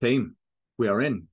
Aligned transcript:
Team, 0.00 0.36
we 0.78 0.88
are 0.88 1.02
in. 1.02 1.28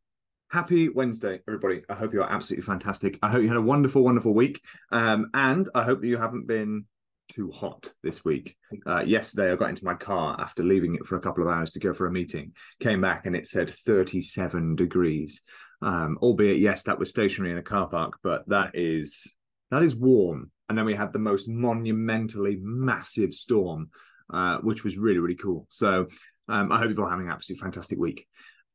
Happy 0.49 0.89
Wednesday, 0.89 1.39
everybody. 1.47 1.83
I 1.87 1.93
hope 1.93 2.13
you 2.13 2.21
are 2.21 2.29
absolutely 2.29 2.65
fantastic. 2.65 3.17
I 3.23 3.29
hope 3.29 3.41
you 3.41 3.47
had 3.47 3.55
a 3.55 3.61
wonderful, 3.61 4.03
wonderful 4.03 4.33
week. 4.33 4.61
Um, 4.91 5.29
and 5.33 5.69
I 5.73 5.83
hope 5.83 6.01
that 6.01 6.07
you 6.07 6.17
haven't 6.17 6.47
been 6.47 6.83
too 7.29 7.49
hot 7.49 7.93
this 8.03 8.25
week. 8.25 8.57
Uh, 8.85 9.03
yesterday, 9.03 9.53
I 9.53 9.55
got 9.55 9.69
into 9.69 9.85
my 9.85 9.93
car 9.93 10.35
after 10.37 10.63
leaving 10.63 10.95
it 10.95 11.05
for 11.05 11.15
a 11.15 11.21
couple 11.21 11.43
of 11.43 11.49
hours 11.49 11.71
to 11.71 11.79
go 11.79 11.93
for 11.93 12.07
a 12.07 12.11
meeting, 12.11 12.51
came 12.81 12.99
back 12.99 13.25
and 13.25 13.37
it 13.37 13.47
said 13.47 13.69
37 13.69 14.75
degrees. 14.75 15.43
Um, 15.81 16.17
albeit, 16.21 16.57
yes, 16.57 16.83
that 16.83 16.99
was 16.99 17.09
stationary 17.09 17.53
in 17.53 17.59
a 17.59 17.63
car 17.63 17.87
park, 17.87 18.17
but 18.21 18.49
that 18.49 18.71
is 18.73 19.37
that 19.71 19.81
is 19.81 19.95
warm. 19.95 20.51
And 20.67 20.77
then 20.77 20.83
we 20.83 20.95
had 20.95 21.13
the 21.13 21.19
most 21.19 21.47
monumentally 21.47 22.57
massive 22.61 23.33
storm, 23.33 23.91
uh, 24.33 24.57
which 24.57 24.83
was 24.83 24.97
really, 24.97 25.19
really 25.19 25.35
cool. 25.35 25.67
So 25.69 26.07
um, 26.49 26.71
I 26.71 26.79
hope 26.79 26.89
you're 26.89 27.03
all 27.03 27.09
having 27.09 27.27
an 27.27 27.31
absolutely 27.31 27.61
fantastic 27.61 27.99
week. 27.99 28.27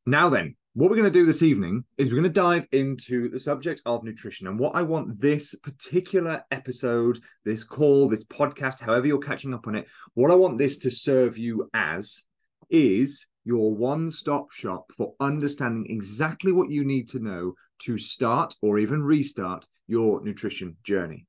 Now, 0.05 0.29
then, 0.31 0.57
what 0.75 0.91
we're 0.91 0.97
going 0.97 1.13
to 1.13 1.19
do 1.19 1.25
this 1.25 1.45
evening 1.45 1.85
is 1.97 2.09
we're 2.09 2.17
going 2.17 2.25
to 2.25 2.29
dive 2.29 2.67
into 2.73 3.29
the 3.29 3.39
subject 3.39 3.81
of 3.87 4.03
nutrition. 4.03 4.49
And 4.49 4.59
what 4.59 4.75
I 4.75 4.83
want 4.83 5.21
this 5.21 5.55
particular 5.55 6.43
episode, 6.51 7.21
this 7.45 7.63
call, 7.63 8.09
this 8.09 8.25
podcast, 8.25 8.81
however 8.81 9.07
you're 9.07 9.21
catching 9.21 9.55
up 9.55 9.69
on 9.69 9.77
it, 9.77 9.87
what 10.15 10.33
I 10.33 10.35
want 10.35 10.59
this 10.59 10.79
to 10.79 10.91
serve 10.91 11.39
you 11.39 11.71
as 11.73 12.25
is 12.69 13.29
your 13.45 13.73
one 13.77 14.11
stop 14.11 14.51
shop 14.51 14.91
for 14.97 15.15
understanding 15.21 15.87
exactly 15.89 16.51
what 16.51 16.71
you 16.71 16.85
need 16.85 17.09
to 17.11 17.21
know 17.21 17.55
to 17.83 17.97
start 17.97 18.55
or 18.61 18.79
even 18.79 19.05
restart 19.05 19.65
your 19.87 20.25
nutrition 20.25 20.77
journey. 20.83 21.27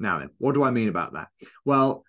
Now, 0.00 0.18
then, 0.18 0.30
what 0.38 0.54
do 0.54 0.64
I 0.64 0.72
mean 0.72 0.88
about 0.88 1.12
that? 1.12 1.28
Well, 1.64 2.02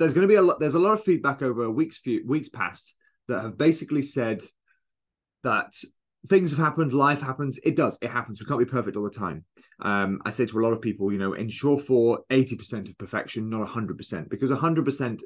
there's 0.00 0.14
going 0.14 0.26
to 0.26 0.32
be 0.32 0.34
a 0.34 0.42
lot, 0.42 0.58
there's 0.58 0.74
a 0.74 0.80
lot 0.80 0.94
of 0.94 1.04
feedback 1.04 1.42
over 1.42 1.70
weeks, 1.70 1.98
few, 1.98 2.26
weeks 2.26 2.48
past 2.48 2.96
that 3.28 3.42
have 3.42 3.56
basically 3.56 4.02
said 4.02 4.42
that 5.44 5.72
things 6.26 6.50
have 6.50 6.58
happened, 6.58 6.92
life 6.92 7.20
happens. 7.20 7.58
It 7.64 7.76
does, 7.76 7.98
it 8.02 8.10
happens. 8.10 8.40
We 8.40 8.46
can't 8.46 8.58
be 8.58 8.64
perfect 8.64 8.96
all 8.96 9.04
the 9.04 9.10
time. 9.10 9.44
Um, 9.80 10.20
I 10.24 10.30
say 10.30 10.46
to 10.46 10.58
a 10.58 10.62
lot 10.62 10.72
of 10.72 10.80
people, 10.80 11.12
you 11.12 11.18
know, 11.18 11.34
ensure 11.34 11.78
for 11.78 12.20
80% 12.30 12.88
of 12.88 12.98
perfection, 12.98 13.48
not 13.48 13.66
100%, 13.66 14.28
because 14.28 14.50
100%, 14.50 15.20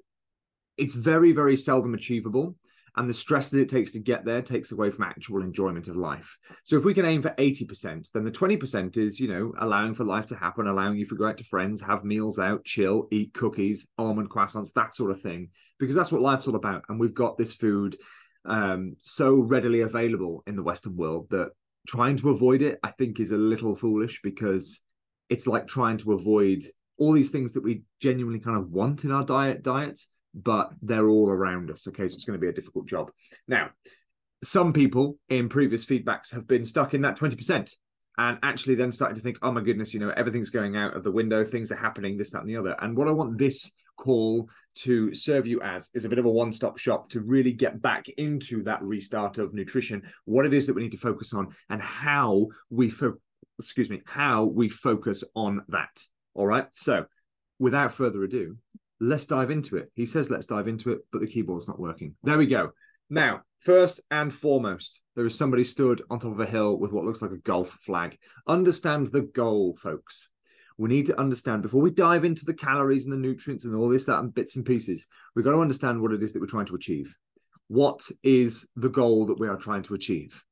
it's 0.79 0.95
very, 0.95 1.33
very 1.33 1.57
seldom 1.57 1.95
achievable. 1.95 2.57
And 2.95 3.09
the 3.09 3.15
stress 3.15 3.49
that 3.49 3.61
it 3.61 3.71
takes 3.71 3.93
to 3.93 4.01
get 4.01 4.27
there 4.27 4.43
takes 4.43 4.71
away 4.71 4.91
from 4.91 5.05
actual 5.05 5.41
enjoyment 5.41 5.89
of 5.89 5.97
life. 5.97 6.37
So 6.65 6.77
if 6.77 6.85
we 6.85 6.93
can 6.93 7.07
aim 7.07 7.23
for 7.23 7.31
80%, 7.31 8.13
then 8.13 8.25
the 8.25 8.31
20% 8.31 8.99
is, 8.99 9.19
you 9.19 9.29
know, 9.29 9.55
allowing 9.59 9.95
for 9.95 10.05
life 10.05 10.27
to 10.27 10.37
happen, 10.37 10.67
allowing 10.67 10.99
you 10.99 11.07
to 11.07 11.17
go 11.17 11.27
out 11.27 11.39
to 11.39 11.45
friends, 11.45 11.81
have 11.81 12.05
meals 12.05 12.39
out, 12.39 12.65
chill, 12.65 13.09
eat 13.11 13.33
cookies, 13.33 13.87
almond 13.97 14.29
croissants, 14.29 14.75
that 14.75 14.95
sort 14.95 15.11
of 15.11 15.23
thing, 15.23 15.49
because 15.79 15.95
that's 15.95 16.13
what 16.13 16.21
life's 16.21 16.47
all 16.47 16.55
about. 16.55 16.85
And 16.91 17.01
we've 17.01 17.15
got 17.15 17.39
this 17.39 17.55
food 17.55 17.97
um, 18.45 18.97
so 19.01 19.41
readily 19.41 19.81
available 19.81 20.43
in 20.47 20.57
the 20.57 20.63
Western 20.63 20.97
world 20.97 21.29
that 21.31 21.51
trying 21.87 22.17
to 22.17 22.31
avoid 22.31 22.63
it, 22.63 22.79
I 22.83 22.91
think, 22.91 23.21
is 23.21 23.31
a 23.31 23.37
little 23.37 23.75
foolish 23.75 24.21
because 24.23 24.81
it's 25.29 25.47
like 25.47 25.67
trying 25.67 25.99
to 25.99 26.13
avoid 26.13 26.65
all 26.99 27.13
these 27.13 27.31
things 27.31 27.53
that 27.53 27.63
we 27.63 27.83
genuinely 28.01 28.41
kind 28.41 28.57
of 28.57 28.71
want 28.71 29.05
in 29.05 29.11
our 29.11 29.25
diet 29.25 29.63
diets, 29.63 30.09
but 30.35 30.73
they're 30.83 31.09
all 31.09 31.29
around 31.29 31.71
us. 31.71 31.87
Okay, 31.89 32.07
so 32.07 32.15
it's 32.15 32.25
going 32.25 32.39
to 32.39 32.43
be 32.43 32.49
a 32.49 32.53
difficult 32.53 32.87
job. 32.87 33.11
Now, 33.49 33.71
some 34.45 34.73
people 34.73 35.19
in 35.29 35.49
previous 35.49 35.85
feedbacks 35.85 36.33
have 36.33 36.47
been 36.47 36.65
stuck 36.65 36.95
in 36.95 37.03
that 37.03 37.17
20% 37.17 37.71
and 38.19 38.39
actually 38.43 38.75
then 38.75 38.93
starting 38.93 39.17
to 39.17 39.23
think, 39.23 39.39
oh 39.43 39.53
my 39.53 39.63
goodness, 39.63 39.95
you 39.95 40.01
know, 40.01 40.11
everything's 40.11 40.51
going 40.51 40.77
out 40.77 40.97
of 40.97 41.05
the 41.05 41.11
window, 41.11 41.45
things 41.45 41.73
are 41.73 41.77
happening, 41.77 42.17
this, 42.17 42.31
that, 42.31 42.41
and 42.41 42.49
the 42.49 42.57
other. 42.57 42.77
And 42.81 42.97
what 42.97 43.09
I 43.09 43.13
want 43.13 43.39
this 43.39 43.73
call 44.03 44.49
to 44.75 45.15
serve 45.15 45.47
you 45.47 45.61
as 45.63 45.89
is 45.95 46.05
a 46.05 46.09
bit 46.09 46.19
of 46.19 46.25
a 46.25 46.31
one 46.31 46.53
stop 46.53 46.77
shop 46.77 47.09
to 47.11 47.21
really 47.21 47.53
get 47.53 47.81
back 47.81 48.09
into 48.17 48.63
that 48.65 48.83
restart 48.83 49.39
of 49.39 49.55
nutrition, 49.55 50.03
what 50.25 50.45
it 50.45 50.53
is 50.53 50.67
that 50.67 50.75
we 50.75 50.83
need 50.83 50.93
to 50.93 50.99
focus 50.99 51.33
on, 51.33 51.55
and 51.71 51.81
how 51.81 52.49
we, 52.69 52.91
fo- 52.91 53.19
excuse 53.59 53.89
me, 53.89 54.03
how 54.05 54.45
we 54.45 54.69
focus 54.69 55.23
on 55.37 55.63
that. 55.69 56.03
All 56.35 56.47
right. 56.47 56.67
So 56.73 57.05
without 57.59 57.95
further 57.95 58.25
ado, 58.25 58.57
let's 59.01 59.27
dive 59.27 59.51
into 59.51 59.77
it. 59.77 59.91
He 59.95 60.07
says, 60.07 60.31
let's 60.31 60.47
dive 60.47 60.67
into 60.67 60.91
it, 60.91 61.01
but 61.13 61.21
the 61.21 61.29
keyboard's 61.29 61.69
not 61.69 61.79
working. 61.79 62.17
There 62.25 62.39
we 62.39 62.47
go. 62.47 62.73
Now, 63.09 63.43
first 63.61 64.01
and 64.11 64.33
foremost, 64.33 65.03
there 65.15 65.27
is 65.27 65.37
somebody 65.39 65.65
stood 65.65 66.03
on 66.11 66.19
top 66.19 66.33
of 66.33 66.41
a 66.41 66.47
hill 66.47 66.77
with 66.77 66.93
what 66.93 67.05
looks 67.05 67.23
like 67.23 67.31
a 67.31 67.39
golf 67.39 67.79
flag. 67.85 68.19
Understand 68.49 69.13
the 69.13 69.23
goal, 69.23 69.77
folks 69.77 70.29
we 70.79 70.89
need 70.89 71.07
to 71.07 71.19
understand 71.19 71.63
before 71.63 71.81
we 71.81 71.91
dive 71.91 72.25
into 72.25 72.45
the 72.45 72.55
calories 72.55 73.05
and 73.05 73.13
the 73.13 73.17
nutrients 73.17 73.65
and 73.65 73.75
all 73.75 73.89
this, 73.89 74.05
that, 74.05 74.19
and 74.19 74.35
bits 74.35 74.57
and 74.57 74.65
pieces, 74.65 75.07
we've 75.35 75.45
got 75.45 75.53
to 75.53 75.61
understand 75.61 76.01
what 76.01 76.13
it 76.13 76.23
is 76.23 76.33
that 76.33 76.41
we're 76.41 76.47
trying 76.47 76.67
to 76.67 76.75
achieve. 76.75 77.15
What 77.69 78.03
is 78.23 78.67
the 78.77 78.89
goal 78.89 79.27
that 79.27 79.41
we 79.41 79.49
are 79.49 79.57
trying 79.57 79.83
to 79.85 79.95
achieve? 79.95 80.43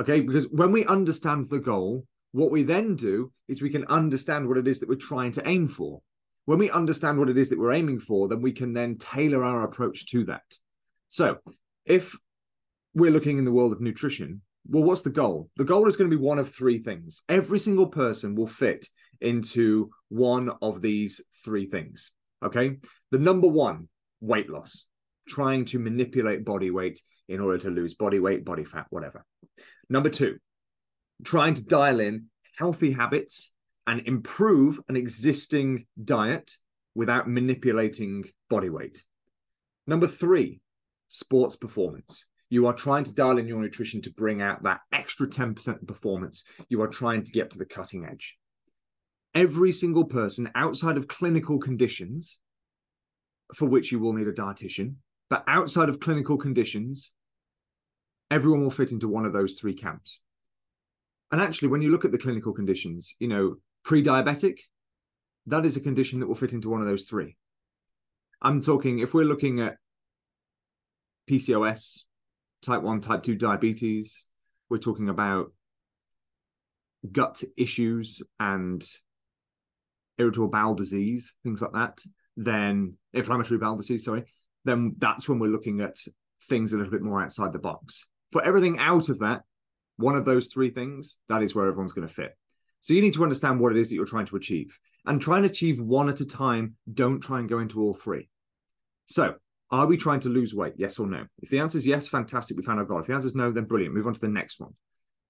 Okay, 0.00 0.20
because 0.20 0.48
when 0.48 0.72
we 0.72 0.84
understand 0.84 1.48
the 1.48 1.58
goal, 1.58 2.06
what 2.32 2.50
we 2.50 2.62
then 2.62 2.96
do 2.96 3.32
is 3.48 3.62
we 3.62 3.70
can 3.70 3.86
understand 3.86 4.46
what 4.46 4.58
it 4.58 4.68
is 4.68 4.80
that 4.80 4.88
we're 4.88 4.96
trying 4.96 5.32
to 5.32 5.48
aim 5.48 5.68
for. 5.68 6.02
When 6.44 6.58
we 6.58 6.70
understand 6.70 7.18
what 7.18 7.30
it 7.30 7.38
is 7.38 7.48
that 7.48 7.58
we're 7.58 7.72
aiming 7.72 8.00
for, 8.00 8.28
then 8.28 8.42
we 8.42 8.52
can 8.52 8.72
then 8.72 8.98
tailor 8.98 9.42
our 9.42 9.62
approach 9.62 10.06
to 10.10 10.24
that. 10.26 10.44
So, 11.08 11.38
if 11.84 12.14
we're 12.94 13.10
looking 13.10 13.38
in 13.38 13.44
the 13.44 13.52
world 13.52 13.72
of 13.72 13.80
nutrition, 13.80 14.42
well, 14.68 14.82
what's 14.82 15.02
the 15.02 15.10
goal? 15.10 15.50
The 15.56 15.64
goal 15.64 15.88
is 15.88 15.96
going 15.96 16.10
to 16.10 16.16
be 16.16 16.22
one 16.22 16.38
of 16.38 16.54
three 16.54 16.78
things. 16.78 17.22
Every 17.28 17.58
single 17.58 17.86
person 17.86 18.34
will 18.34 18.46
fit 18.46 18.86
into 19.20 19.90
one 20.08 20.50
of 20.62 20.82
these 20.82 21.20
three 21.44 21.66
things. 21.66 22.12
Okay. 22.44 22.76
The 23.10 23.18
number 23.18 23.48
one, 23.48 23.88
weight 24.20 24.50
loss, 24.50 24.86
trying 25.28 25.64
to 25.66 25.78
manipulate 25.78 26.44
body 26.44 26.70
weight 26.70 27.00
in 27.28 27.40
order 27.40 27.58
to 27.58 27.70
lose 27.70 27.94
body 27.94 28.20
weight, 28.20 28.44
body 28.44 28.64
fat, 28.64 28.86
whatever. 28.90 29.24
Number 29.88 30.10
two, 30.10 30.38
trying 31.24 31.54
to 31.54 31.64
dial 31.64 32.00
in 32.00 32.26
healthy 32.56 32.92
habits 32.92 33.52
and 33.86 34.00
improve 34.06 34.80
an 34.88 34.96
existing 34.96 35.86
diet 36.02 36.52
without 36.94 37.28
manipulating 37.28 38.24
body 38.48 38.70
weight. 38.70 39.04
Number 39.86 40.06
three, 40.06 40.60
sports 41.08 41.56
performance. 41.56 42.26
You 42.48 42.66
are 42.66 42.72
trying 42.72 43.04
to 43.04 43.14
dial 43.14 43.38
in 43.38 43.46
your 43.46 43.60
nutrition 43.60 44.02
to 44.02 44.12
bring 44.12 44.40
out 44.40 44.62
that 44.62 44.80
extra 44.92 45.26
10% 45.26 45.86
performance. 45.86 46.44
You 46.68 46.80
are 46.82 46.88
trying 46.88 47.24
to 47.24 47.32
get 47.32 47.50
to 47.50 47.58
the 47.58 47.64
cutting 47.64 48.06
edge 48.06 48.36
every 49.36 49.70
single 49.70 50.04
person 50.04 50.50
outside 50.54 50.96
of 50.96 51.06
clinical 51.06 51.58
conditions 51.58 52.40
for 53.54 53.68
which 53.68 53.92
you 53.92 54.00
will 54.00 54.14
need 54.14 54.26
a 54.26 54.32
dietitian, 54.32 54.94
but 55.28 55.44
outside 55.46 55.90
of 55.90 56.00
clinical 56.00 56.38
conditions, 56.38 57.12
everyone 58.30 58.62
will 58.62 58.70
fit 58.70 58.92
into 58.92 59.06
one 59.06 59.26
of 59.26 59.34
those 59.34 59.54
three 59.54 59.74
camps. 59.74 60.22
And 61.30 61.40
actually, 61.40 61.68
when 61.68 61.82
you 61.82 61.90
look 61.90 62.04
at 62.04 62.12
the 62.12 62.18
clinical 62.18 62.54
conditions, 62.54 63.14
you 63.18 63.28
know, 63.28 63.56
pre 63.84 64.02
diabetic, 64.02 64.58
that 65.46 65.66
is 65.66 65.76
a 65.76 65.80
condition 65.80 66.18
that 66.20 66.26
will 66.26 66.34
fit 66.34 66.54
into 66.54 66.70
one 66.70 66.80
of 66.80 66.86
those 66.86 67.04
three. 67.04 67.36
I'm 68.40 68.62
talking, 68.62 69.00
if 69.00 69.12
we're 69.12 69.24
looking 69.24 69.60
at 69.60 69.76
PCOS, 71.28 72.04
type 72.62 72.82
1, 72.82 73.00
type 73.00 73.22
2 73.22 73.34
diabetes, 73.34 74.24
we're 74.70 74.78
talking 74.78 75.08
about 75.08 75.52
gut 77.12 77.42
issues 77.56 78.22
and 78.40 78.86
irritable 80.18 80.48
bowel 80.48 80.74
disease, 80.74 81.34
things 81.42 81.62
like 81.62 81.72
that, 81.72 82.00
then 82.36 82.94
inflammatory 83.12 83.58
bowel 83.58 83.76
disease, 83.76 84.04
sorry, 84.04 84.24
then 84.64 84.94
that's 84.98 85.28
when 85.28 85.38
we're 85.38 85.50
looking 85.50 85.80
at 85.80 85.96
things 86.48 86.72
a 86.72 86.76
little 86.76 86.92
bit 86.92 87.02
more 87.02 87.22
outside 87.22 87.52
the 87.52 87.58
box. 87.58 88.06
For 88.32 88.42
everything 88.42 88.78
out 88.78 89.08
of 89.08 89.20
that, 89.20 89.42
one 89.96 90.16
of 90.16 90.24
those 90.24 90.48
three 90.48 90.70
things, 90.70 91.18
that 91.28 91.42
is 91.42 91.54
where 91.54 91.66
everyone's 91.66 91.92
going 91.92 92.08
to 92.08 92.12
fit. 92.12 92.36
So 92.80 92.94
you 92.94 93.00
need 93.00 93.14
to 93.14 93.22
understand 93.22 93.60
what 93.60 93.72
it 93.72 93.78
is 93.78 93.88
that 93.88 93.96
you're 93.96 94.04
trying 94.04 94.26
to 94.26 94.36
achieve 94.36 94.78
and 95.06 95.20
try 95.20 95.38
and 95.38 95.46
achieve 95.46 95.80
one 95.80 96.08
at 96.08 96.20
a 96.20 96.26
time. 96.26 96.74
Don't 96.92 97.20
try 97.20 97.38
and 97.38 97.48
go 97.48 97.60
into 97.60 97.80
all 97.80 97.94
three. 97.94 98.28
So, 99.06 99.36
are 99.70 99.86
we 99.86 99.96
trying 99.96 100.20
to 100.20 100.28
lose 100.28 100.54
weight? 100.54 100.74
Yes 100.76 100.98
or 100.98 101.06
no? 101.06 101.24
If 101.42 101.50
the 101.50 101.58
answer 101.58 101.78
is 101.78 101.86
yes, 101.86 102.06
fantastic. 102.06 102.56
We 102.56 102.62
found 102.62 102.78
our 102.78 102.84
goal. 102.84 103.00
If 103.00 103.06
the 103.06 103.14
answer 103.14 103.26
is 103.26 103.34
no, 103.34 103.50
then 103.50 103.64
brilliant. 103.64 103.94
Move 103.94 104.06
on 104.06 104.14
to 104.14 104.20
the 104.20 104.28
next 104.28 104.60
one. 104.60 104.74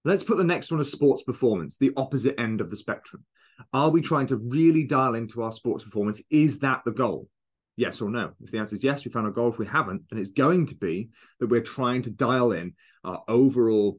Let's 0.07 0.23
put 0.23 0.37
the 0.37 0.45
next 0.45 0.71
one 0.71 0.79
as 0.79 0.89
sports 0.89 1.25
performance, 1.25 1.79
the 1.79 1.91
opposite 1.97 2.39
end 2.39 2.61
of 2.61 2.71
the 2.71 2.77
spectrum. 2.77 3.25
Are 3.73 3.91
we 3.91 4.01
trying 4.01 4.27
to 4.27 4.37
really 4.37 4.85
dial 4.85 5.17
into 5.17 5.43
our 5.43 5.51
sports 5.51 5.83
performance? 5.83 6.23
Is 6.31 6.61
that 6.61 6.83
the 6.85 6.93
goal? 6.93 7.29
Yes 7.77 8.01
or 8.01 8.09
no? 8.09 8.31
If 8.41 8.53
the 8.53 8.59
answer 8.59 8.77
is 8.77 8.85
yes, 8.85 9.05
we 9.05 9.11
found 9.11 9.27
our 9.27 9.33
goal. 9.33 9.49
If 9.49 9.59
we 9.59 9.67
haven't, 9.67 10.03
then 10.09 10.21
it's 10.21 10.31
going 10.31 10.67
to 10.67 10.77
be 10.77 11.09
that 11.41 11.49
we're 11.49 11.61
trying 11.61 12.03
to 12.03 12.13
dial 12.13 12.53
in 12.53 12.75
our 13.03 13.25
overall 13.27 13.99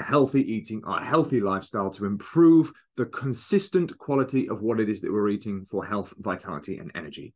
healthy 0.00 0.40
eating, 0.40 0.82
our 0.84 1.04
healthy 1.04 1.40
lifestyle 1.40 1.90
to 1.90 2.04
improve 2.04 2.72
the 2.96 3.06
consistent 3.06 3.96
quality 3.96 4.48
of 4.48 4.62
what 4.62 4.80
it 4.80 4.88
is 4.88 5.02
that 5.02 5.12
we're 5.12 5.28
eating 5.28 5.66
for 5.70 5.84
health, 5.84 6.12
vitality, 6.18 6.78
and 6.78 6.90
energy. 6.96 7.32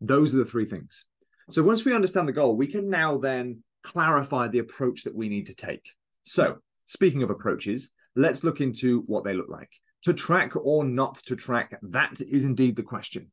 Those 0.00 0.34
are 0.34 0.38
the 0.38 0.46
three 0.46 0.64
things. 0.64 1.04
So 1.50 1.62
once 1.62 1.84
we 1.84 1.94
understand 1.94 2.26
the 2.26 2.32
goal, 2.32 2.56
we 2.56 2.68
can 2.68 2.88
now 2.88 3.18
then 3.18 3.62
clarify 3.82 4.48
the 4.48 4.60
approach 4.60 5.04
that 5.04 5.14
we 5.14 5.28
need 5.28 5.44
to 5.48 5.54
take. 5.54 5.90
So 6.24 6.60
Speaking 6.88 7.22
of 7.22 7.28
approaches, 7.28 7.90
let's 8.16 8.42
look 8.42 8.62
into 8.62 9.02
what 9.02 9.22
they 9.22 9.34
look 9.34 9.50
like. 9.50 9.68
To 10.04 10.14
track 10.14 10.52
or 10.56 10.84
not 10.84 11.16
to 11.26 11.36
track, 11.36 11.78
that 11.82 12.18
is 12.22 12.44
indeed 12.44 12.76
the 12.76 12.82
question. 12.82 13.30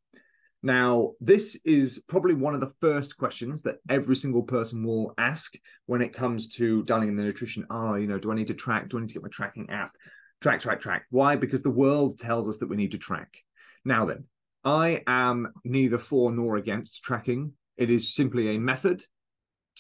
Now, 0.62 1.12
this 1.22 1.58
is 1.64 2.04
probably 2.10 2.34
one 2.34 2.54
of 2.54 2.60
the 2.60 2.74
first 2.82 3.18
questions 3.18 3.62
that 3.62 3.78
every 3.88 4.18
single 4.18 4.44
person 4.44 4.84
will 4.84 5.14
ask 5.18 5.54
when 5.86 6.02
it 6.02 6.12
comes 6.12 6.50
to 6.56 6.84
dialing 6.84 7.08
in 7.08 7.16
the 7.16 7.24
nutrition. 7.24 7.66
Oh, 7.70 7.96
you 7.96 8.08
know, 8.08 8.20
do 8.20 8.30
I 8.30 8.36
need 8.36 8.48
to 8.48 8.54
track? 8.54 8.90
Do 8.90 8.98
I 8.98 9.02
need 9.02 9.08
to 9.08 9.14
get 9.14 9.24
my 9.24 9.30
tracking 9.30 9.70
app? 9.70 9.94
Track, 10.42 10.60
track, 10.60 10.82
track. 10.82 11.06
Why? 11.10 11.38
Because 11.38 11.64
the 11.64 11.70
world 11.70 12.20
tells 12.20 12.50
us 12.50 12.58
that 12.58 12.68
we 12.68 12.76
need 12.76 12.92
to 12.92 12.98
track. 12.98 13.38
Now 13.86 14.04
then, 14.04 14.26
I 14.66 15.02
am 15.08 15.54
neither 15.64 15.98
for 15.98 16.30
nor 16.30 16.58
against 16.58 17.04
tracking. 17.04 17.54
It 17.78 17.90
is 17.90 18.14
simply 18.14 18.50
a 18.50 18.60
method 18.60 19.02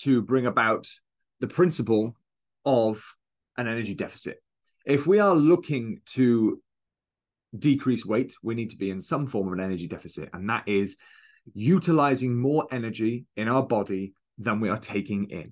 to 0.03 0.21
bring 0.21 0.45
about 0.45 0.87
the 1.41 1.47
principle 1.47 2.15
of 2.63 3.03
an 3.57 3.67
energy 3.67 3.95
deficit. 3.95 4.41
If 4.85 5.07
we 5.07 5.19
are 5.19 5.35
looking 5.35 6.01
to 6.07 6.61
decrease 7.57 8.05
weight, 8.05 8.33
we 8.43 8.55
need 8.55 8.71
to 8.71 8.77
be 8.77 8.89
in 8.89 9.01
some 9.01 9.27
form 9.27 9.47
of 9.47 9.53
an 9.53 9.59
energy 9.59 9.87
deficit. 9.87 10.29
And 10.33 10.49
that 10.49 10.67
is 10.67 10.97
utilizing 11.53 12.39
more 12.39 12.67
energy 12.71 13.25
in 13.35 13.47
our 13.47 13.63
body 13.63 14.13
than 14.37 14.59
we 14.59 14.69
are 14.69 14.79
taking 14.79 15.29
in. 15.29 15.51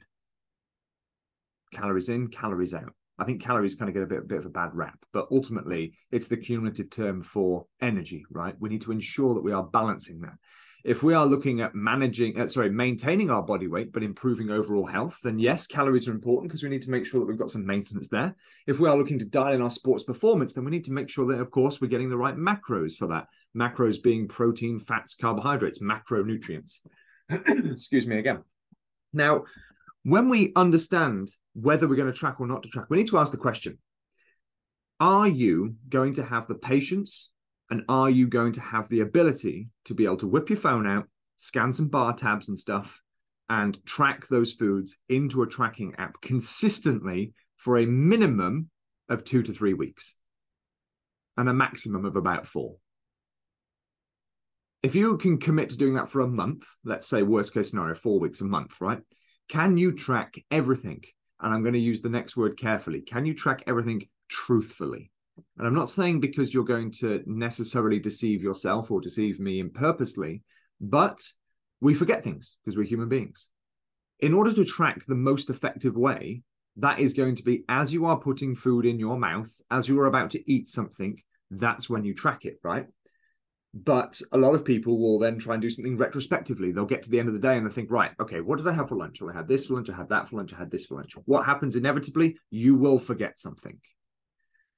Calories 1.74 2.10
in, 2.10 2.28
calories 2.28 2.74
out. 2.74 2.94
I 3.18 3.26
think 3.26 3.42
calories 3.42 3.76
kind 3.76 3.90
of 3.90 3.94
get 3.94 4.04
a 4.04 4.08
bit, 4.08 4.28
bit 4.28 4.40
of 4.40 4.46
a 4.46 4.50
bad 4.50 4.72
rap, 4.74 4.98
but 5.14 5.28
ultimately 5.32 5.94
it's 6.12 6.28
the 6.28 6.38
cumulative 6.38 6.90
term 6.90 7.22
for 7.22 7.68
energy, 7.82 8.26
right? 8.32 8.56
We 8.60 8.70
need 8.70 8.82
to 8.82 8.92
ensure 8.92 9.36
that 9.36 9.44
we 9.44 9.52
are 9.52 9.64
balancing 9.64 10.22
that 10.22 10.34
if 10.84 11.02
we 11.02 11.14
are 11.14 11.26
looking 11.26 11.62
at 11.62 11.74
managing, 11.74 12.40
uh, 12.40 12.48
sorry, 12.48 12.70
maintaining 12.70 13.32
our 13.32 13.42
body 13.42 13.68
weight, 13.68 13.94
but 13.94 14.04
improving 14.04 14.50
overall 14.50 14.86
health, 14.86 15.18
then 15.24 15.40
yes, 15.40 15.66
calories 15.66 16.10
are 16.10 16.12
important 16.12 16.50
because 16.50 16.62
we 16.62 16.70
need 16.70 16.82
to 16.82 16.92
make 16.92 17.06
sure 17.06 17.22
that 17.22 17.26
we've 17.26 17.38
got 17.38 17.52
some 17.52 17.66
maintenance 17.66 18.10
there. 18.10 18.36
If 18.68 18.80
we 18.80 18.90
are 18.90 18.98
looking 18.98 19.18
to 19.20 19.26
dial 19.26 19.54
in 19.54 19.62
our 19.62 19.70
sports 19.70 20.04
performance, 20.04 20.54
then 20.54 20.66
we 20.66 20.72
need 20.72 20.84
to 20.86 20.92
make 20.92 21.10
sure 21.10 21.26
that, 21.28 21.40
of 21.40 21.52
course, 21.52 21.80
we're 21.80 21.88
getting 21.88 22.10
the 22.10 22.18
right 22.18 22.36
macros 22.36 22.98
for 22.98 23.08
that. 23.08 23.28
Macros 23.56 24.04
being 24.04 24.28
protein, 24.28 24.80
fats, 24.80 25.16
carbohydrates, 25.16 25.80
macronutrients. 25.80 26.80
Excuse 27.30 28.06
me 28.06 28.18
again. 28.18 28.44
Now, 29.14 29.46
when 30.04 30.28
we 30.28 30.52
understand 30.54 31.30
whether 31.54 31.88
we're 31.88 31.96
going 31.96 32.12
to 32.12 32.18
track 32.18 32.42
or 32.42 32.48
not 32.48 32.64
to 32.64 32.70
track, 32.70 32.88
we 32.90 32.98
need 32.98 33.08
to 33.08 33.20
ask 33.20 33.32
the 33.32 33.38
question 33.38 33.78
Are 35.00 35.30
you 35.30 35.76
going 35.88 36.16
to 36.16 36.26
have 36.26 36.48
the 36.48 36.56
patience 36.56 37.30
and 37.74 37.84
are 37.90 38.12
you 38.12 38.28
going 38.28 38.52
to 38.52 38.62
have 38.62 38.88
the 38.88 39.00
ability 39.00 39.68
to 39.84 39.96
be 39.96 40.06
able 40.06 40.18
to 40.18 40.28
whip 40.28 40.48
your 40.48 40.60
phone 40.60 40.86
out, 40.86 41.08
scan 41.38 41.74
some 41.74 41.88
bar 41.88 42.14
tabs 42.14 42.48
and 42.48 42.60
stuff, 42.60 43.02
and 43.50 43.84
track 43.84 44.28
those 44.28 44.54
foods 44.54 44.98
into 45.10 45.42
a 45.42 45.48
tracking 45.48 45.96
app 45.98 46.22
consistently 46.22 47.34
for 47.58 47.80
a 47.80 47.88
minimum 47.88 48.70
of 49.10 49.24
two 49.24 49.42
to 49.42 49.52
three 49.52 49.74
weeks 49.74 50.14
and 51.36 51.50
a 51.50 51.54
maximum 51.54 52.06
of 52.06 52.16
about 52.16 52.46
four? 52.46 52.76
If 54.84 54.94
you 54.94 55.18
can 55.18 55.40
commit 55.40 55.72
to 55.72 55.78
doing 55.78 55.96
that 55.96 56.12
for 56.12 56.20
a 56.20 56.28
month, 56.28 56.66
let's 56.86 57.08
say 57.08 57.24
worst 57.24 57.56
case 57.56 57.72
scenario, 57.72 57.96
four 57.96 58.20
weeks 58.20 58.42
a 58.42 58.46
month, 58.46 58.80
right? 58.82 59.02
Can 59.50 59.78
you 59.78 59.94
track 59.94 60.36
everything? 60.52 61.04
And 61.42 61.52
I'm 61.52 61.64
going 61.64 61.74
to 61.74 61.80
use 61.80 62.04
the 62.04 62.10
next 62.10 62.38
word 62.38 62.56
carefully. 62.56 63.02
Can 63.02 63.26
you 63.26 63.34
track 63.34 63.64
everything 63.66 64.08
truthfully? 64.30 65.10
And 65.58 65.68
I'm 65.68 65.74
not 65.74 65.90
saying 65.90 66.20
because 66.20 66.54
you're 66.54 66.64
going 66.64 66.92
to 67.00 67.22
necessarily 67.26 68.00
deceive 68.00 68.44
yourself 68.44 68.92
or 68.92 69.02
deceive 69.02 69.40
me 69.40 69.60
in 69.60 69.70
purposely, 69.70 70.42
but 70.80 71.22
we 71.82 71.94
forget 71.94 72.24
things 72.24 72.58
because 72.64 72.78
we're 72.78 72.84
human 72.84 73.10
beings. 73.10 73.50
In 74.20 74.34
order 74.34 74.54
to 74.54 74.66
track 74.66 75.04
the 75.08 75.16
most 75.16 75.50
effective 75.50 75.96
way, 75.96 76.44
that 76.78 77.00
is 77.00 77.14
going 77.14 77.36
to 77.36 77.44
be 77.44 77.64
as 77.70 77.94
you 77.94 78.06
are 78.06 78.18
putting 78.18 78.56
food 78.56 78.86
in 78.86 79.00
your 79.00 79.18
mouth, 79.18 79.52
as 79.70 79.88
you 79.88 80.00
are 80.00 80.08
about 80.08 80.32
to 80.32 80.52
eat 80.52 80.68
something, 80.68 81.20
that's 81.52 81.90
when 81.90 82.04
you 82.04 82.14
track 82.14 82.46
it, 82.46 82.60
right? 82.64 82.88
But 83.74 84.22
a 84.32 84.38
lot 84.38 84.54
of 84.54 84.66
people 84.66 85.00
will 85.00 85.20
then 85.20 85.40
try 85.40 85.56
and 85.56 85.62
do 85.62 85.70
something 85.70 85.98
retrospectively. 85.98 86.72
They'll 86.72 86.86
get 86.86 87.02
to 87.04 87.10
the 87.10 87.20
end 87.20 87.28
of 87.28 87.34
the 87.34 87.40
day 87.40 87.58
and 87.58 87.66
they 87.66 87.74
think, 87.74 87.92
right, 87.92 88.12
okay, 88.20 88.40
what 88.40 88.58
did 88.58 88.68
I 88.68 88.74
have 88.74 88.90
for 88.90 88.96
lunch? 88.96 89.20
Well, 89.20 89.32
I 89.34 89.38
had 89.38 89.48
this 89.48 89.66
for 89.66 89.74
lunch, 89.74 89.90
I 89.90 89.96
had 89.96 90.10
that 90.10 90.30
for 90.30 90.38
lunch, 90.38 90.54
I 90.54 90.58
had 90.58 90.72
this 90.72 90.86
for 90.86 90.96
lunch. 90.96 91.14
What 91.26 91.46
happens 91.46 91.76
inevitably? 91.76 92.38
You 92.52 92.76
will 92.76 93.00
forget 93.00 93.40
something. 93.40 93.80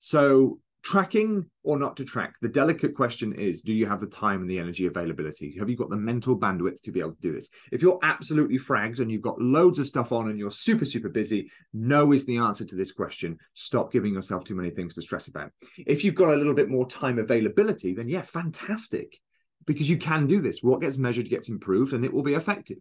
So 0.06 0.60
tracking 0.84 1.50
or 1.64 1.80
not 1.80 1.98
to 1.98 2.06
track 2.06 2.36
the 2.40 2.48
delicate 2.48 2.94
question 2.94 3.34
is 3.34 3.64
do 3.64 3.74
you 3.74 3.88
have 3.88 4.00
the 4.00 4.06
time 4.06 4.42
and 4.42 4.48
the 4.48 4.60
energy 4.60 4.86
availability? 4.86 5.58
Have 5.58 5.68
you 5.68 5.76
got 5.76 5.90
the 5.90 5.98
mental 5.98 6.38
bandwidth 6.38 6.80
to 6.84 6.92
be 6.92 7.00
able 7.00 7.14
to 7.14 7.22
do 7.22 7.34
this? 7.34 7.50
If 7.72 7.82
you're 7.82 7.98
absolutely 8.04 8.60
fragged 8.60 9.00
and 9.00 9.12
you've 9.12 9.24
got 9.24 9.42
loads 9.42 9.80
of 9.80 9.88
stuff 9.88 10.12
on 10.12 10.30
and 10.30 10.38
you're 10.38 10.52
super 10.52 10.86
super 10.86 11.10
busy 11.10 11.50
no 11.74 12.12
is 12.12 12.24
the 12.28 12.38
answer 12.38 12.64
to 12.66 12.76
this 12.76 12.92
question. 12.92 13.40
Stop 13.56 13.92
giving 13.92 14.14
yourself 14.14 14.44
too 14.44 14.54
many 14.54 14.70
things 14.70 14.94
to 14.94 15.02
stress 15.02 15.28
about. 15.28 15.50
If 15.88 16.04
you've 16.04 16.14
got 16.14 16.36
a 16.36 16.38
little 16.38 16.54
bit 16.54 16.70
more 16.70 16.88
time 16.88 17.18
availability 17.18 17.96
then 17.96 18.08
yeah 18.08 18.22
fantastic 18.22 19.20
because 19.66 19.90
you 19.90 19.98
can 19.98 20.28
do 20.28 20.40
this. 20.40 20.62
What 20.62 20.82
gets 20.82 21.00
measured 21.00 21.32
gets 21.32 21.50
improved 21.50 21.94
and 21.94 22.06
it 22.06 22.14
will 22.14 22.22
be 22.22 22.36
effective 22.36 22.78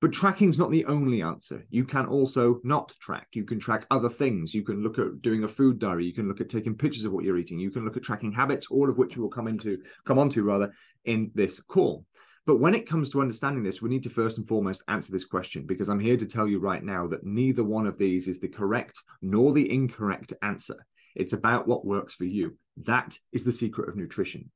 but 0.00 0.12
tracking's 0.12 0.58
not 0.58 0.70
the 0.70 0.86
only 0.86 1.22
answer. 1.22 1.66
You 1.68 1.84
can 1.84 2.06
also 2.06 2.60
not 2.64 2.92
track. 3.00 3.28
You 3.32 3.44
can 3.44 3.60
track 3.60 3.86
other 3.90 4.08
things. 4.08 4.54
You 4.54 4.62
can 4.62 4.82
look 4.82 4.98
at 4.98 5.20
doing 5.20 5.44
a 5.44 5.48
food 5.48 5.78
diary. 5.78 6.06
You 6.06 6.14
can 6.14 6.26
look 6.26 6.40
at 6.40 6.48
taking 6.48 6.74
pictures 6.74 7.04
of 7.04 7.12
what 7.12 7.24
you're 7.24 7.36
eating. 7.36 7.58
You 7.58 7.70
can 7.70 7.84
look 7.84 7.98
at 7.98 8.02
tracking 8.02 8.32
habits, 8.32 8.68
all 8.70 8.88
of 8.88 8.96
which 8.96 9.16
we 9.16 9.22
will 9.22 9.28
come 9.28 9.46
into 9.46 9.82
come 10.06 10.18
onto 10.18 10.42
rather 10.42 10.72
in 11.04 11.30
this 11.34 11.60
call. 11.60 12.06
But 12.46 12.56
when 12.56 12.74
it 12.74 12.88
comes 12.88 13.10
to 13.10 13.20
understanding 13.20 13.62
this, 13.62 13.82
we 13.82 13.90
need 13.90 14.02
to 14.04 14.10
first 14.10 14.38
and 14.38 14.48
foremost 14.48 14.82
answer 14.88 15.12
this 15.12 15.26
question 15.26 15.66
because 15.66 15.90
I'm 15.90 16.00
here 16.00 16.16
to 16.16 16.26
tell 16.26 16.48
you 16.48 16.58
right 16.58 16.82
now 16.82 17.06
that 17.08 17.24
neither 17.24 17.62
one 17.62 17.86
of 17.86 17.98
these 17.98 18.26
is 18.26 18.40
the 18.40 18.48
correct 18.48 18.98
nor 19.20 19.52
the 19.52 19.70
incorrect 19.70 20.32
answer. 20.42 20.76
It's 21.14 21.34
about 21.34 21.68
what 21.68 21.84
works 21.84 22.14
for 22.14 22.24
you. 22.24 22.56
That 22.78 23.18
is 23.32 23.44
the 23.44 23.52
secret 23.52 23.90
of 23.90 23.96
nutrition. 23.96 24.50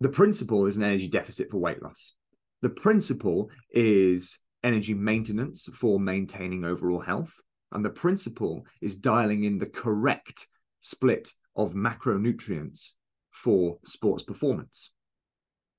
The 0.00 0.08
principle 0.08 0.66
is 0.66 0.76
an 0.76 0.84
energy 0.84 1.08
deficit 1.08 1.50
for 1.50 1.58
weight 1.58 1.82
loss. 1.82 2.14
The 2.62 2.70
principle 2.70 3.50
is 3.70 4.38
energy 4.62 4.94
maintenance 4.94 5.68
for 5.74 6.00
maintaining 6.00 6.64
overall 6.64 7.00
health. 7.00 7.34
And 7.72 7.84
the 7.84 7.90
principle 7.90 8.66
is 8.80 8.96
dialing 8.96 9.44
in 9.44 9.58
the 9.58 9.66
correct 9.66 10.48
split 10.80 11.32
of 11.54 11.74
macronutrients 11.74 12.90
for 13.30 13.78
sports 13.84 14.22
performance. 14.22 14.90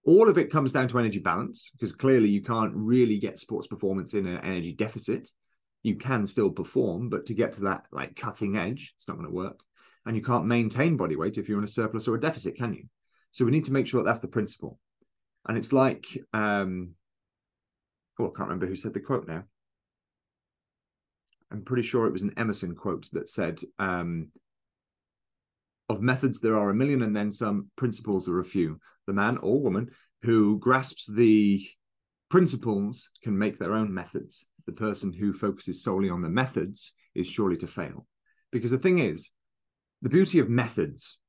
All 0.06 0.30
of 0.30 0.38
it 0.38 0.52
comes 0.52 0.72
down 0.72 0.88
to 0.90 1.00
energy 1.00 1.20
balance 1.20 1.70
because 1.74 1.94
clearly 1.94 2.30
you 2.30 2.42
can't 2.42 2.74
really 2.76 3.18
get 3.18 3.40
sports 3.40 3.68
performance 3.68 4.14
in 4.14 4.26
an 4.26 4.38
energy 4.44 4.74
deficit. 4.74 5.30
You 5.84 5.96
can 5.96 6.26
still 6.26 6.50
perform, 6.50 7.10
but 7.10 7.26
to 7.26 7.34
get 7.34 7.54
to 7.54 7.62
that 7.64 7.86
like 7.92 8.16
cutting 8.16 8.58
edge, 8.58 8.94
it's 8.96 9.08
not 9.08 9.18
going 9.18 9.28
to 9.28 9.34
work. 9.34 9.60
And 10.06 10.16
you 10.16 10.22
can't 10.22 10.46
maintain 10.46 10.96
body 10.96 11.16
weight 11.16 11.38
if 11.38 11.50
you're 11.50 11.58
in 11.58 11.64
a 11.64 11.68
surplus 11.68 12.08
or 12.08 12.16
a 12.16 12.20
deficit, 12.20 12.56
can 12.56 12.74
you? 12.74 12.86
So 13.32 13.44
we 13.44 13.52
need 13.52 13.66
to 13.66 13.74
make 13.74 13.88
sure 13.88 14.02
that 14.02 14.10
that's 14.10 14.20
the 14.20 14.28
principle 14.28 14.80
and 15.48 15.58
it's 15.58 15.74
like 15.74 16.06
um 16.34 16.92
oh 18.20 18.26
i 18.26 18.30
can't 18.36 18.50
remember 18.50 18.68
who 18.68 18.76
said 18.76 18.94
the 18.94 19.00
quote 19.00 19.28
now. 19.28 19.44
I'm 21.52 21.64
pretty 21.64 21.84
sure 21.84 22.06
it 22.06 22.14
was 22.14 22.24
an 22.24 22.34
emerson 22.38 22.76
quote 22.76 23.08
that 23.14 23.30
said 23.30 23.62
um 23.80 24.30
of 25.90 26.02
methods 26.02 26.40
there 26.40 26.58
are 26.58 26.70
a 26.70 26.76
million 26.76 27.02
and 27.02 27.16
then 27.16 27.32
some 27.32 27.70
principles 27.76 28.28
are 28.28 28.40
a 28.40 28.46
few. 28.46 28.80
The 29.06 29.14
man 29.14 29.38
or 29.38 29.62
woman 29.62 29.92
who 30.24 30.60
grasps 30.60 31.08
the 31.08 31.66
principles 32.30 33.10
can 33.24 33.38
make 33.38 33.58
their 33.58 33.74
own 33.74 33.94
methods. 33.94 34.46
The 34.66 34.74
person 34.74 35.14
who 35.14 35.34
focuses 35.34 35.82
solely 35.82 36.10
on 36.10 36.22
the 36.22 36.30
methods 36.30 36.94
is 37.16 37.28
surely 37.28 37.56
to 37.58 37.68
fail. 37.68 38.06
Because 38.52 38.72
the 38.72 38.78
thing 38.78 39.00
is 39.00 39.32
the 40.02 40.10
beauty 40.10 40.40
of 40.40 40.50
methods 40.50 41.20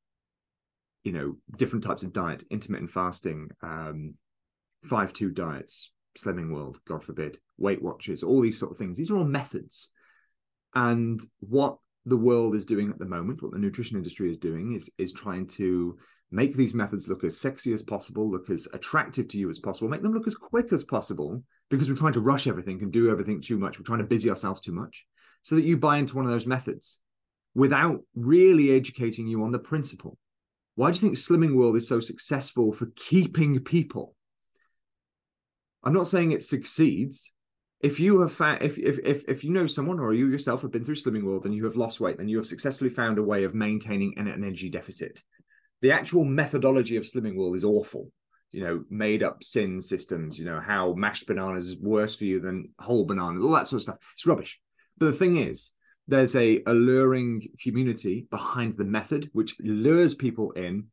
you 1.09 1.15
know 1.15 1.37
different 1.57 1.83
types 1.83 2.03
of 2.03 2.12
diet 2.12 2.45
intermittent 2.50 2.91
fasting 2.91 3.49
um 3.62 4.15
five 4.85 5.12
two 5.12 5.31
diets 5.31 5.91
slimming 6.19 6.53
world 6.53 6.79
god 6.87 7.03
forbid 7.03 7.38
weight 7.57 7.83
watchers 7.83 8.23
all 8.23 8.41
these 8.41 8.59
sort 8.59 8.71
of 8.71 8.79
things. 8.79 8.97
These 8.97 9.11
are 9.11 9.17
all 9.17 9.25
methods. 9.25 9.91
And 10.75 11.21
what 11.41 11.79
the 12.05 12.17
world 12.17 12.55
is 12.55 12.65
doing 12.65 12.91
at 12.91 12.99
the 12.99 13.05
moment 13.05 13.43
what 13.43 13.53
the 13.53 13.59
nutrition 13.59 13.97
industry 13.97 14.31
is 14.31 14.38
doing 14.38 14.75
is 14.75 14.88
is 14.99 15.12
trying 15.12 15.47
to 15.47 15.99
make 16.31 16.55
these 16.55 16.75
methods 16.75 17.09
look 17.09 17.25
as 17.25 17.41
sexy 17.41 17.73
as 17.73 17.83
possible 17.83 18.31
look 18.31 18.49
as 18.50 18.69
attractive 18.73 19.29
to 19.29 19.38
you 19.38 19.49
as 19.50 19.59
possible 19.59 19.88
make 19.88 20.03
them 20.03 20.15
look 20.15 20.27
as 20.27 20.35
quick 20.35 20.73
as 20.73 20.85
possible 20.85 21.43
because 21.71 21.88
we're 21.88 21.97
trying 21.97 22.12
to 22.12 22.21
rush 22.21 22.47
everything 22.47 22.81
and 22.83 22.93
do 22.93 23.11
everything 23.11 23.41
too 23.41 23.59
much. 23.59 23.79
We're 23.79 23.85
trying 23.85 23.99
to 23.99 24.05
busy 24.05 24.31
ourselves 24.31 24.61
too 24.61 24.73
much 24.73 25.05
so 25.43 25.55
that 25.57 25.65
you 25.65 25.77
buy 25.77 25.99
into 25.99 26.17
one 26.17 26.25
of 26.25 26.31
those 26.31 26.47
methods 26.47 26.99
without 27.55 28.00
really 28.15 28.71
educating 28.71 29.27
you 29.27 29.43
on 29.43 29.53
the 29.53 29.59
principle 29.59 30.17
why 30.78 30.92
do 30.92 30.94
you 30.94 31.00
think 31.00 31.16
Slimming 31.16 31.56
World 31.56 31.75
is 31.75 31.88
so 31.88 31.99
successful 31.99 32.73
for 32.73 32.87
keeping 32.94 33.58
people? 33.58 34.14
I'm 35.82 35.92
not 35.92 36.06
saying 36.06 36.30
it 36.30 36.44
succeeds. 36.44 37.32
If 37.80 37.99
you 37.99 38.20
have 38.20 38.32
found, 38.32 38.62
if, 38.62 38.78
if 38.78 39.00
if 39.00 39.25
if 39.26 39.42
you 39.42 39.50
know 39.50 39.66
someone 39.66 39.99
or 39.99 40.14
you 40.14 40.28
yourself 40.30 40.62
have 40.62 40.70
been 40.70 40.85
through 40.85 40.94
Slimming 40.94 41.25
World 41.25 41.47
and 41.47 41.54
you 41.54 41.64
have 41.64 41.75
lost 41.75 41.99
weight, 41.99 42.18
then 42.18 42.28
you 42.28 42.37
have 42.37 42.47
successfully 42.47 42.90
found 42.90 43.18
a 43.18 43.25
way 43.25 43.42
of 43.42 43.56
maintaining 43.56 44.14
an 44.18 44.28
energy 44.28 44.70
deficit. 44.70 45.20
The 45.82 45.90
actual 45.90 46.25
methodology 46.25 46.97
of 46.97 47.02
Slimming 47.02 47.35
World 47.35 47.56
is 47.56 47.64
awful. 47.64 48.12
You 48.52 48.62
know, 48.62 48.85
made 48.88 49.25
up 49.25 49.42
sin 49.42 49.82
systems. 49.82 50.38
You 50.38 50.44
know 50.44 50.61
how 50.61 50.92
mashed 50.92 51.26
bananas 51.26 51.70
is 51.70 51.80
worse 51.80 52.14
for 52.14 52.23
you 52.23 52.38
than 52.38 52.70
whole 52.78 53.04
bananas. 53.04 53.42
All 53.42 53.50
that 53.50 53.66
sort 53.66 53.78
of 53.78 53.82
stuff. 53.82 53.99
It's 54.14 54.26
rubbish. 54.26 54.61
But 54.97 55.06
the 55.06 55.18
thing 55.18 55.38
is, 55.38 55.73
there's 56.09 56.35
a 56.35 56.62
alluring 56.67 57.47
community 57.62 58.27
behind 58.31 58.77
the 58.77 58.85
method 58.85 59.29
which 59.33 59.55
lures 59.61 60.15
people 60.15 60.50
in 60.53 60.87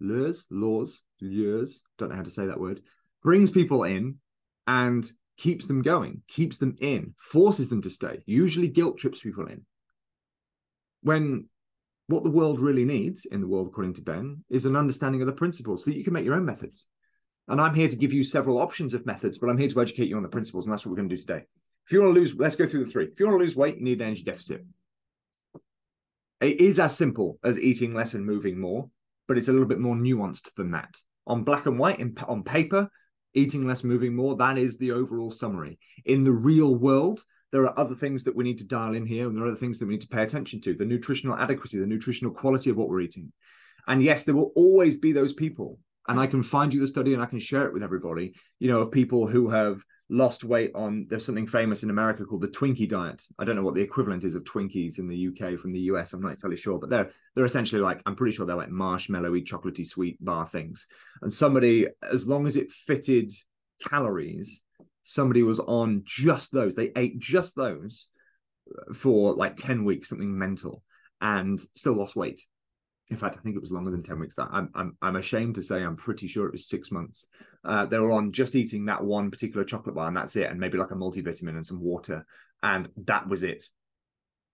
lures 0.00 0.46
laws 0.50 1.02
lures, 1.20 1.82
don't 1.98 2.08
know 2.08 2.16
how 2.16 2.22
to 2.22 2.30
say 2.30 2.46
that 2.46 2.58
word, 2.60 2.80
brings 3.22 3.50
people 3.50 3.84
in 3.84 4.16
and 4.66 5.08
keeps 5.36 5.66
them 5.66 5.82
going, 5.82 6.22
keeps 6.28 6.58
them 6.58 6.76
in, 6.80 7.14
forces 7.18 7.68
them 7.68 7.82
to 7.82 7.90
stay, 7.90 8.22
usually 8.26 8.68
guilt 8.68 8.98
trips 8.98 9.20
people 9.20 9.46
in. 9.46 9.62
When 11.02 11.46
what 12.06 12.24
the 12.24 12.30
world 12.30 12.60
really 12.60 12.84
needs 12.84 13.24
in 13.26 13.40
the 13.40 13.46
world, 13.46 13.68
according 13.68 13.94
to 13.94 14.02
Ben, 14.02 14.44
is 14.50 14.66
an 14.66 14.76
understanding 14.76 15.20
of 15.20 15.26
the 15.26 15.32
principles 15.32 15.84
so 15.84 15.90
that 15.90 15.96
you 15.96 16.04
can 16.04 16.12
make 16.12 16.24
your 16.24 16.34
own 16.34 16.44
methods. 16.44 16.88
And 17.48 17.60
I'm 17.60 17.74
here 17.74 17.88
to 17.88 17.96
give 17.96 18.12
you 18.12 18.24
several 18.24 18.58
options 18.58 18.94
of 18.94 19.06
methods, 19.06 19.38
but 19.38 19.48
I'm 19.48 19.58
here 19.58 19.68
to 19.68 19.80
educate 19.80 20.08
you 20.08 20.16
on 20.16 20.22
the 20.22 20.28
principles, 20.28 20.64
and 20.64 20.72
that's 20.72 20.84
what 20.84 20.90
we're 20.90 20.96
going 20.96 21.08
to 21.08 21.16
do 21.16 21.20
today. 21.20 21.44
If 21.86 21.92
you 21.92 22.02
want 22.02 22.14
to 22.14 22.20
lose, 22.20 22.34
let's 22.34 22.56
go 22.56 22.66
through 22.66 22.84
the 22.84 22.90
three. 22.90 23.06
If 23.06 23.20
you 23.20 23.26
want 23.26 23.38
to 23.38 23.44
lose 23.44 23.56
weight, 23.56 23.76
you 23.76 23.84
need 23.84 24.00
an 24.00 24.06
energy 24.06 24.22
deficit. 24.22 24.64
It 26.40 26.60
is 26.60 26.80
as 26.80 26.96
simple 26.96 27.38
as 27.44 27.58
eating 27.58 27.94
less 27.94 28.14
and 28.14 28.24
moving 28.24 28.58
more, 28.58 28.88
but 29.28 29.38
it's 29.38 29.48
a 29.48 29.52
little 29.52 29.68
bit 29.68 29.80
more 29.80 29.94
nuanced 29.94 30.54
than 30.56 30.70
that. 30.72 30.94
On 31.26 31.44
black 31.44 31.66
and 31.66 31.78
white, 31.78 32.00
in, 32.00 32.16
on 32.26 32.42
paper, 32.42 32.88
eating 33.34 33.66
less, 33.66 33.84
moving 33.84 34.14
more, 34.14 34.36
that 34.36 34.58
is 34.58 34.78
the 34.78 34.92
overall 34.92 35.30
summary. 35.30 35.78
In 36.04 36.24
the 36.24 36.32
real 36.32 36.74
world, 36.74 37.20
there 37.52 37.62
are 37.62 37.78
other 37.78 37.94
things 37.94 38.24
that 38.24 38.34
we 38.34 38.44
need 38.44 38.58
to 38.58 38.66
dial 38.66 38.94
in 38.94 39.06
here, 39.06 39.26
and 39.26 39.36
there 39.36 39.44
are 39.44 39.48
other 39.48 39.56
things 39.56 39.78
that 39.78 39.86
we 39.86 39.94
need 39.94 40.00
to 40.00 40.08
pay 40.08 40.22
attention 40.22 40.60
to 40.62 40.74
the 40.74 40.84
nutritional 40.84 41.36
adequacy, 41.36 41.78
the 41.78 41.86
nutritional 41.86 42.32
quality 42.32 42.70
of 42.70 42.76
what 42.76 42.88
we're 42.88 43.00
eating. 43.00 43.32
And 43.86 44.02
yes, 44.02 44.24
there 44.24 44.34
will 44.34 44.52
always 44.56 44.96
be 44.96 45.12
those 45.12 45.32
people 45.32 45.78
and 46.06 46.20
I 46.20 46.26
can 46.26 46.42
find 46.42 46.72
you 46.72 46.80
the 46.80 46.86
study 46.86 47.14
and 47.14 47.22
I 47.22 47.26
can 47.26 47.38
share 47.38 47.66
it 47.66 47.72
with 47.72 47.82
everybody, 47.82 48.34
you 48.58 48.70
know, 48.70 48.80
of 48.80 48.92
people 48.92 49.26
who 49.26 49.48
have 49.48 49.82
lost 50.10 50.44
weight 50.44 50.70
on 50.74 51.06
there's 51.08 51.24
something 51.24 51.46
famous 51.46 51.82
in 51.82 51.90
America 51.90 52.24
called 52.24 52.42
the 52.42 52.48
Twinkie 52.48 52.88
diet. 52.88 53.22
I 53.38 53.44
don't 53.44 53.56
know 53.56 53.62
what 53.62 53.74
the 53.74 53.80
equivalent 53.80 54.24
is 54.24 54.34
of 54.34 54.44
Twinkies 54.44 54.98
in 54.98 55.08
the 55.08 55.28
UK 55.28 55.58
from 55.58 55.72
the 55.72 55.80
US. 55.80 56.12
I'm 56.12 56.20
not 56.20 56.32
entirely 56.32 56.56
sure, 56.56 56.78
but 56.78 56.90
they're 56.90 57.10
they're 57.34 57.44
essentially 57.44 57.80
like 57.80 58.02
I'm 58.04 58.16
pretty 58.16 58.36
sure 58.36 58.46
they're 58.46 58.56
like 58.56 58.70
marshmallowy, 58.70 59.46
chocolatey, 59.46 59.86
sweet 59.86 60.22
bar 60.22 60.46
things. 60.46 60.86
And 61.22 61.32
somebody, 61.32 61.88
as 62.02 62.28
long 62.28 62.46
as 62.46 62.56
it 62.56 62.70
fitted 62.70 63.32
calories, 63.88 64.62
somebody 65.02 65.42
was 65.42 65.60
on 65.60 66.02
just 66.04 66.52
those. 66.52 66.74
They 66.74 66.92
ate 66.96 67.18
just 67.18 67.56
those 67.56 68.08
for 68.94 69.34
like 69.34 69.56
10 69.56 69.84
weeks, 69.84 70.08
something 70.08 70.36
mental, 70.36 70.82
and 71.20 71.60
still 71.74 71.94
lost 71.94 72.16
weight 72.16 72.42
in 73.10 73.16
fact, 73.16 73.36
I 73.38 73.40
think 73.42 73.54
it 73.54 73.60
was 73.60 73.70
longer 73.70 73.90
than 73.90 74.02
10 74.02 74.18
weeks. 74.18 74.38
I'm, 74.38 74.70
I'm, 74.74 74.96
I'm 75.02 75.16
ashamed 75.16 75.56
to 75.56 75.62
say 75.62 75.82
I'm 75.82 75.96
pretty 75.96 76.26
sure 76.26 76.46
it 76.46 76.52
was 76.52 76.68
six 76.68 76.90
months. 76.90 77.26
Uh, 77.62 77.84
they 77.84 77.98
were 77.98 78.12
on 78.12 78.32
just 78.32 78.56
eating 78.56 78.86
that 78.86 79.04
one 79.04 79.30
particular 79.30 79.64
chocolate 79.64 79.94
bar 79.94 80.08
and 80.08 80.16
that's 80.16 80.36
it. 80.36 80.50
And 80.50 80.58
maybe 80.58 80.78
like 80.78 80.90
a 80.90 80.94
multivitamin 80.94 81.56
and 81.56 81.66
some 81.66 81.80
water. 81.82 82.24
And 82.62 82.88
that 83.04 83.28
was 83.28 83.42
it. 83.42 83.64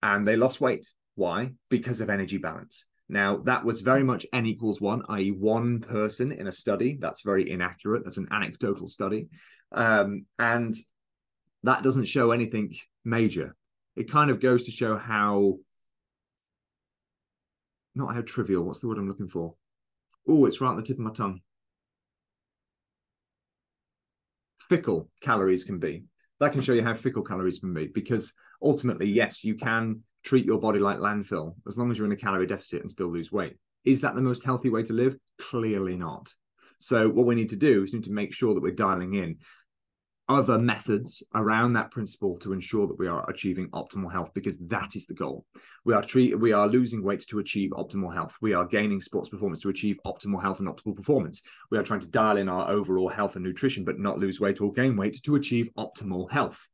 And 0.03 0.27
they 0.27 0.35
lost 0.35 0.59
weight. 0.59 0.91
Why? 1.15 1.51
Because 1.69 2.01
of 2.01 2.09
energy 2.09 2.37
balance. 2.37 2.85
Now, 3.07 3.37
that 3.45 3.63
was 3.63 3.81
very 3.81 4.03
much 4.03 4.25
n 4.33 4.45
equals 4.45 4.81
one, 4.81 5.03
i.e., 5.09 5.31
one 5.31 5.79
person 5.79 6.31
in 6.31 6.47
a 6.47 6.51
study. 6.51 6.97
That's 6.99 7.21
very 7.21 7.49
inaccurate. 7.49 8.03
That's 8.03 8.17
an 8.17 8.29
anecdotal 8.31 8.89
study. 8.89 9.29
Um, 9.71 10.25
and 10.39 10.73
that 11.63 11.83
doesn't 11.83 12.05
show 12.05 12.31
anything 12.31 12.75
major. 13.05 13.55
It 13.95 14.11
kind 14.11 14.29
of 14.29 14.39
goes 14.39 14.65
to 14.65 14.71
show 14.71 14.97
how 14.97 15.59
not 17.95 18.13
how 18.15 18.21
trivial. 18.21 18.63
What's 18.63 18.79
the 18.79 18.87
word 18.87 18.97
I'm 18.97 19.07
looking 19.07 19.29
for? 19.29 19.55
Oh, 20.27 20.45
it's 20.45 20.61
right 20.61 20.69
on 20.69 20.77
the 20.77 20.83
tip 20.83 20.97
of 20.97 21.03
my 21.03 21.11
tongue. 21.11 21.41
Fickle 24.69 25.09
calories 25.21 25.63
can 25.63 25.79
be. 25.79 26.05
That 26.39 26.53
can 26.53 26.61
show 26.61 26.73
you 26.73 26.83
how 26.83 26.93
fickle 26.93 27.23
calories 27.23 27.59
can 27.59 27.73
be 27.73 27.87
because 27.87 28.33
ultimately, 28.61 29.07
yes, 29.07 29.43
you 29.43 29.55
can 29.55 30.01
treat 30.23 30.45
your 30.45 30.59
body 30.59 30.79
like 30.79 30.97
landfill 30.97 31.55
as 31.67 31.77
long 31.77 31.91
as 31.91 31.97
you're 31.97 32.05
in 32.05 32.13
a 32.13 32.17
calorie 32.17 32.47
deficit 32.47 32.81
and 32.81 32.91
still 32.91 33.11
lose 33.11 33.31
weight. 33.31 33.57
Is 33.83 34.01
that 34.01 34.15
the 34.15 34.21
most 34.21 34.45
healthy 34.45 34.69
way 34.69 34.83
to 34.83 34.93
live? 34.93 35.15
Clearly 35.39 35.95
not. 35.95 36.33
So, 36.79 37.09
what 37.09 37.25
we 37.25 37.35
need 37.35 37.49
to 37.49 37.55
do 37.55 37.83
is 37.83 37.93
we 37.93 37.99
need 37.99 38.05
to 38.05 38.11
make 38.11 38.33
sure 38.33 38.53
that 38.53 38.63
we're 38.63 38.71
dialing 38.71 39.13
in 39.15 39.37
other 40.31 40.57
methods 40.57 41.21
around 41.35 41.73
that 41.73 41.91
principle 41.91 42.37
to 42.39 42.53
ensure 42.53 42.87
that 42.87 42.97
we 42.97 43.07
are 43.07 43.29
achieving 43.29 43.69
optimal 43.69 44.11
health 44.11 44.31
because 44.33 44.57
that 44.57 44.95
is 44.95 45.05
the 45.05 45.13
goal. 45.13 45.45
We 45.85 45.93
are 45.93 46.01
treat, 46.01 46.39
we 46.39 46.53
are 46.53 46.67
losing 46.67 47.03
weight 47.03 47.25
to 47.29 47.39
achieve 47.39 47.71
optimal 47.71 48.13
health. 48.13 48.37
We 48.41 48.53
are 48.53 48.65
gaining 48.65 49.01
sports 49.01 49.29
performance 49.29 49.61
to 49.61 49.69
achieve 49.69 49.99
optimal 50.05 50.41
health 50.41 50.59
and 50.59 50.67
optimal 50.67 50.95
performance. 50.95 51.41
We 51.69 51.77
are 51.77 51.83
trying 51.83 51.99
to 52.01 52.09
dial 52.09 52.37
in 52.37 52.49
our 52.49 52.69
overall 52.69 53.09
health 53.09 53.35
and 53.35 53.43
nutrition 53.43 53.83
but 53.83 53.99
not 53.99 54.19
lose 54.19 54.39
weight 54.39 54.61
or 54.61 54.71
gain 54.71 54.95
weight 54.95 55.21
to 55.23 55.35
achieve 55.35 55.69
optimal 55.77 56.31
health. 56.31 56.67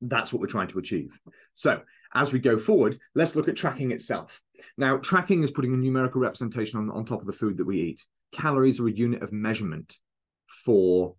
That's 0.00 0.32
what 0.32 0.40
we're 0.40 0.46
trying 0.46 0.68
to 0.68 0.78
achieve. 0.78 1.18
So 1.52 1.82
as 2.14 2.32
we 2.32 2.38
go 2.38 2.58
forward 2.58 2.96
let's 3.14 3.36
look 3.36 3.48
at 3.48 3.56
tracking 3.56 3.92
itself. 3.92 4.40
Now 4.76 4.98
tracking 4.98 5.42
is 5.42 5.50
putting 5.50 5.74
a 5.74 5.76
numerical 5.76 6.20
representation 6.20 6.78
on, 6.78 6.90
on 6.90 7.04
top 7.04 7.20
of 7.20 7.26
the 7.26 7.32
food 7.32 7.58
that 7.58 7.66
we 7.66 7.80
eat. 7.80 8.04
Calories 8.32 8.80
are 8.80 8.88
a 8.88 8.92
unit 8.92 9.22
of 9.22 9.32
measurement 9.32 9.96
for 10.46 11.16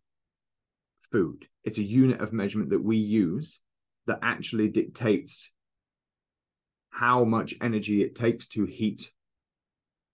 food. 1.12 1.48
It's 1.66 1.80
a 1.80 1.84
unit 1.84 2.22
of 2.22 2.32
measurement 2.32 2.70
that 2.70 2.84
we 2.84 2.98
use 2.98 3.60
that 4.06 4.20
actually 4.22 4.70
dictates 4.70 5.52
how 6.92 7.26
much 7.26 7.56
energy 7.62 8.04
it 8.04 8.16
takes 8.16 8.48
to 8.48 8.66
heat 8.66 9.12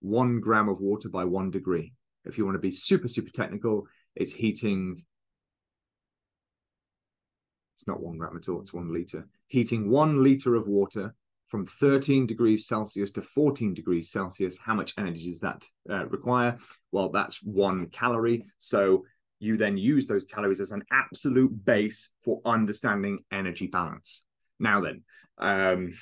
one 0.00 0.40
gram 0.40 0.68
of 0.68 0.80
water 0.80 1.08
by 1.08 1.24
one 1.24 1.50
degree. 1.50 1.92
If 2.24 2.38
you 2.38 2.44
want 2.44 2.56
to 2.56 2.60
be 2.60 2.72
super, 2.72 3.06
super 3.06 3.30
technical, 3.30 3.86
it's 4.16 4.32
heating. 4.32 5.02
It's 7.76 7.86
not 7.86 8.02
one 8.02 8.16
gram 8.16 8.36
at 8.36 8.48
all, 8.48 8.60
it's 8.60 8.72
one 8.72 8.92
liter. 8.92 9.28
Heating 9.46 9.90
one 9.90 10.22
liter 10.22 10.54
of 10.54 10.66
water 10.66 11.14
from 11.48 11.66
13 11.66 12.26
degrees 12.26 12.66
Celsius 12.66 13.12
to 13.12 13.22
14 13.22 13.74
degrees 13.74 14.10
Celsius. 14.10 14.58
How 14.58 14.74
much 14.74 14.94
energy 14.96 15.28
does 15.28 15.40
that 15.40 15.66
uh, 15.90 16.06
require? 16.06 16.56
Well, 16.92 17.10
that's 17.10 17.42
one 17.42 17.88
calorie. 17.88 18.46
So 18.58 19.04
you 19.42 19.56
then 19.56 19.76
use 19.76 20.06
those 20.06 20.24
calories 20.24 20.60
as 20.60 20.70
an 20.70 20.84
absolute 20.92 21.64
base 21.64 22.10
for 22.24 22.40
understanding 22.44 23.18
energy 23.32 23.66
balance. 23.66 24.24
Now, 24.60 24.80
then, 24.80 25.02
um, 25.38 25.94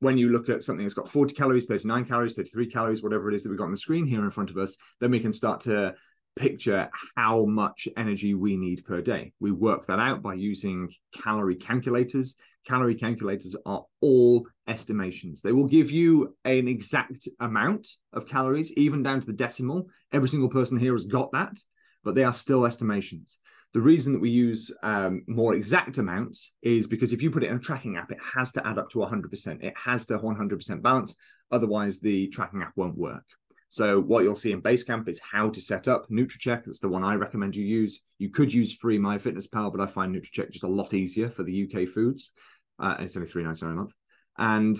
when 0.00 0.18
you 0.18 0.28
look 0.28 0.50
at 0.50 0.62
something 0.62 0.84
that's 0.84 0.94
got 0.94 1.08
40 1.08 1.34
calories, 1.34 1.64
39 1.64 2.04
calories, 2.04 2.34
33 2.34 2.70
calories, 2.70 3.02
whatever 3.02 3.30
it 3.30 3.34
is 3.34 3.42
that 3.42 3.48
we've 3.48 3.58
got 3.58 3.64
on 3.64 3.70
the 3.70 3.78
screen 3.78 4.06
here 4.06 4.22
in 4.22 4.30
front 4.30 4.50
of 4.50 4.58
us, 4.58 4.76
then 5.00 5.10
we 5.10 5.18
can 5.18 5.32
start 5.32 5.60
to 5.62 5.94
picture 6.36 6.90
how 7.16 7.46
much 7.46 7.88
energy 7.96 8.34
we 8.34 8.56
need 8.56 8.84
per 8.84 9.00
day. 9.00 9.32
We 9.40 9.50
work 9.50 9.86
that 9.86 9.98
out 9.98 10.20
by 10.20 10.34
using 10.34 10.92
calorie 11.14 11.56
calculators. 11.56 12.36
Calorie 12.66 12.96
calculators 12.96 13.56
are 13.64 13.84
all 14.02 14.46
estimations. 14.68 15.40
They 15.40 15.52
will 15.52 15.68
give 15.68 15.90
you 15.90 16.36
an 16.44 16.68
exact 16.68 17.28
amount 17.40 17.88
of 18.12 18.28
calories, 18.28 18.72
even 18.74 19.02
down 19.02 19.20
to 19.20 19.26
the 19.26 19.32
decimal. 19.32 19.88
Every 20.12 20.28
single 20.28 20.50
person 20.50 20.78
here 20.78 20.92
has 20.92 21.04
got 21.04 21.32
that 21.32 21.56
but 22.04 22.14
they 22.14 22.24
are 22.24 22.32
still 22.32 22.66
estimations. 22.66 23.38
The 23.72 23.80
reason 23.80 24.12
that 24.12 24.20
we 24.20 24.30
use 24.30 24.70
um, 24.84 25.24
more 25.26 25.54
exact 25.54 25.98
amounts 25.98 26.52
is 26.62 26.86
because 26.86 27.12
if 27.12 27.20
you 27.20 27.30
put 27.30 27.42
it 27.42 27.50
in 27.50 27.56
a 27.56 27.60
tracking 27.60 27.96
app, 27.96 28.12
it 28.12 28.18
has 28.34 28.52
to 28.52 28.66
add 28.66 28.78
up 28.78 28.90
to 28.90 28.98
100%. 28.98 29.64
It 29.64 29.74
has 29.76 30.06
to 30.06 30.18
100% 30.18 30.82
balance. 30.82 31.16
Otherwise, 31.50 31.98
the 31.98 32.28
tracking 32.28 32.62
app 32.62 32.72
won't 32.76 32.96
work. 32.96 33.24
So 33.68 34.00
what 34.00 34.22
you'll 34.22 34.36
see 34.36 34.52
in 34.52 34.62
Basecamp 34.62 35.08
is 35.08 35.20
how 35.20 35.50
to 35.50 35.60
set 35.60 35.88
up 35.88 36.08
Nutracheck. 36.08 36.64
That's 36.64 36.78
the 36.78 36.88
one 36.88 37.02
I 37.02 37.14
recommend 37.14 37.56
you 37.56 37.64
use. 37.64 38.02
You 38.18 38.30
could 38.30 38.52
use 38.52 38.72
free 38.72 38.98
MyFitnessPal, 38.98 39.72
but 39.72 39.80
I 39.80 39.86
find 39.86 40.14
Nutracheck 40.14 40.52
just 40.52 40.62
a 40.62 40.68
lot 40.68 40.94
easier 40.94 41.28
for 41.28 41.42
the 41.42 41.64
UK 41.64 41.88
foods. 41.88 42.30
Uh, 42.78 42.94
it's 43.00 43.16
only 43.16 43.28
three 43.28 43.42
ninety 43.42 43.64
nine 43.64 43.74
a 43.74 43.76
month. 43.78 43.92
And 44.38 44.78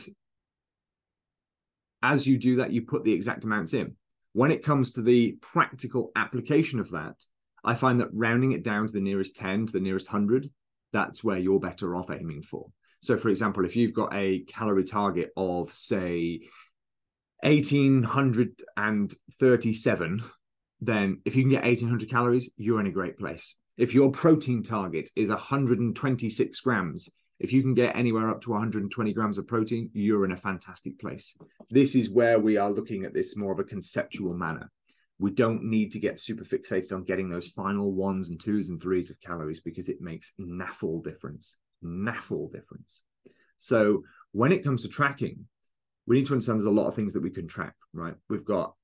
as 2.04 2.24
you 2.24 2.38
do 2.38 2.56
that, 2.56 2.70
you 2.70 2.82
put 2.82 3.02
the 3.02 3.12
exact 3.12 3.42
amounts 3.42 3.74
in. 3.74 3.96
When 4.34 4.50
it 4.50 4.64
comes 4.64 4.92
to 4.92 5.02
the 5.02 5.38
practical 5.40 6.10
application 6.16 6.80
of 6.80 6.90
that, 6.90 7.14
I 7.64 7.74
find 7.74 8.00
that 8.00 8.12
rounding 8.12 8.52
it 8.52 8.64
down 8.64 8.86
to 8.86 8.92
the 8.92 9.00
nearest 9.00 9.36
10, 9.36 9.68
to 9.68 9.72
the 9.72 9.80
nearest 9.80 10.12
100, 10.12 10.50
that's 10.92 11.24
where 11.24 11.38
you're 11.38 11.60
better 11.60 11.96
off 11.96 12.10
aiming 12.10 12.42
for. 12.42 12.66
So, 13.00 13.16
for 13.16 13.28
example, 13.28 13.64
if 13.64 13.76
you've 13.76 13.94
got 13.94 14.12
a 14.12 14.40
calorie 14.40 14.84
target 14.84 15.30
of, 15.36 15.72
say, 15.74 16.40
1837, 17.42 20.24
then 20.80 21.20
if 21.24 21.36
you 21.36 21.42
can 21.42 21.50
get 21.50 21.62
1800 21.62 22.10
calories, 22.10 22.50
you're 22.56 22.80
in 22.80 22.86
a 22.86 22.90
great 22.90 23.18
place. 23.18 23.54
If 23.76 23.94
your 23.94 24.10
protein 24.10 24.62
target 24.62 25.10
is 25.14 25.28
126 25.28 26.60
grams, 26.60 27.10
if 27.40 27.52
you 27.52 27.62
can 27.62 27.74
get 27.74 27.96
anywhere 27.96 28.30
up 28.30 28.40
to 28.42 28.50
120 28.50 29.12
grams 29.12 29.38
of 29.38 29.46
protein, 29.46 29.90
you're 29.92 30.24
in 30.24 30.32
a 30.32 30.36
fantastic 30.36 30.98
place. 30.98 31.34
This 31.70 31.94
is 31.94 32.10
where 32.10 32.38
we 32.38 32.56
are 32.56 32.70
looking 32.70 33.04
at 33.04 33.12
this 33.12 33.36
more 33.36 33.52
of 33.52 33.58
a 33.58 33.64
conceptual 33.64 34.34
manner. 34.34 34.70
We 35.18 35.30
don't 35.30 35.64
need 35.64 35.92
to 35.92 36.00
get 36.00 36.18
super 36.18 36.44
fixated 36.44 36.92
on 36.92 37.04
getting 37.04 37.28
those 37.28 37.48
final 37.48 37.92
ones 37.92 38.30
and 38.30 38.40
twos 38.40 38.70
and 38.70 38.80
threes 38.80 39.10
of 39.10 39.20
calories 39.20 39.60
because 39.60 39.88
it 39.88 40.00
makes 40.00 40.32
naffle 40.40 41.02
difference. 41.02 41.56
Naffle 41.84 42.52
difference. 42.52 43.02
So 43.58 44.04
when 44.32 44.52
it 44.52 44.64
comes 44.64 44.82
to 44.82 44.88
tracking, 44.88 45.46
we 46.06 46.16
need 46.16 46.26
to 46.26 46.32
understand 46.32 46.58
there's 46.58 46.66
a 46.66 46.70
lot 46.70 46.88
of 46.88 46.94
things 46.94 47.14
that 47.14 47.22
we 47.22 47.30
can 47.30 47.48
track, 47.48 47.74
right? 47.92 48.14
We've 48.28 48.44
got 48.44 48.74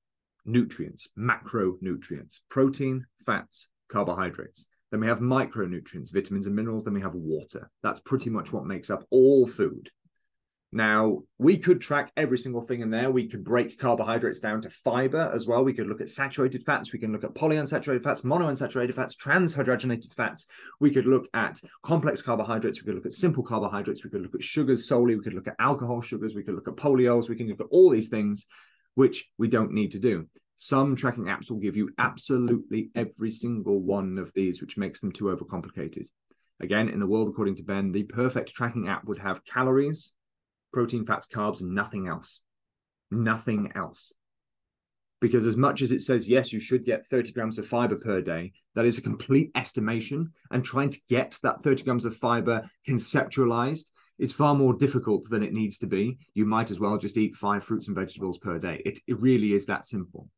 nutrients, 0.44 1.08
macronutrients, 1.18 2.38
protein, 2.48 3.06
fats, 3.26 3.68
carbohydrates. 3.90 4.68
Then 4.90 5.00
we 5.00 5.06
have 5.06 5.20
micronutrients, 5.20 6.12
vitamins 6.12 6.46
and 6.46 6.56
minerals. 6.56 6.84
Then 6.84 6.94
we 6.94 7.00
have 7.00 7.14
water. 7.14 7.70
That's 7.82 8.00
pretty 8.00 8.30
much 8.30 8.52
what 8.52 8.66
makes 8.66 8.90
up 8.90 9.04
all 9.10 9.46
food. 9.46 9.90
Now, 10.72 11.24
we 11.36 11.56
could 11.56 11.80
track 11.80 12.12
every 12.16 12.38
single 12.38 12.62
thing 12.62 12.80
in 12.80 12.90
there. 12.90 13.10
We 13.10 13.28
could 13.28 13.42
break 13.42 13.76
carbohydrates 13.76 14.38
down 14.38 14.60
to 14.60 14.70
fiber 14.70 15.32
as 15.34 15.44
well. 15.44 15.64
We 15.64 15.72
could 15.72 15.88
look 15.88 16.00
at 16.00 16.08
saturated 16.08 16.64
fats. 16.64 16.92
We 16.92 17.00
can 17.00 17.12
look 17.12 17.24
at 17.24 17.34
polyunsaturated 17.34 18.04
fats, 18.04 18.20
monounsaturated 18.20 18.94
fats, 18.94 19.16
transhydrogenated 19.16 20.14
fats. 20.14 20.46
We 20.78 20.92
could 20.92 21.06
look 21.06 21.26
at 21.34 21.60
complex 21.82 22.22
carbohydrates. 22.22 22.80
We 22.80 22.86
could 22.86 22.94
look 22.94 23.06
at 23.06 23.14
simple 23.14 23.42
carbohydrates. 23.42 24.04
We 24.04 24.10
could 24.10 24.22
look 24.22 24.36
at 24.36 24.44
sugars 24.44 24.86
solely. 24.86 25.16
We 25.16 25.24
could 25.24 25.34
look 25.34 25.48
at 25.48 25.56
alcohol 25.58 26.02
sugars. 26.02 26.36
We 26.36 26.44
could 26.44 26.54
look 26.54 26.68
at 26.68 26.76
polyols. 26.76 27.28
We 27.28 27.36
can 27.36 27.48
look 27.48 27.60
at 27.60 27.66
all 27.70 27.90
these 27.90 28.08
things, 28.08 28.46
which 28.94 29.28
we 29.38 29.48
don't 29.48 29.72
need 29.72 29.90
to 29.92 29.98
do. 29.98 30.28
Some 30.62 30.94
tracking 30.94 31.24
apps 31.24 31.50
will 31.50 31.56
give 31.56 31.74
you 31.74 31.88
absolutely 31.96 32.90
every 32.94 33.30
single 33.30 33.80
one 33.80 34.18
of 34.18 34.30
these, 34.34 34.60
which 34.60 34.76
makes 34.76 35.00
them 35.00 35.10
too 35.10 35.34
overcomplicated. 35.34 36.06
Again, 36.60 36.90
in 36.90 37.00
the 37.00 37.06
world 37.06 37.30
according 37.30 37.56
to 37.56 37.62
Ben, 37.62 37.92
the 37.92 38.02
perfect 38.02 38.52
tracking 38.52 38.86
app 38.86 39.06
would 39.06 39.16
have 39.16 39.42
calories, 39.46 40.12
protein, 40.70 41.06
fats, 41.06 41.26
carbs, 41.26 41.62
and 41.62 41.74
nothing 41.74 42.08
else. 42.08 42.42
Nothing 43.10 43.72
else. 43.74 44.12
Because 45.22 45.46
as 45.46 45.56
much 45.56 45.80
as 45.80 45.92
it 45.92 46.02
says, 46.02 46.28
yes, 46.28 46.52
you 46.52 46.60
should 46.60 46.84
get 46.84 47.06
30 47.06 47.32
grams 47.32 47.58
of 47.58 47.66
fiber 47.66 47.96
per 47.96 48.20
day, 48.20 48.52
that 48.74 48.84
is 48.84 48.98
a 48.98 49.02
complete 49.02 49.50
estimation. 49.54 50.30
And 50.50 50.62
trying 50.62 50.90
to 50.90 51.00
get 51.08 51.38
that 51.42 51.62
30 51.62 51.84
grams 51.84 52.04
of 52.04 52.18
fiber 52.18 52.68
conceptualized 52.86 53.92
is 54.18 54.34
far 54.34 54.54
more 54.54 54.74
difficult 54.74 55.26
than 55.30 55.42
it 55.42 55.54
needs 55.54 55.78
to 55.78 55.86
be. 55.86 56.18
You 56.34 56.44
might 56.44 56.70
as 56.70 56.78
well 56.78 56.98
just 56.98 57.16
eat 57.16 57.34
five 57.34 57.64
fruits 57.64 57.88
and 57.88 57.96
vegetables 57.96 58.36
per 58.36 58.58
day. 58.58 58.82
It, 58.84 58.98
it 59.06 59.18
really 59.22 59.54
is 59.54 59.64
that 59.64 59.86
simple. 59.86 60.28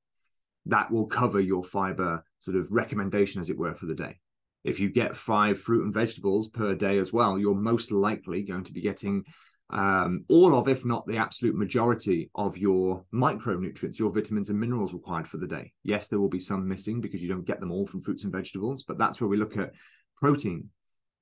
That 0.67 0.91
will 0.91 1.07
cover 1.07 1.41
your 1.41 1.65
fiber 1.65 2.25
sort 2.41 2.57
of 2.57 2.71
recommendation, 2.71 3.41
as 3.41 3.51
it 3.51 3.59
were, 3.59 3.75
for 3.75 3.87
the 3.87 3.95
day. 3.95 4.19
If 4.65 4.79
you 4.79 4.91
get 4.91 5.17
five 5.17 5.59
fruit 5.59 5.85
and 5.85 5.93
vegetables 5.93 6.49
per 6.49 6.75
day 6.75 6.99
as 6.99 7.13
well, 7.13 7.39
you're 7.39 7.55
most 7.55 7.91
likely 7.91 8.43
going 8.43 8.65
to 8.65 8.73
be 8.73 8.81
getting 8.81 9.25
um, 9.71 10.25
all 10.29 10.55
of, 10.55 10.69
if 10.69 10.85
not 10.85 11.07
the 11.07 11.17
absolute 11.17 11.57
majority 11.57 12.31
of 12.35 12.59
your 12.59 13.05
micronutrients, 13.13 13.99
your 13.99 14.13
vitamins 14.13 14.51
and 14.51 14.61
minerals 14.61 14.93
required 14.93 15.27
for 15.27 15.39
the 15.39 15.47
day. 15.47 15.73
Yes, 15.83 16.09
there 16.09 16.21
will 16.21 16.29
be 16.29 16.39
some 16.39 16.69
missing 16.69 17.01
because 17.01 17.23
you 17.23 17.29
don't 17.29 17.47
get 17.47 17.59
them 17.59 17.73
all 17.73 17.87
from 17.87 18.03
fruits 18.03 18.25
and 18.25 18.33
vegetables, 18.33 18.85
but 18.87 18.99
that's 18.99 19.21
where 19.21 19.29
we 19.29 19.39
look 19.39 19.57
at 19.57 19.73
protein. 20.17 20.69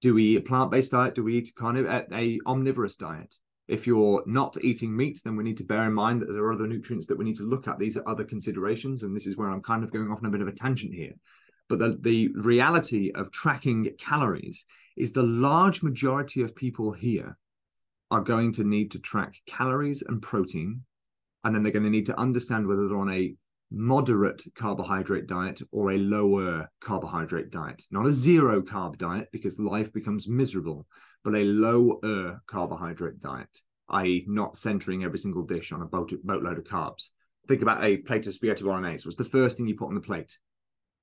Do 0.02 0.14
we 0.14 0.24
eat 0.24 0.38
a 0.38 0.42
plant-based 0.42 0.90
diet? 0.90 1.14
Do 1.14 1.22
we 1.22 1.38
eat 1.38 1.52
kind 1.56 1.78
of 1.78 1.86
a, 1.86 2.06
a 2.12 2.40
omnivorous 2.44 2.96
diet? 2.96 3.34
If 3.70 3.86
you're 3.86 4.24
not 4.26 4.56
eating 4.64 4.96
meat, 4.96 5.20
then 5.24 5.36
we 5.36 5.44
need 5.44 5.56
to 5.58 5.64
bear 5.64 5.84
in 5.84 5.94
mind 5.94 6.20
that 6.20 6.32
there 6.32 6.42
are 6.42 6.52
other 6.52 6.66
nutrients 6.66 7.06
that 7.06 7.16
we 7.16 7.24
need 7.24 7.36
to 7.36 7.44
look 7.44 7.68
at. 7.68 7.78
These 7.78 7.96
are 7.96 8.08
other 8.08 8.24
considerations, 8.24 9.04
and 9.04 9.14
this 9.14 9.28
is 9.28 9.36
where 9.36 9.48
I'm 9.48 9.62
kind 9.62 9.84
of 9.84 9.92
going 9.92 10.10
off 10.10 10.18
on 10.18 10.26
a 10.26 10.30
bit 10.30 10.40
of 10.40 10.48
a 10.48 10.52
tangent 10.52 10.92
here. 10.92 11.12
But 11.68 11.78
the, 11.78 11.96
the 12.00 12.28
reality 12.34 13.12
of 13.14 13.30
tracking 13.30 13.92
calories 13.96 14.66
is 14.96 15.12
the 15.12 15.22
large 15.22 15.84
majority 15.84 16.42
of 16.42 16.56
people 16.56 16.90
here 16.90 17.38
are 18.10 18.20
going 18.20 18.50
to 18.54 18.64
need 18.64 18.90
to 18.90 18.98
track 18.98 19.36
calories 19.46 20.02
and 20.02 20.20
protein. 20.20 20.82
And 21.44 21.54
then 21.54 21.62
they're 21.62 21.72
going 21.72 21.84
to 21.84 21.90
need 21.90 22.06
to 22.06 22.18
understand 22.18 22.66
whether 22.66 22.88
they're 22.88 22.98
on 22.98 23.12
a 23.12 23.34
moderate 23.70 24.42
carbohydrate 24.54 25.26
diet 25.26 25.62
or 25.70 25.92
a 25.92 25.98
lower 25.98 26.68
carbohydrate 26.80 27.50
diet. 27.50 27.82
Not 27.90 28.06
a 28.06 28.10
zero 28.10 28.62
carb 28.62 28.98
diet 28.98 29.28
because 29.32 29.58
life 29.58 29.92
becomes 29.92 30.28
miserable, 30.28 30.86
but 31.24 31.34
a 31.34 31.44
lower 31.44 32.40
carbohydrate 32.46 33.20
diet, 33.20 33.58
i.e., 33.90 34.24
not 34.26 34.56
centering 34.56 35.04
every 35.04 35.18
single 35.18 35.44
dish 35.44 35.72
on 35.72 35.82
a 35.82 35.86
boat, 35.86 36.12
boatload 36.24 36.58
of 36.58 36.64
carbs. 36.64 37.10
Think 37.48 37.62
about 37.62 37.84
a 37.84 37.98
plate 37.98 38.26
of 38.26 38.34
spaghetti 38.34 38.64
bolognese. 38.64 39.06
What's 39.06 39.16
the 39.16 39.24
first 39.24 39.56
thing 39.56 39.66
you 39.66 39.76
put 39.76 39.88
on 39.88 39.94
the 39.94 40.00
plate? 40.00 40.36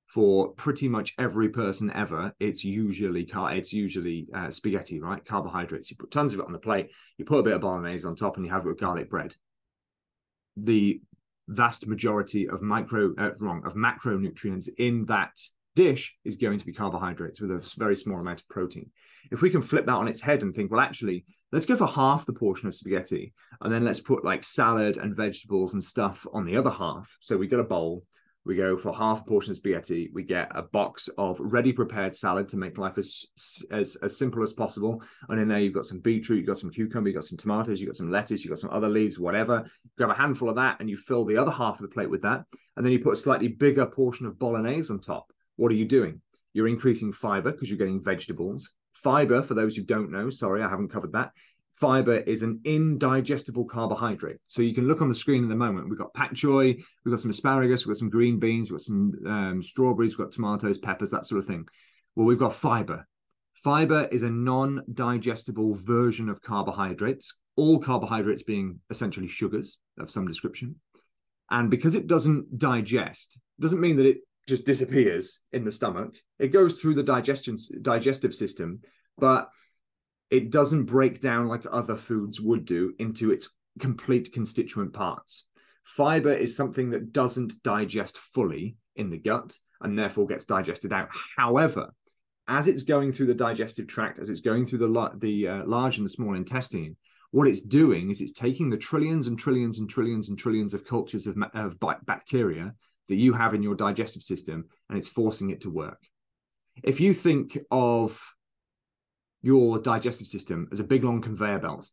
for 0.08 0.52
pretty 0.54 0.88
much 0.88 1.14
every 1.18 1.50
person 1.50 1.92
ever, 1.94 2.32
it's 2.40 2.64
usually 2.64 3.26
car 3.26 3.54
it's 3.54 3.72
usually 3.72 4.26
uh, 4.34 4.50
spaghetti, 4.50 5.00
right? 5.00 5.24
Carbohydrates. 5.24 5.90
You 5.90 5.96
put 5.98 6.10
tons 6.10 6.32
of 6.32 6.40
it 6.40 6.46
on 6.46 6.52
the 6.52 6.58
plate. 6.58 6.90
You 7.18 7.26
put 7.26 7.40
a 7.40 7.42
bit 7.42 7.52
of 7.52 7.60
bolognese 7.60 8.06
on 8.06 8.16
top, 8.16 8.36
and 8.36 8.44
you 8.44 8.50
have 8.50 8.64
it 8.64 8.68
with 8.68 8.80
garlic 8.80 9.10
bread. 9.10 9.34
The 10.56 11.02
vast 11.48 11.86
majority 11.86 12.48
of 12.48 12.62
micro 12.62 13.14
uh, 13.18 13.30
wrong 13.38 13.62
of 13.66 13.74
macronutrients 13.74 14.68
in 14.78 15.06
that 15.06 15.36
dish 15.74 16.16
is 16.24 16.36
going 16.36 16.58
to 16.58 16.66
be 16.66 16.72
carbohydrates 16.72 17.40
with 17.40 17.50
a 17.50 17.74
very 17.78 17.96
small 17.96 18.18
amount 18.18 18.40
of 18.40 18.48
protein. 18.48 18.90
If 19.30 19.42
we 19.42 19.50
can 19.50 19.62
flip 19.62 19.86
that 19.86 19.94
on 19.94 20.08
its 20.08 20.20
head 20.20 20.42
and 20.42 20.54
think, 20.54 20.70
well, 20.70 20.80
actually, 20.80 21.24
let's 21.52 21.66
go 21.66 21.76
for 21.76 21.86
half 21.86 22.26
the 22.26 22.32
portion 22.32 22.68
of 22.68 22.74
spaghetti, 22.74 23.32
and 23.60 23.72
then 23.72 23.84
let's 23.84 24.00
put 24.00 24.24
like 24.24 24.44
salad 24.44 24.96
and 24.96 25.16
vegetables 25.16 25.74
and 25.74 25.82
stuff 25.82 26.26
on 26.32 26.44
the 26.44 26.56
other 26.56 26.70
half. 26.70 27.16
So 27.20 27.36
we 27.36 27.46
got 27.46 27.60
a 27.60 27.64
bowl 27.64 28.04
we 28.48 28.56
go 28.56 28.78
for 28.78 28.94
half 28.94 29.20
a 29.20 29.24
portion 29.24 29.50
of 29.50 29.58
spaghetti. 29.58 30.10
We 30.14 30.22
get 30.22 30.50
a 30.54 30.62
box 30.62 31.10
of 31.18 31.38
ready 31.38 31.70
prepared 31.70 32.14
salad 32.14 32.48
to 32.48 32.56
make 32.56 32.78
life 32.78 32.96
as, 32.96 33.26
as 33.70 33.96
as 33.96 34.16
simple 34.16 34.42
as 34.42 34.54
possible. 34.54 35.02
And 35.28 35.38
in 35.38 35.48
there, 35.48 35.58
you've 35.58 35.74
got 35.74 35.84
some 35.84 36.00
beetroot, 36.00 36.38
you've 36.38 36.46
got 36.46 36.56
some 36.56 36.70
cucumber, 36.70 37.10
you've 37.10 37.16
got 37.16 37.26
some 37.26 37.36
tomatoes, 37.36 37.78
you've 37.78 37.90
got 37.90 37.96
some 37.96 38.10
lettuce, 38.10 38.42
you've 38.42 38.50
got 38.50 38.58
some 38.58 38.70
other 38.70 38.88
leaves, 38.88 39.18
whatever. 39.18 39.70
Grab 39.98 40.10
a 40.10 40.14
handful 40.14 40.48
of 40.48 40.56
that 40.56 40.80
and 40.80 40.88
you 40.88 40.96
fill 40.96 41.26
the 41.26 41.36
other 41.36 41.50
half 41.50 41.74
of 41.74 41.82
the 41.82 41.94
plate 41.94 42.08
with 42.08 42.22
that. 42.22 42.44
And 42.76 42.86
then 42.86 42.92
you 42.92 43.00
put 43.00 43.12
a 43.12 43.16
slightly 43.16 43.48
bigger 43.48 43.84
portion 43.84 44.24
of 44.24 44.38
bolognese 44.38 44.90
on 44.90 45.00
top. 45.00 45.30
What 45.56 45.70
are 45.70 45.76
you 45.76 45.84
doing? 45.84 46.22
You're 46.54 46.68
increasing 46.68 47.12
fiber 47.12 47.52
because 47.52 47.68
you're 47.68 47.76
getting 47.76 48.02
vegetables. 48.02 48.72
Fiber, 48.94 49.42
for 49.42 49.52
those 49.52 49.76
who 49.76 49.82
don't 49.82 50.10
know, 50.10 50.30
sorry, 50.30 50.62
I 50.62 50.70
haven't 50.70 50.88
covered 50.88 51.12
that, 51.12 51.32
fiber 51.80 52.16
is 52.16 52.42
an 52.42 52.60
indigestible 52.64 53.64
carbohydrate. 53.64 54.38
So 54.46 54.62
you 54.62 54.74
can 54.74 54.88
look 54.88 55.00
on 55.00 55.08
the 55.08 55.14
screen 55.14 55.42
in 55.42 55.48
the 55.48 55.54
moment. 55.54 55.88
We've 55.88 55.98
got 55.98 56.14
pak 56.14 56.34
choi, 56.34 56.74
we've 57.04 57.12
got 57.12 57.20
some 57.20 57.30
asparagus, 57.30 57.86
we've 57.86 57.94
got 57.94 57.98
some 57.98 58.10
green 58.10 58.38
beans, 58.38 58.70
we've 58.70 58.78
got 58.78 58.84
some 58.84 59.12
um, 59.26 59.62
strawberries, 59.62 60.18
we've 60.18 60.26
got 60.26 60.32
tomatoes, 60.32 60.78
peppers, 60.78 61.10
that 61.10 61.26
sort 61.26 61.40
of 61.40 61.46
thing. 61.46 61.66
Well, 62.16 62.26
we've 62.26 62.38
got 62.38 62.54
fiber. 62.54 63.06
Fiber 63.54 64.08
is 64.10 64.22
a 64.22 64.30
non 64.30 64.82
digestible 64.92 65.74
version 65.74 66.28
of 66.28 66.42
carbohydrates, 66.42 67.38
all 67.56 67.78
carbohydrates 67.78 68.42
being 68.42 68.80
essentially 68.90 69.28
sugars 69.28 69.78
of 69.98 70.10
some 70.10 70.26
description. 70.26 70.76
And 71.50 71.70
because 71.70 71.94
it 71.94 72.06
doesn't 72.06 72.58
digest, 72.58 73.40
doesn't 73.58 73.80
mean 73.80 73.96
that 73.96 74.06
it 74.06 74.18
just 74.46 74.64
disappears 74.64 75.40
in 75.52 75.64
the 75.64 75.72
stomach. 75.72 76.14
It 76.38 76.48
goes 76.48 76.74
through 76.74 76.94
the 76.94 77.02
digestion 77.02 77.56
digestive 77.82 78.34
system, 78.34 78.80
but 79.16 79.48
it 80.30 80.50
doesn't 80.50 80.84
break 80.84 81.20
down 81.20 81.48
like 81.48 81.64
other 81.70 81.96
foods 81.96 82.40
would 82.40 82.64
do 82.64 82.94
into 82.98 83.30
its 83.30 83.48
complete 83.78 84.32
constituent 84.32 84.92
parts. 84.92 85.44
Fiber 85.84 86.32
is 86.32 86.56
something 86.56 86.90
that 86.90 87.12
doesn't 87.12 87.62
digest 87.62 88.18
fully 88.18 88.76
in 88.96 89.10
the 89.10 89.16
gut 89.16 89.56
and 89.80 89.98
therefore 89.98 90.26
gets 90.26 90.44
digested 90.44 90.92
out. 90.92 91.08
However, 91.36 91.94
as 92.46 92.68
it's 92.68 92.82
going 92.82 93.12
through 93.12 93.26
the 93.26 93.34
digestive 93.34 93.86
tract, 93.86 94.18
as 94.18 94.28
it's 94.28 94.40
going 94.40 94.66
through 94.66 94.78
the, 94.78 95.10
the 95.18 95.48
uh, 95.48 95.64
large 95.66 95.98
and 95.98 96.04
the 96.04 96.10
small 96.10 96.34
intestine, 96.34 96.96
what 97.30 97.48
it's 97.48 97.60
doing 97.60 98.10
is 98.10 98.20
it's 98.20 98.32
taking 98.32 98.70
the 98.70 98.76
trillions 98.76 99.28
and 99.28 99.38
trillions 99.38 99.78
and 99.78 99.88
trillions 99.88 100.30
and 100.30 100.38
trillions 100.38 100.72
of 100.72 100.86
cultures 100.86 101.26
of, 101.26 101.36
of 101.54 101.78
bacteria 102.06 102.74
that 103.08 103.16
you 103.16 103.32
have 103.32 103.54
in 103.54 103.62
your 103.62 103.74
digestive 103.74 104.22
system 104.22 104.64
and 104.88 104.98
it's 104.98 105.08
forcing 105.08 105.50
it 105.50 105.60
to 105.62 105.70
work. 105.70 106.00
If 106.82 107.00
you 107.00 107.12
think 107.12 107.58
of 107.70 108.20
your 109.42 109.78
digestive 109.78 110.26
system 110.26 110.68
as 110.72 110.80
a 110.80 110.84
big 110.84 111.04
long 111.04 111.20
conveyor 111.20 111.60
belt. 111.60 111.90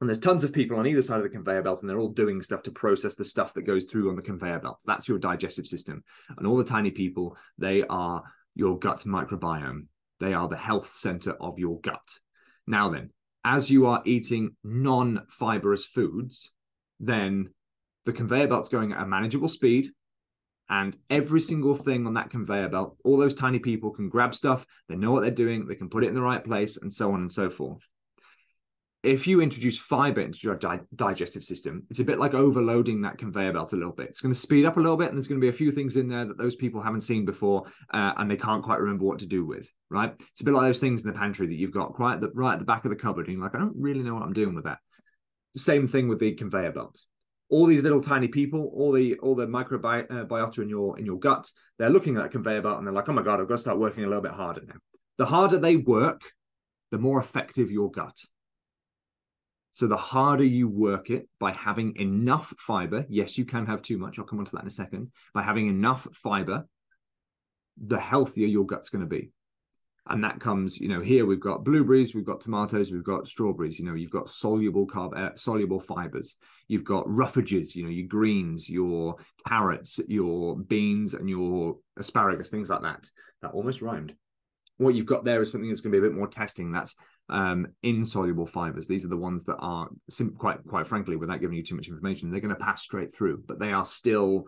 And 0.00 0.08
there's 0.08 0.18
tons 0.18 0.42
of 0.42 0.52
people 0.52 0.78
on 0.78 0.86
either 0.86 1.02
side 1.02 1.18
of 1.18 1.22
the 1.22 1.28
conveyor 1.28 1.62
belt, 1.62 1.80
and 1.80 1.88
they're 1.88 2.00
all 2.00 2.08
doing 2.08 2.42
stuff 2.42 2.64
to 2.64 2.72
process 2.72 3.14
the 3.14 3.24
stuff 3.24 3.54
that 3.54 3.62
goes 3.62 3.84
through 3.84 4.10
on 4.10 4.16
the 4.16 4.22
conveyor 4.22 4.58
belt. 4.58 4.80
That's 4.84 5.08
your 5.08 5.18
digestive 5.18 5.66
system. 5.66 6.02
And 6.36 6.46
all 6.46 6.56
the 6.56 6.64
tiny 6.64 6.90
people, 6.90 7.36
they 7.56 7.84
are 7.84 8.24
your 8.56 8.78
gut 8.78 9.04
microbiome. 9.06 9.86
They 10.18 10.34
are 10.34 10.48
the 10.48 10.56
health 10.56 10.92
center 10.92 11.32
of 11.40 11.58
your 11.58 11.80
gut. 11.80 12.18
Now, 12.66 12.90
then, 12.90 13.10
as 13.44 13.70
you 13.70 13.86
are 13.86 14.02
eating 14.04 14.56
non 14.64 15.24
fibrous 15.30 15.84
foods, 15.84 16.52
then 16.98 17.50
the 18.04 18.12
conveyor 18.12 18.48
belt's 18.48 18.68
going 18.68 18.92
at 18.92 19.02
a 19.02 19.06
manageable 19.06 19.48
speed 19.48 19.90
and 20.72 20.96
every 21.10 21.42
single 21.42 21.74
thing 21.74 22.06
on 22.06 22.14
that 22.14 22.30
conveyor 22.30 22.70
belt, 22.70 22.96
all 23.04 23.18
those 23.18 23.34
tiny 23.34 23.58
people 23.58 23.90
can 23.90 24.08
grab 24.08 24.34
stuff, 24.34 24.64
they 24.88 24.96
know 24.96 25.12
what 25.12 25.20
they're 25.20 25.30
doing, 25.30 25.66
they 25.66 25.74
can 25.74 25.90
put 25.90 26.02
it 26.02 26.06
in 26.06 26.14
the 26.14 26.22
right 26.22 26.42
place, 26.42 26.78
and 26.78 26.90
so 26.90 27.12
on 27.12 27.20
and 27.20 27.30
so 27.30 27.50
forth. 27.50 27.86
If 29.02 29.26
you 29.26 29.42
introduce 29.42 29.76
fiber 29.76 30.22
into 30.22 30.38
your 30.42 30.54
di- 30.54 30.80
digestive 30.96 31.44
system, 31.44 31.82
it's 31.90 32.00
a 32.00 32.04
bit 32.04 32.18
like 32.18 32.32
overloading 32.32 33.02
that 33.02 33.18
conveyor 33.18 33.52
belt 33.52 33.74
a 33.74 33.76
little 33.76 33.92
bit. 33.92 34.08
It's 34.08 34.22
going 34.22 34.32
to 34.32 34.40
speed 34.40 34.64
up 34.64 34.78
a 34.78 34.80
little 34.80 34.96
bit, 34.96 35.08
and 35.08 35.18
there's 35.18 35.28
going 35.28 35.38
to 35.38 35.44
be 35.44 35.50
a 35.50 35.52
few 35.52 35.72
things 35.72 35.96
in 35.96 36.08
there 36.08 36.24
that 36.24 36.38
those 36.38 36.56
people 36.56 36.80
haven't 36.80 37.02
seen 37.02 37.26
before, 37.26 37.64
uh, 37.92 38.14
and 38.16 38.30
they 38.30 38.36
can't 38.38 38.62
quite 38.62 38.80
remember 38.80 39.04
what 39.04 39.18
to 39.18 39.26
do 39.26 39.44
with. 39.44 39.70
Right? 39.90 40.14
It's 40.18 40.40
a 40.40 40.44
bit 40.44 40.54
like 40.54 40.64
those 40.64 40.80
things 40.80 41.02
in 41.02 41.12
the 41.12 41.18
pantry 41.18 41.48
that 41.48 41.54
you've 41.54 41.72
got 41.72 42.00
right 42.00 42.18
the, 42.18 42.30
right 42.30 42.54
at 42.54 42.60
the 42.60 42.64
back 42.64 42.86
of 42.86 42.90
the 42.90 42.96
cupboard, 42.96 43.26
and 43.26 43.34
you're 43.34 43.44
like, 43.44 43.54
I 43.54 43.58
don't 43.58 43.76
really 43.76 44.02
know 44.02 44.14
what 44.14 44.22
I'm 44.22 44.32
doing 44.32 44.54
with 44.54 44.64
that. 44.64 44.78
Same 45.54 45.86
thing 45.86 46.08
with 46.08 46.18
the 46.18 46.32
conveyor 46.32 46.72
belts 46.72 47.08
all 47.52 47.66
these 47.66 47.82
little 47.82 48.00
tiny 48.00 48.28
people, 48.28 48.72
all 48.74 48.92
the 48.92 49.18
all 49.18 49.34
the 49.34 49.46
microbiota 49.46 50.58
uh, 50.58 50.62
in 50.62 50.70
your 50.70 50.98
in 50.98 51.04
your 51.04 51.18
gut, 51.18 51.50
they're 51.78 51.90
looking 51.90 52.16
at 52.16 52.24
a 52.24 52.28
conveyor 52.30 52.62
belt 52.62 52.78
and 52.78 52.86
they're 52.86 52.94
like, 52.94 53.10
oh 53.10 53.12
my 53.12 53.22
god, 53.22 53.40
I've 53.40 53.48
got 53.48 53.56
to 53.56 53.60
start 53.60 53.78
working 53.78 54.04
a 54.04 54.06
little 54.06 54.22
bit 54.22 54.32
harder 54.32 54.62
now. 54.66 54.76
The 55.18 55.26
harder 55.26 55.58
they 55.58 55.76
work, 55.76 56.22
the 56.90 56.98
more 56.98 57.20
effective 57.20 57.70
your 57.70 57.90
gut. 57.90 58.16
So 59.72 59.86
the 59.86 59.98
harder 59.98 60.44
you 60.44 60.66
work 60.66 61.10
it 61.10 61.28
by 61.38 61.52
having 61.52 61.94
enough 61.96 62.54
fiber, 62.58 63.04
yes, 63.10 63.36
you 63.36 63.44
can 63.44 63.66
have 63.66 63.82
too 63.82 63.98
much. 63.98 64.18
I'll 64.18 64.24
come 64.24 64.38
on 64.38 64.46
to 64.46 64.52
that 64.52 64.62
in 64.62 64.68
a 64.68 64.70
second. 64.70 65.12
By 65.34 65.42
having 65.42 65.66
enough 65.66 66.08
fiber, 66.14 66.66
the 67.76 68.00
healthier 68.00 68.46
your 68.46 68.64
gut's 68.64 68.88
going 68.88 69.02
to 69.02 69.06
be. 69.06 69.30
And 70.08 70.24
that 70.24 70.40
comes 70.40 70.80
you 70.80 70.88
know 70.88 71.00
here 71.00 71.24
we've 71.24 71.40
got 71.40 71.64
blueberries 71.64 72.14
we've 72.14 72.26
got 72.26 72.40
tomatoes 72.40 72.90
we've 72.90 73.04
got 73.04 73.28
strawberries 73.28 73.78
you 73.78 73.84
know 73.84 73.94
you've 73.94 74.10
got 74.10 74.28
soluble 74.28 74.86
carb 74.86 75.16
uh, 75.16 75.34
soluble 75.36 75.80
fibers. 75.80 76.36
You've 76.68 76.84
got 76.84 77.06
roughages 77.06 77.76
you 77.76 77.84
know 77.84 77.90
your 77.90 78.08
greens 78.08 78.68
your 78.68 79.16
carrots 79.46 80.00
your 80.08 80.56
beans 80.56 81.14
and 81.14 81.28
your 81.28 81.76
asparagus 81.98 82.50
things 82.50 82.70
like 82.70 82.82
that 82.82 83.08
that 83.42 83.52
almost 83.52 83.82
rhymed. 83.82 84.14
What 84.78 84.94
you've 84.94 85.06
got 85.06 85.24
there 85.24 85.42
is 85.42 85.52
something 85.52 85.68
that's 85.68 85.80
going 85.80 85.92
to 85.92 86.00
be 86.00 86.04
a 86.04 86.10
bit 86.10 86.16
more 86.16 86.26
testing. 86.26 86.72
That's 86.72 86.96
um, 87.28 87.68
insoluble 87.82 88.46
fibers. 88.46 88.88
These 88.88 89.04
are 89.04 89.08
the 89.08 89.16
ones 89.16 89.44
that 89.44 89.56
are 89.58 89.88
quite 90.36 90.64
quite 90.66 90.88
frankly 90.88 91.16
without 91.16 91.40
giving 91.40 91.56
you 91.56 91.62
too 91.62 91.76
much 91.76 91.88
information 91.88 92.30
they're 92.30 92.40
going 92.40 92.54
to 92.54 92.64
pass 92.64 92.82
straight 92.82 93.14
through 93.14 93.44
but 93.46 93.58
they 93.58 93.72
are 93.72 93.84
still 93.84 94.46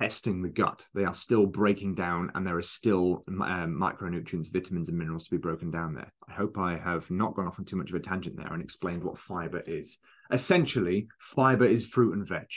testing 0.00 0.42
the 0.42 0.48
gut. 0.48 0.86
They 0.94 1.04
are 1.04 1.14
still 1.14 1.46
breaking 1.46 1.94
down, 1.94 2.30
and 2.34 2.46
there 2.46 2.56
are 2.56 2.62
still 2.62 3.24
um, 3.28 3.78
micronutrients, 3.80 4.52
vitamins, 4.52 4.88
and 4.88 4.98
minerals 4.98 5.24
to 5.24 5.30
be 5.30 5.36
broken 5.36 5.70
down 5.70 5.94
there. 5.94 6.12
I 6.28 6.32
hope 6.32 6.58
I 6.58 6.76
have 6.76 7.10
not 7.10 7.34
gone 7.34 7.46
off 7.46 7.58
on 7.58 7.64
too 7.64 7.76
much 7.76 7.90
of 7.90 7.96
a 7.96 8.00
tangent 8.00 8.36
there 8.36 8.52
and 8.52 8.62
explained 8.62 9.04
what 9.04 9.18
fiber 9.18 9.62
is. 9.66 9.98
Essentially, 10.30 11.08
fiber 11.18 11.64
is 11.64 11.86
fruit 11.86 12.14
and 12.14 12.26
veg. 12.26 12.48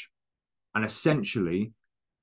And 0.75 0.85
essentially, 0.85 1.71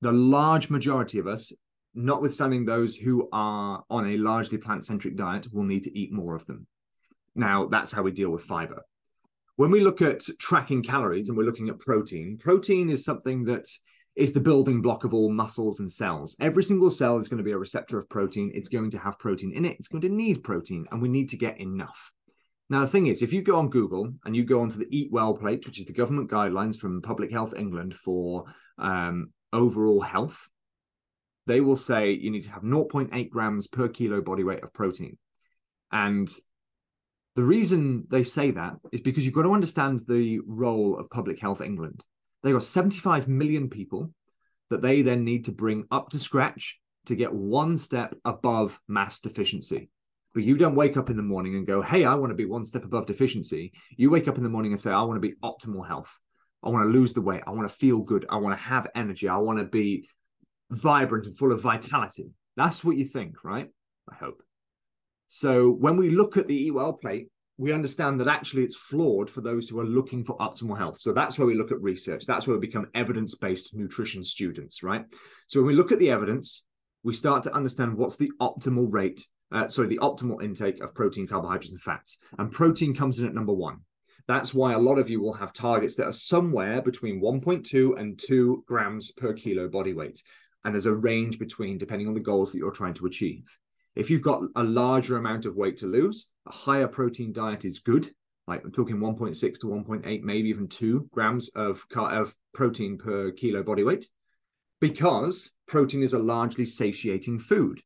the 0.00 0.12
large 0.12 0.70
majority 0.70 1.18
of 1.18 1.26
us, 1.26 1.52
notwithstanding 1.94 2.64
those 2.64 2.96
who 2.96 3.28
are 3.32 3.84
on 3.90 4.08
a 4.08 4.16
largely 4.16 4.58
plant 4.58 4.84
centric 4.84 5.16
diet, 5.16 5.52
will 5.52 5.64
need 5.64 5.84
to 5.84 5.98
eat 5.98 6.12
more 6.12 6.34
of 6.34 6.46
them. 6.46 6.66
Now, 7.34 7.66
that's 7.66 7.92
how 7.92 8.02
we 8.02 8.10
deal 8.10 8.30
with 8.30 8.42
fiber. 8.42 8.82
When 9.56 9.70
we 9.70 9.82
look 9.82 10.00
at 10.00 10.22
tracking 10.38 10.82
calories 10.82 11.28
and 11.28 11.36
we're 11.36 11.44
looking 11.44 11.68
at 11.68 11.78
protein, 11.78 12.38
protein 12.38 12.88
is 12.88 13.04
something 13.04 13.44
that 13.44 13.68
is 14.20 14.34
the 14.34 14.40
building 14.40 14.82
block 14.82 15.04
of 15.04 15.14
all 15.14 15.32
muscles 15.32 15.80
and 15.80 15.90
cells. 15.90 16.36
Every 16.40 16.62
single 16.62 16.90
cell 16.90 17.16
is 17.16 17.26
going 17.26 17.38
to 17.38 17.44
be 17.44 17.52
a 17.52 17.58
receptor 17.58 17.98
of 17.98 18.08
protein. 18.10 18.52
It's 18.54 18.68
going 18.68 18.90
to 18.90 18.98
have 18.98 19.18
protein 19.18 19.52
in 19.54 19.64
it. 19.64 19.76
It's 19.78 19.88
going 19.88 20.02
to 20.02 20.10
need 20.10 20.44
protein, 20.44 20.84
and 20.90 21.00
we 21.00 21.08
need 21.08 21.30
to 21.30 21.38
get 21.38 21.58
enough. 21.58 22.12
Now, 22.68 22.82
the 22.82 22.86
thing 22.86 23.06
is, 23.06 23.22
if 23.22 23.32
you 23.32 23.40
go 23.40 23.56
on 23.56 23.70
Google 23.70 24.12
and 24.26 24.36
you 24.36 24.44
go 24.44 24.60
onto 24.60 24.78
the 24.78 24.86
Eat 24.90 25.10
Well 25.10 25.32
plate, 25.32 25.66
which 25.66 25.80
is 25.80 25.86
the 25.86 25.94
government 25.94 26.30
guidelines 26.30 26.76
from 26.76 27.00
Public 27.00 27.32
Health 27.32 27.54
England 27.56 27.96
for 27.96 28.44
um, 28.78 29.30
overall 29.54 30.02
health, 30.02 30.48
they 31.46 31.62
will 31.62 31.78
say 31.78 32.12
you 32.12 32.30
need 32.30 32.42
to 32.42 32.50
have 32.50 32.62
0.8 32.62 33.30
grams 33.30 33.68
per 33.68 33.88
kilo 33.88 34.20
body 34.20 34.44
weight 34.44 34.62
of 34.62 34.72
protein. 34.74 35.16
And 35.90 36.30
the 37.36 37.42
reason 37.42 38.06
they 38.10 38.22
say 38.22 38.50
that 38.50 38.74
is 38.92 39.00
because 39.00 39.24
you've 39.24 39.34
got 39.34 39.44
to 39.44 39.54
understand 39.54 40.02
the 40.06 40.40
role 40.46 40.98
of 40.98 41.08
Public 41.08 41.40
Health 41.40 41.62
England. 41.62 42.04
They've 42.42 42.54
got 42.54 42.62
75 42.62 43.28
million 43.28 43.68
people 43.68 44.12
that 44.70 44.82
they 44.82 45.02
then 45.02 45.24
need 45.24 45.44
to 45.46 45.52
bring 45.52 45.84
up 45.90 46.10
to 46.10 46.18
scratch 46.18 46.80
to 47.06 47.16
get 47.16 47.32
one 47.32 47.76
step 47.76 48.14
above 48.24 48.78
mass 48.88 49.20
deficiency. 49.20 49.90
But 50.32 50.44
you 50.44 50.56
don't 50.56 50.76
wake 50.76 50.96
up 50.96 51.10
in 51.10 51.16
the 51.16 51.22
morning 51.22 51.56
and 51.56 51.66
go, 51.66 51.82
Hey, 51.82 52.04
I 52.04 52.14
want 52.14 52.30
to 52.30 52.36
be 52.36 52.44
one 52.44 52.64
step 52.64 52.84
above 52.84 53.06
deficiency. 53.06 53.72
You 53.96 54.10
wake 54.10 54.28
up 54.28 54.36
in 54.36 54.44
the 54.44 54.48
morning 54.48 54.72
and 54.72 54.80
say, 54.80 54.92
I 54.92 55.02
want 55.02 55.16
to 55.20 55.28
be 55.28 55.34
optimal 55.42 55.86
health. 55.86 56.18
I 56.62 56.68
want 56.68 56.84
to 56.84 56.92
lose 56.92 57.12
the 57.14 57.22
weight. 57.22 57.42
I 57.46 57.50
want 57.50 57.68
to 57.68 57.74
feel 57.74 57.98
good. 57.98 58.26
I 58.30 58.36
want 58.36 58.56
to 58.56 58.62
have 58.62 58.86
energy. 58.94 59.28
I 59.28 59.38
want 59.38 59.58
to 59.58 59.64
be 59.64 60.08
vibrant 60.70 61.26
and 61.26 61.36
full 61.36 61.52
of 61.52 61.60
vitality. 61.60 62.30
That's 62.56 62.84
what 62.84 62.96
you 62.96 63.06
think, 63.06 63.42
right? 63.42 63.68
I 64.10 64.14
hope. 64.14 64.42
So 65.28 65.70
when 65.70 65.96
we 65.96 66.10
look 66.10 66.36
at 66.36 66.46
the 66.46 66.54
Eat 66.54 66.72
Well 66.72 66.92
plate, 66.92 67.28
we 67.60 67.74
understand 67.74 68.18
that 68.18 68.26
actually 68.26 68.64
it's 68.64 68.74
flawed 68.74 69.28
for 69.28 69.42
those 69.42 69.68
who 69.68 69.78
are 69.78 69.84
looking 69.84 70.24
for 70.24 70.34
optimal 70.38 70.78
health. 70.78 70.98
So 70.98 71.12
that's 71.12 71.38
where 71.38 71.46
we 71.46 71.54
look 71.54 71.70
at 71.70 71.82
research. 71.82 72.24
That's 72.24 72.46
where 72.46 72.56
we 72.56 72.66
become 72.66 72.88
evidence 72.94 73.34
based 73.34 73.74
nutrition 73.74 74.24
students, 74.24 74.82
right? 74.82 75.04
So 75.46 75.60
when 75.60 75.66
we 75.66 75.74
look 75.74 75.92
at 75.92 75.98
the 75.98 76.10
evidence, 76.10 76.64
we 77.02 77.12
start 77.12 77.42
to 77.42 77.52
understand 77.52 77.98
what's 77.98 78.16
the 78.16 78.32
optimal 78.40 78.86
rate, 78.90 79.26
uh, 79.52 79.68
sorry, 79.68 79.88
the 79.88 79.98
optimal 79.98 80.42
intake 80.42 80.82
of 80.82 80.94
protein, 80.94 81.26
carbohydrates, 81.26 81.70
and 81.70 81.82
fats. 81.82 82.16
And 82.38 82.50
protein 82.50 82.94
comes 82.94 83.18
in 83.18 83.26
at 83.26 83.34
number 83.34 83.52
one. 83.52 83.80
That's 84.26 84.54
why 84.54 84.72
a 84.72 84.78
lot 84.78 84.98
of 84.98 85.10
you 85.10 85.20
will 85.20 85.34
have 85.34 85.52
targets 85.52 85.96
that 85.96 86.06
are 86.06 86.12
somewhere 86.12 86.80
between 86.80 87.20
1.2 87.20 88.00
and 88.00 88.18
2 88.18 88.64
grams 88.66 89.10
per 89.10 89.34
kilo 89.34 89.68
body 89.68 89.92
weight. 89.92 90.22
And 90.64 90.74
there's 90.74 90.86
a 90.86 90.94
range 90.94 91.38
between, 91.38 91.76
depending 91.76 92.08
on 92.08 92.14
the 92.14 92.20
goals 92.20 92.52
that 92.52 92.58
you're 92.58 92.70
trying 92.70 92.94
to 92.94 93.06
achieve. 93.06 93.44
If 93.96 94.08
you've 94.08 94.22
got 94.22 94.42
a 94.54 94.62
larger 94.62 95.16
amount 95.16 95.46
of 95.46 95.56
weight 95.56 95.78
to 95.78 95.86
lose, 95.86 96.30
a 96.46 96.52
higher 96.52 96.86
protein 96.86 97.32
diet 97.32 97.64
is 97.64 97.80
good. 97.80 98.10
Like 98.46 98.64
I'm 98.64 98.72
talking 98.72 98.96
1.6 98.96 99.38
to 99.60 99.66
1.8, 99.66 100.22
maybe 100.22 100.48
even 100.48 100.68
two 100.68 101.08
grams 101.12 101.48
of, 101.50 101.84
of 101.96 102.34
protein 102.54 102.98
per 102.98 103.32
kilo 103.32 103.62
body 103.62 103.82
weight, 103.82 104.08
because 104.80 105.52
protein 105.66 106.02
is 106.02 106.14
a 106.14 106.18
largely 106.18 106.64
satiating 106.64 107.38
food. 107.38 107.80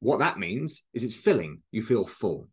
What 0.00 0.18
that 0.20 0.38
means 0.38 0.84
is 0.94 1.04
it's 1.04 1.14
filling, 1.14 1.62
you 1.72 1.82
feel 1.82 2.04
full. 2.04 2.48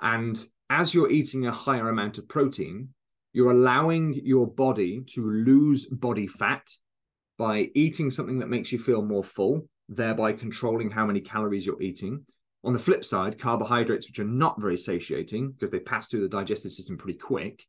And 0.00 0.42
as 0.70 0.94
you're 0.94 1.10
eating 1.10 1.46
a 1.46 1.52
higher 1.52 1.88
amount 1.88 2.18
of 2.18 2.28
protein, 2.28 2.90
you're 3.32 3.50
allowing 3.50 4.14
your 4.14 4.46
body 4.46 5.02
to 5.14 5.28
lose 5.28 5.86
body 5.86 6.26
fat 6.26 6.68
by 7.36 7.70
eating 7.74 8.10
something 8.10 8.38
that 8.38 8.48
makes 8.48 8.72
you 8.72 8.78
feel 8.78 9.02
more 9.02 9.24
full 9.24 9.68
thereby 9.88 10.32
controlling 10.32 10.90
how 10.90 11.06
many 11.06 11.20
calories 11.20 11.64
you're 11.64 11.82
eating. 11.82 12.24
On 12.64 12.72
the 12.72 12.78
flip 12.78 13.04
side, 13.04 13.38
carbohydrates, 13.38 14.06
which 14.06 14.18
are 14.18 14.24
not 14.24 14.60
very 14.60 14.76
satiating 14.76 15.52
because 15.52 15.70
they 15.70 15.80
pass 15.80 16.08
through 16.08 16.22
the 16.22 16.28
digestive 16.28 16.72
system 16.72 16.98
pretty 16.98 17.18
quick, 17.18 17.64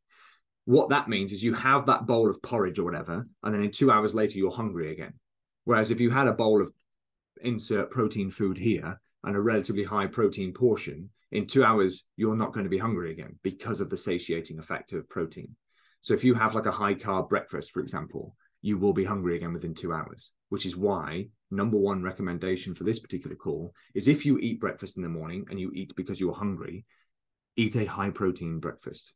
what 0.64 0.90
that 0.90 1.08
means 1.08 1.32
is 1.32 1.42
you 1.42 1.54
have 1.54 1.86
that 1.86 2.06
bowl 2.06 2.28
of 2.28 2.42
porridge 2.42 2.78
or 2.78 2.84
whatever, 2.84 3.26
and 3.42 3.54
then 3.54 3.62
in 3.62 3.70
two 3.70 3.90
hours 3.90 4.14
later, 4.14 4.38
you're 4.38 4.50
hungry 4.50 4.92
again. 4.92 5.14
Whereas 5.64 5.90
if 5.90 6.00
you 6.00 6.10
had 6.10 6.26
a 6.26 6.32
bowl 6.32 6.60
of 6.60 6.72
insert 7.42 7.90
protein 7.90 8.30
food 8.30 8.58
here 8.58 9.00
and 9.24 9.36
a 9.36 9.40
relatively 9.40 9.84
high 9.84 10.06
protein 10.06 10.52
portion, 10.52 11.10
in 11.32 11.46
two 11.46 11.64
hours, 11.64 12.06
you're 12.16 12.36
not 12.36 12.52
going 12.52 12.64
to 12.64 12.70
be 12.70 12.78
hungry 12.78 13.12
again 13.12 13.38
because 13.42 13.80
of 13.80 13.88
the 13.88 13.96
satiating 13.96 14.58
effect 14.58 14.92
of 14.92 15.08
protein. 15.08 15.54
So 16.00 16.14
if 16.14 16.24
you 16.24 16.34
have 16.34 16.54
like 16.54 16.66
a 16.66 16.72
high 16.72 16.94
carb 16.94 17.28
breakfast, 17.28 17.70
for 17.72 17.80
example, 17.80 18.34
you 18.62 18.78
will 18.78 18.92
be 18.92 19.04
hungry 19.04 19.36
again 19.36 19.52
within 19.52 19.74
two 19.74 19.92
hours, 19.92 20.32
which 20.48 20.66
is 20.66 20.76
why 20.76 21.26
number 21.50 21.78
one 21.78 22.02
recommendation 22.02 22.74
for 22.74 22.84
this 22.84 22.98
particular 22.98 23.36
call 23.36 23.74
is 23.94 24.06
if 24.06 24.26
you 24.26 24.38
eat 24.38 24.60
breakfast 24.60 24.96
in 24.96 25.02
the 25.02 25.08
morning 25.08 25.46
and 25.50 25.58
you 25.58 25.70
eat 25.74 25.94
because 25.96 26.20
you're 26.20 26.34
hungry, 26.34 26.84
eat 27.56 27.76
a 27.76 27.84
high 27.84 28.10
protein 28.10 28.60
breakfast. 28.60 29.12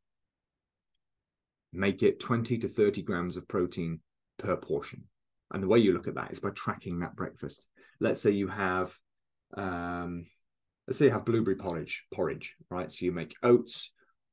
Make 1.72 2.02
it 2.02 2.20
20 2.20 2.58
to 2.58 2.68
30 2.68 3.02
grams 3.02 3.36
of 3.36 3.48
protein 3.48 4.00
per 4.38 4.56
portion. 4.56 5.04
And 5.52 5.62
the 5.62 5.68
way 5.68 5.78
you 5.78 5.92
look 5.92 6.08
at 6.08 6.14
that 6.14 6.32
is 6.32 6.40
by 6.40 6.50
tracking 6.50 7.00
that 7.00 7.16
breakfast. 7.16 7.68
Let's 8.00 8.20
say 8.20 8.30
you 8.30 8.48
have, 8.48 8.96
um, 9.56 10.26
let's 10.86 10.98
say 10.98 11.06
you 11.06 11.12
have 11.12 11.24
blueberry 11.24 11.56
porridge, 11.56 12.04
porridge, 12.12 12.54
right? 12.70 12.90
So 12.90 13.04
you 13.04 13.12
make 13.12 13.34
oats, 13.42 13.90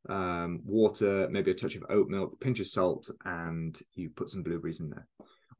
um, 0.10 0.62
water, 0.66 1.28
maybe 1.30 1.52
a 1.52 1.56
touch 1.56 1.76
of 1.76 1.86
oat 1.90 2.10
milk, 2.10 2.40
pinch 2.40 2.60
of 2.60 2.68
salt, 2.68 3.10
and 3.26 3.80
you 3.94 4.10
put 4.10 4.30
some 4.30 4.44
blueberries 4.44 4.80
in 4.80 4.90
there. 4.90 5.08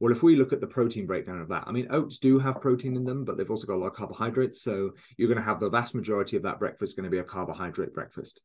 Well, 0.00 0.12
if 0.12 0.22
we 0.22 0.34
look 0.34 0.52
at 0.52 0.60
the 0.60 0.66
protein 0.66 1.06
breakdown 1.06 1.40
of 1.40 1.48
that, 1.48 1.64
I 1.66 1.72
mean, 1.72 1.86
oats 1.90 2.18
do 2.18 2.38
have 2.40 2.60
protein 2.60 2.96
in 2.96 3.04
them, 3.04 3.24
but 3.24 3.36
they've 3.36 3.50
also 3.50 3.68
got 3.68 3.76
a 3.76 3.78
lot 3.78 3.88
of 3.88 3.94
carbohydrates. 3.94 4.62
So 4.62 4.90
you're 5.16 5.28
going 5.28 5.38
to 5.38 5.44
have 5.44 5.60
the 5.60 5.70
vast 5.70 5.94
majority 5.94 6.36
of 6.36 6.42
that 6.42 6.58
breakfast 6.58 6.96
going 6.96 7.04
to 7.04 7.10
be 7.10 7.18
a 7.18 7.24
carbohydrate 7.24 7.94
breakfast. 7.94 8.40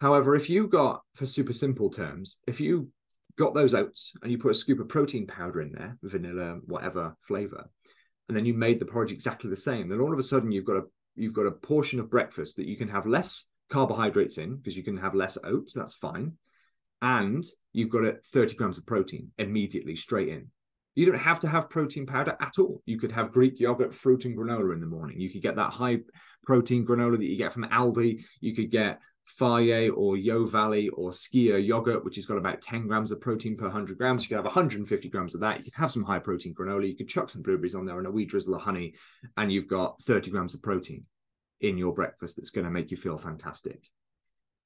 However, 0.00 0.34
if 0.34 0.50
you 0.50 0.66
got, 0.66 1.02
for 1.14 1.24
super 1.24 1.52
simple 1.52 1.90
terms, 1.90 2.38
if 2.46 2.60
you 2.60 2.88
got 3.36 3.54
those 3.54 3.72
oats 3.72 4.14
and 4.22 4.32
you 4.32 4.38
put 4.38 4.50
a 4.50 4.54
scoop 4.54 4.80
of 4.80 4.88
protein 4.88 5.26
powder 5.26 5.60
in 5.60 5.70
there, 5.72 5.96
vanilla, 6.02 6.58
whatever 6.66 7.16
flavor, 7.22 7.70
and 8.28 8.36
then 8.36 8.44
you 8.44 8.54
made 8.54 8.80
the 8.80 8.86
porridge 8.86 9.12
exactly 9.12 9.48
the 9.48 9.56
same, 9.56 9.88
then 9.88 10.00
all 10.00 10.12
of 10.12 10.18
a 10.18 10.22
sudden 10.22 10.50
you've 10.50 10.64
got 10.64 10.78
a 10.78 10.82
you've 11.14 11.32
got 11.32 11.46
a 11.46 11.52
portion 11.52 11.98
of 12.00 12.10
breakfast 12.10 12.56
that 12.56 12.66
you 12.66 12.76
can 12.76 12.88
have 12.88 13.06
less 13.06 13.44
carbohydrates 13.70 14.38
in 14.38 14.56
because 14.56 14.76
you 14.76 14.82
can 14.82 14.96
have 14.96 15.14
less 15.14 15.38
oats, 15.44 15.74
that's 15.74 15.94
fine. 15.94 16.32
And 17.02 17.44
you've 17.72 17.90
got 17.90 18.04
it 18.04 18.24
30 18.32 18.54
grams 18.54 18.78
of 18.78 18.86
protein 18.86 19.30
immediately 19.38 19.96
straight 19.96 20.28
in. 20.28 20.48
You 20.94 21.04
don't 21.04 21.20
have 21.20 21.40
to 21.40 21.48
have 21.48 21.68
protein 21.68 22.06
powder 22.06 22.36
at 22.40 22.58
all. 22.58 22.82
You 22.86 22.98
could 22.98 23.12
have 23.12 23.32
Greek 23.32 23.60
yogurt, 23.60 23.94
fruit, 23.94 24.24
and 24.24 24.36
granola 24.36 24.72
in 24.72 24.80
the 24.80 24.86
morning. 24.86 25.20
You 25.20 25.28
could 25.28 25.42
get 25.42 25.56
that 25.56 25.70
high 25.70 25.98
protein 26.44 26.86
granola 26.86 27.18
that 27.18 27.26
you 27.26 27.36
get 27.36 27.52
from 27.52 27.64
Aldi. 27.64 28.24
You 28.40 28.54
could 28.54 28.70
get 28.70 29.00
Fage 29.38 29.94
or 29.94 30.16
Yeo 30.16 30.46
Valley 30.46 30.88
or 30.88 31.10
Skyr 31.10 31.64
yogurt, 31.64 32.02
which 32.02 32.16
has 32.16 32.24
got 32.24 32.38
about 32.38 32.62
10 32.62 32.86
grams 32.86 33.10
of 33.10 33.20
protein 33.20 33.58
per 33.58 33.66
100 33.66 33.98
grams. 33.98 34.22
You 34.22 34.28
could 34.28 34.36
have 34.36 34.44
150 34.46 35.08
grams 35.10 35.34
of 35.34 35.42
that. 35.42 35.58
You 35.58 35.64
could 35.64 35.74
have 35.74 35.90
some 35.90 36.04
high 36.04 36.20
protein 36.20 36.54
granola. 36.54 36.88
You 36.88 36.96
could 36.96 37.08
chuck 37.08 37.28
some 37.28 37.42
blueberries 37.42 37.74
on 37.74 37.84
there 37.84 37.98
and 37.98 38.06
a 38.06 38.10
wee 38.10 38.24
drizzle 38.24 38.54
of 38.54 38.62
honey, 38.62 38.94
and 39.36 39.52
you've 39.52 39.68
got 39.68 40.00
30 40.02 40.30
grams 40.30 40.54
of 40.54 40.62
protein 40.62 41.04
in 41.60 41.78
your 41.78 41.92
breakfast 41.92 42.36
that's 42.36 42.50
going 42.50 42.64
to 42.64 42.70
make 42.70 42.90
you 42.90 42.96
feel 42.96 43.18
fantastic. 43.18 43.88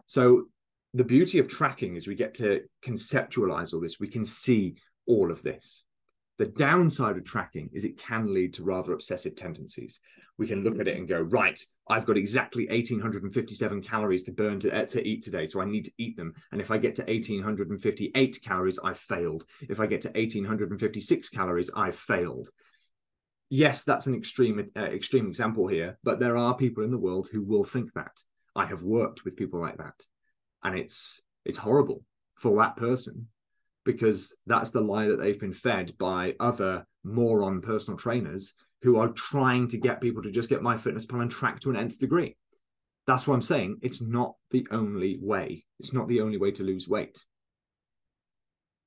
So 0.07 0.47
the 0.95 1.05
beauty 1.05 1.39
of 1.39 1.49
tracking 1.49 1.97
is 1.97 2.09
we 2.09 2.15
get 2.15 2.35
to 2.35 2.63
conceptualize 2.85 3.73
all 3.73 3.81
this. 3.81 4.01
We 4.01 4.09
can 4.09 4.25
see 4.25 4.77
all 5.07 5.31
of 5.31 5.43
this. 5.43 5.85
The 6.39 6.47
downside 6.47 7.19
of 7.19 7.25
tracking 7.25 7.69
is 7.73 7.85
it 7.85 7.99
can 7.99 8.33
lead 8.33 8.55
to 8.55 8.65
rather 8.65 8.95
obsessive 8.95 9.37
tendencies. 9.37 10.01
We 10.39 10.47
can 10.47 10.65
look 10.65 10.81
at 10.81 10.89
it 10.89 10.97
and 10.97 11.07
go, 11.07 11.21
right, 11.21 11.61
I've 11.87 12.07
got 12.07 12.17
exactly 12.17 12.67
1857 12.69 13.83
calories 13.83 14.23
to 14.23 14.33
burn 14.33 14.59
to, 14.61 14.75
uh, 14.75 14.87
to 14.87 15.07
eat 15.07 15.23
today, 15.23 15.47
so 15.47 15.61
I 15.61 15.67
need 15.67 15.85
to 15.85 15.93
eat 15.99 16.17
them. 16.17 16.33
And 16.51 16.61
if 16.61 16.71
I 16.71 16.79
get 16.79 16.95
to 16.95 17.03
1858 17.03 18.41
calories, 18.43 18.79
I've 18.83 18.99
failed. 18.99 19.45
If 19.69 19.81
I 19.81 19.87
get 19.87 20.01
to 20.03 20.09
1856 20.09 21.29
calories, 21.29 21.71
I've 21.77 21.95
failed. 21.95 22.49
Yes, 23.51 23.85
that's 23.85 24.07
an 24.07 24.15
extreme 24.15 24.71
uh, 24.77 24.81
extreme 24.81 25.27
example 25.27 25.67
here, 25.67 25.99
but 26.03 26.19
there 26.19 26.37
are 26.37 26.57
people 26.57 26.85
in 26.85 26.91
the 26.91 26.99
world 26.99 27.29
who 27.31 27.43
will 27.43 27.65
think 27.65 27.93
that. 27.95 28.23
I 28.57 28.67
have 28.67 28.83
worked 28.83 29.25
with 29.25 29.37
people 29.37 29.61
like 29.61 29.77
that, 29.79 30.07
and 30.65 30.77
it's 30.77 31.21
it's 31.45 31.59
horrible 31.59 32.05
for 32.37 32.57
that 32.59 32.77
person 32.77 33.29
because 33.85 34.35
that's 34.47 34.71
the 34.71 34.81
lie 34.81 35.07
that 35.07 35.21
they've 35.21 35.39
been 35.39 35.53
fed 35.53 35.97
by 35.99 36.35
other 36.41 36.87
moron 37.05 37.61
personal 37.61 37.99
trainers 37.99 38.55
who 38.83 38.99
are 38.99 39.09
trying 39.09 39.69
to 39.69 39.79
get 39.79 40.01
people 40.01 40.23
to 40.23 40.31
just 40.31 40.49
get 40.49 40.61
MyFitnessPal 40.61 41.23
and 41.23 41.31
track 41.31 41.61
to 41.61 41.71
an 41.71 41.77
nth 41.77 41.99
degree. 41.99 42.37
That's 43.07 43.27
what 43.27 43.35
I'm 43.35 43.43
saying. 43.43 43.79
It's 43.83 44.01
not 44.01 44.35
the 44.51 44.67
only 44.71 45.19
way. 45.21 45.65
It's 45.79 45.93
not 45.93 46.09
the 46.09 46.21
only 46.21 46.39
way 46.39 46.51
to 46.53 46.63
lose 46.63 46.89
weight. 46.89 47.19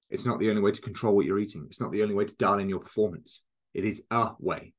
It's 0.10 0.26
not 0.26 0.40
the 0.40 0.50
only 0.50 0.62
way 0.62 0.72
to 0.72 0.82
control 0.82 1.16
what 1.16 1.26
you're 1.26 1.40
eating. 1.40 1.66
It's 1.68 1.82
not 1.82 1.92
the 1.92 2.04
only 2.04 2.16
way 2.16 2.26
to 2.26 2.38
dial 2.38 2.60
in 2.60 2.70
your 2.70 2.80
performance. 2.80 3.44
It 3.74 3.86
is 3.86 4.04
a 4.12 4.32
way. 4.40 4.74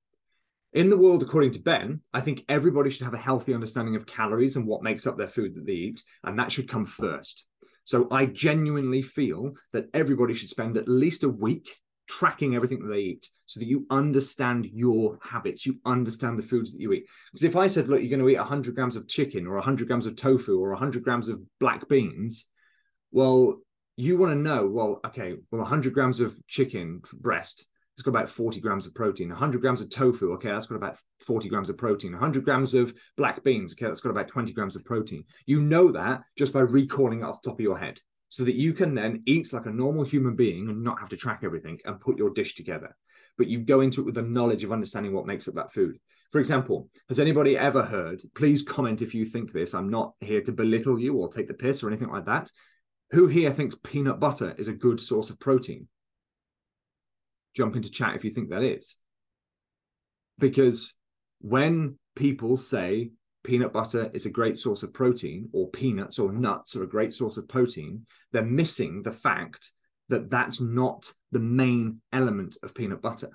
In 0.72 0.90
the 0.90 0.96
world, 0.96 1.22
according 1.22 1.52
to 1.52 1.60
Ben, 1.60 2.00
I 2.12 2.20
think 2.20 2.44
everybody 2.48 2.90
should 2.90 3.04
have 3.04 3.14
a 3.14 3.18
healthy 3.18 3.54
understanding 3.54 3.94
of 3.94 4.06
calories 4.06 4.56
and 4.56 4.66
what 4.66 4.82
makes 4.82 5.06
up 5.06 5.16
their 5.16 5.28
food 5.28 5.54
that 5.54 5.66
they 5.66 5.72
eat, 5.72 6.02
and 6.24 6.38
that 6.38 6.50
should 6.50 6.68
come 6.68 6.86
first. 6.86 7.48
So 7.84 8.08
I 8.10 8.26
genuinely 8.26 9.02
feel 9.02 9.52
that 9.72 9.86
everybody 9.94 10.34
should 10.34 10.48
spend 10.48 10.76
at 10.76 10.88
least 10.88 11.22
a 11.22 11.28
week 11.28 11.76
tracking 12.08 12.54
everything 12.54 12.80
that 12.80 12.92
they 12.92 13.00
eat 13.00 13.28
so 13.46 13.60
that 13.60 13.66
you 13.66 13.86
understand 13.90 14.66
your 14.66 15.18
habits, 15.22 15.64
you 15.64 15.78
understand 15.84 16.38
the 16.38 16.42
foods 16.42 16.72
that 16.72 16.80
you 16.80 16.92
eat. 16.92 17.06
Because 17.30 17.44
if 17.44 17.56
I 17.56 17.66
said, 17.66 17.88
look, 17.88 18.00
you're 18.00 18.10
going 18.10 18.20
to 18.20 18.28
eat 18.28 18.38
100 18.38 18.74
grams 18.74 18.96
of 18.96 19.08
chicken 19.08 19.46
or 19.46 19.54
100 19.54 19.86
grams 19.86 20.06
of 20.06 20.16
tofu 20.16 20.58
or 20.58 20.70
100 20.70 21.04
grams 21.04 21.28
of 21.28 21.40
black 21.60 21.88
beans, 21.88 22.46
well, 23.12 23.60
you 23.96 24.16
want 24.16 24.32
to 24.32 24.38
know, 24.38 24.66
well, 24.66 25.00
okay, 25.06 25.34
well, 25.50 25.62
100 25.62 25.94
grams 25.94 26.20
of 26.20 26.34
chicken 26.46 27.02
breast, 27.12 27.66
it's 27.94 28.02
got 28.02 28.10
about 28.10 28.28
40 28.28 28.60
grams 28.60 28.86
of 28.86 28.94
protein. 28.94 29.28
100 29.28 29.60
grams 29.60 29.80
of 29.80 29.88
tofu, 29.88 30.32
okay, 30.32 30.48
that's 30.48 30.66
got 30.66 30.76
about 30.76 30.98
40 31.20 31.48
grams 31.48 31.70
of 31.70 31.78
protein. 31.78 32.12
100 32.12 32.44
grams 32.44 32.74
of 32.74 32.92
black 33.16 33.44
beans, 33.44 33.72
okay, 33.72 33.86
that's 33.86 34.00
got 34.00 34.10
about 34.10 34.26
20 34.26 34.52
grams 34.52 34.74
of 34.74 34.84
protein. 34.84 35.24
You 35.46 35.60
know 35.60 35.92
that 35.92 36.22
just 36.36 36.52
by 36.52 36.60
recalling 36.60 37.20
it 37.20 37.24
off 37.24 37.40
the 37.40 37.50
top 37.50 37.60
of 37.60 37.64
your 37.64 37.78
head 37.78 38.00
so 38.30 38.42
that 38.42 38.56
you 38.56 38.72
can 38.72 38.94
then 38.94 39.22
eat 39.26 39.52
like 39.52 39.66
a 39.66 39.70
normal 39.70 40.02
human 40.02 40.34
being 40.34 40.68
and 40.68 40.82
not 40.82 40.98
have 40.98 41.08
to 41.10 41.16
track 41.16 41.42
everything 41.44 41.78
and 41.84 42.00
put 42.00 42.18
your 42.18 42.30
dish 42.30 42.56
together. 42.56 42.96
But 43.38 43.46
you 43.46 43.60
go 43.60 43.80
into 43.80 44.00
it 44.00 44.04
with 44.04 44.16
the 44.16 44.22
knowledge 44.22 44.64
of 44.64 44.72
understanding 44.72 45.12
what 45.12 45.26
makes 45.26 45.46
up 45.46 45.54
that 45.54 45.72
food. 45.72 45.98
For 46.32 46.40
example, 46.40 46.88
has 47.08 47.20
anybody 47.20 47.56
ever 47.56 47.84
heard? 47.84 48.20
Please 48.34 48.62
comment 48.62 49.02
if 49.02 49.14
you 49.14 49.24
think 49.24 49.52
this. 49.52 49.72
I'm 49.72 49.88
not 49.88 50.14
here 50.18 50.40
to 50.40 50.50
belittle 50.50 50.98
you 50.98 51.14
or 51.14 51.28
take 51.28 51.46
the 51.46 51.54
piss 51.54 51.84
or 51.84 51.88
anything 51.88 52.10
like 52.10 52.26
that. 52.26 52.50
Who 53.12 53.28
here 53.28 53.52
thinks 53.52 53.76
peanut 53.84 54.18
butter 54.18 54.52
is 54.58 54.66
a 54.66 54.72
good 54.72 54.98
source 54.98 55.30
of 55.30 55.38
protein? 55.38 55.86
Jump 57.54 57.76
into 57.76 57.90
chat 57.90 58.16
if 58.16 58.24
you 58.24 58.30
think 58.30 58.50
that 58.50 58.62
is. 58.62 58.96
Because 60.38 60.94
when 61.40 61.98
people 62.16 62.56
say 62.56 63.10
peanut 63.44 63.72
butter 63.72 64.10
is 64.12 64.26
a 64.26 64.30
great 64.30 64.58
source 64.58 64.82
of 64.82 64.92
protein, 64.92 65.48
or 65.52 65.68
peanuts 65.70 66.18
or 66.18 66.32
nuts 66.32 66.74
are 66.74 66.82
a 66.82 66.88
great 66.88 67.12
source 67.12 67.36
of 67.36 67.48
protein, 67.48 68.06
they're 68.32 68.42
missing 68.42 69.02
the 69.02 69.12
fact 69.12 69.70
that 70.08 70.30
that's 70.30 70.60
not 70.60 71.12
the 71.32 71.38
main 71.38 72.00
element 72.12 72.56
of 72.62 72.74
peanut 72.74 73.00
butter. 73.00 73.30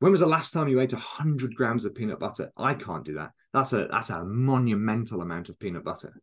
When 0.00 0.12
was 0.12 0.20
the 0.20 0.26
last 0.26 0.52
time 0.52 0.68
you 0.68 0.80
ate 0.80 0.92
100 0.92 1.54
grams 1.54 1.84
of 1.84 1.94
peanut 1.94 2.20
butter? 2.20 2.52
I 2.56 2.74
can't 2.74 3.04
do 3.04 3.14
that. 3.14 3.30
That's 3.54 3.72
a 3.72 3.88
that's 3.90 4.10
a 4.10 4.24
monumental 4.24 5.22
amount 5.22 5.48
of 5.48 5.58
peanut 5.58 5.84
butter. 5.84 6.20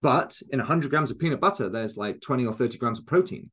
But 0.00 0.40
in 0.50 0.58
100 0.58 0.90
grams 0.90 1.10
of 1.10 1.18
peanut 1.18 1.40
butter, 1.40 1.68
there's 1.68 1.96
like 1.96 2.20
20 2.20 2.46
or 2.46 2.52
30 2.52 2.78
grams 2.78 2.98
of 2.98 3.06
protein. 3.06 3.50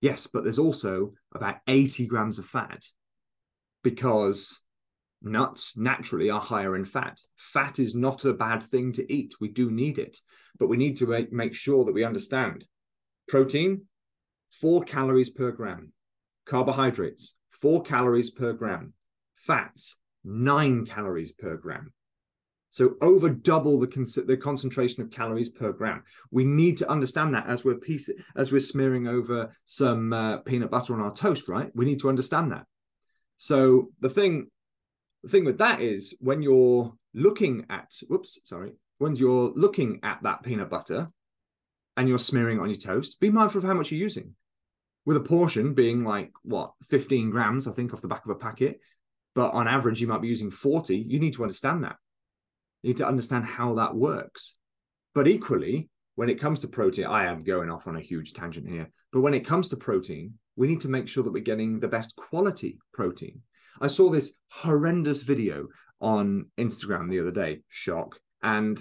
Yes, 0.00 0.26
but 0.26 0.44
there's 0.44 0.58
also 0.58 1.12
about 1.34 1.56
80 1.66 2.06
grams 2.06 2.38
of 2.38 2.46
fat 2.46 2.84
because 3.82 4.60
Nuts 5.22 5.76
naturally 5.76 6.30
are 6.30 6.40
higher 6.40 6.76
in 6.76 6.84
fat. 6.84 7.20
Fat 7.36 7.78
is 7.78 7.94
not 7.94 8.24
a 8.24 8.34
bad 8.34 8.62
thing 8.62 8.92
to 8.92 9.12
eat. 9.12 9.34
We 9.40 9.48
do 9.48 9.70
need 9.70 9.98
it, 9.98 10.18
but 10.58 10.68
we 10.68 10.76
need 10.76 10.96
to 10.98 11.26
make, 11.30 11.54
sure 11.54 11.84
that 11.84 11.94
we 11.94 12.04
understand 12.04 12.66
protein, 13.26 13.86
four 14.50 14.82
calories 14.84 15.30
per 15.30 15.50
gram, 15.50 15.92
carbohydrates, 16.44 17.34
four 17.50 17.82
calories 17.82 18.30
per 18.30 18.52
gram, 18.52 18.92
fats, 19.34 19.96
nine 20.24 20.86
calories 20.86 21.32
per 21.32 21.56
gram. 21.56 21.92
So 22.76 22.94
over 23.00 23.30
double 23.30 23.80
the, 23.80 23.86
con- 23.86 24.04
the 24.26 24.36
concentration 24.36 25.00
of 25.02 25.10
calories 25.10 25.48
per 25.48 25.72
gram. 25.72 26.04
We 26.30 26.44
need 26.44 26.76
to 26.76 26.90
understand 26.90 27.34
that 27.34 27.46
as 27.46 27.64
we're 27.64 27.76
piece 27.76 28.10
as 28.36 28.52
we're 28.52 28.60
smearing 28.60 29.08
over 29.08 29.56
some 29.64 30.12
uh, 30.12 30.38
peanut 30.40 30.70
butter 30.70 30.92
on 30.92 31.00
our 31.00 31.14
toast, 31.14 31.48
right? 31.48 31.70
We 31.74 31.86
need 31.86 32.00
to 32.00 32.10
understand 32.10 32.52
that. 32.52 32.66
So 33.38 33.92
the 34.00 34.10
thing 34.10 34.50
the 35.22 35.30
thing 35.30 35.46
with 35.46 35.56
that 35.56 35.80
is 35.80 36.16
when 36.20 36.42
you're 36.42 36.92
looking 37.14 37.64
at, 37.70 37.94
whoops, 38.10 38.40
sorry, 38.44 38.72
when 38.98 39.16
you're 39.16 39.54
looking 39.56 40.00
at 40.02 40.22
that 40.24 40.42
peanut 40.42 40.68
butter 40.68 41.08
and 41.96 42.10
you're 42.10 42.18
smearing 42.18 42.58
it 42.58 42.60
on 42.60 42.68
your 42.68 42.78
toast, 42.78 43.20
be 43.20 43.30
mindful 43.30 43.60
of 43.60 43.64
how 43.64 43.72
much 43.72 43.90
you're 43.90 43.98
using. 43.98 44.34
With 45.06 45.16
a 45.16 45.20
portion 45.20 45.72
being 45.72 46.04
like 46.04 46.30
what 46.42 46.74
15 46.90 47.30
grams, 47.30 47.66
I 47.66 47.72
think, 47.72 47.94
off 47.94 48.02
the 48.02 48.08
back 48.08 48.26
of 48.26 48.32
a 48.32 48.34
packet, 48.34 48.80
but 49.34 49.54
on 49.54 49.66
average 49.66 49.98
you 49.98 50.08
might 50.08 50.20
be 50.20 50.28
using 50.28 50.50
40. 50.50 50.94
You 50.94 51.18
need 51.18 51.32
to 51.36 51.42
understand 51.42 51.82
that. 51.84 51.96
Need 52.86 52.98
to 52.98 53.08
understand 53.08 53.44
how 53.44 53.74
that 53.74 53.96
works. 53.96 54.54
But 55.12 55.26
equally, 55.26 55.88
when 56.14 56.28
it 56.28 56.40
comes 56.40 56.60
to 56.60 56.68
protein, 56.68 57.06
I 57.06 57.24
am 57.24 57.42
going 57.42 57.68
off 57.68 57.88
on 57.88 57.96
a 57.96 58.00
huge 58.00 58.32
tangent 58.32 58.68
here. 58.68 58.88
But 59.12 59.22
when 59.22 59.34
it 59.34 59.44
comes 59.44 59.66
to 59.68 59.76
protein, 59.76 60.34
we 60.54 60.68
need 60.68 60.80
to 60.82 60.88
make 60.88 61.08
sure 61.08 61.24
that 61.24 61.32
we're 61.32 61.42
getting 61.42 61.80
the 61.80 61.88
best 61.88 62.14
quality 62.14 62.78
protein. 62.92 63.42
I 63.80 63.88
saw 63.88 64.08
this 64.08 64.34
horrendous 64.52 65.22
video 65.22 65.66
on 66.00 66.46
Instagram 66.58 67.10
the 67.10 67.18
other 67.18 67.32
day, 67.32 67.62
shock, 67.68 68.20
and 68.44 68.80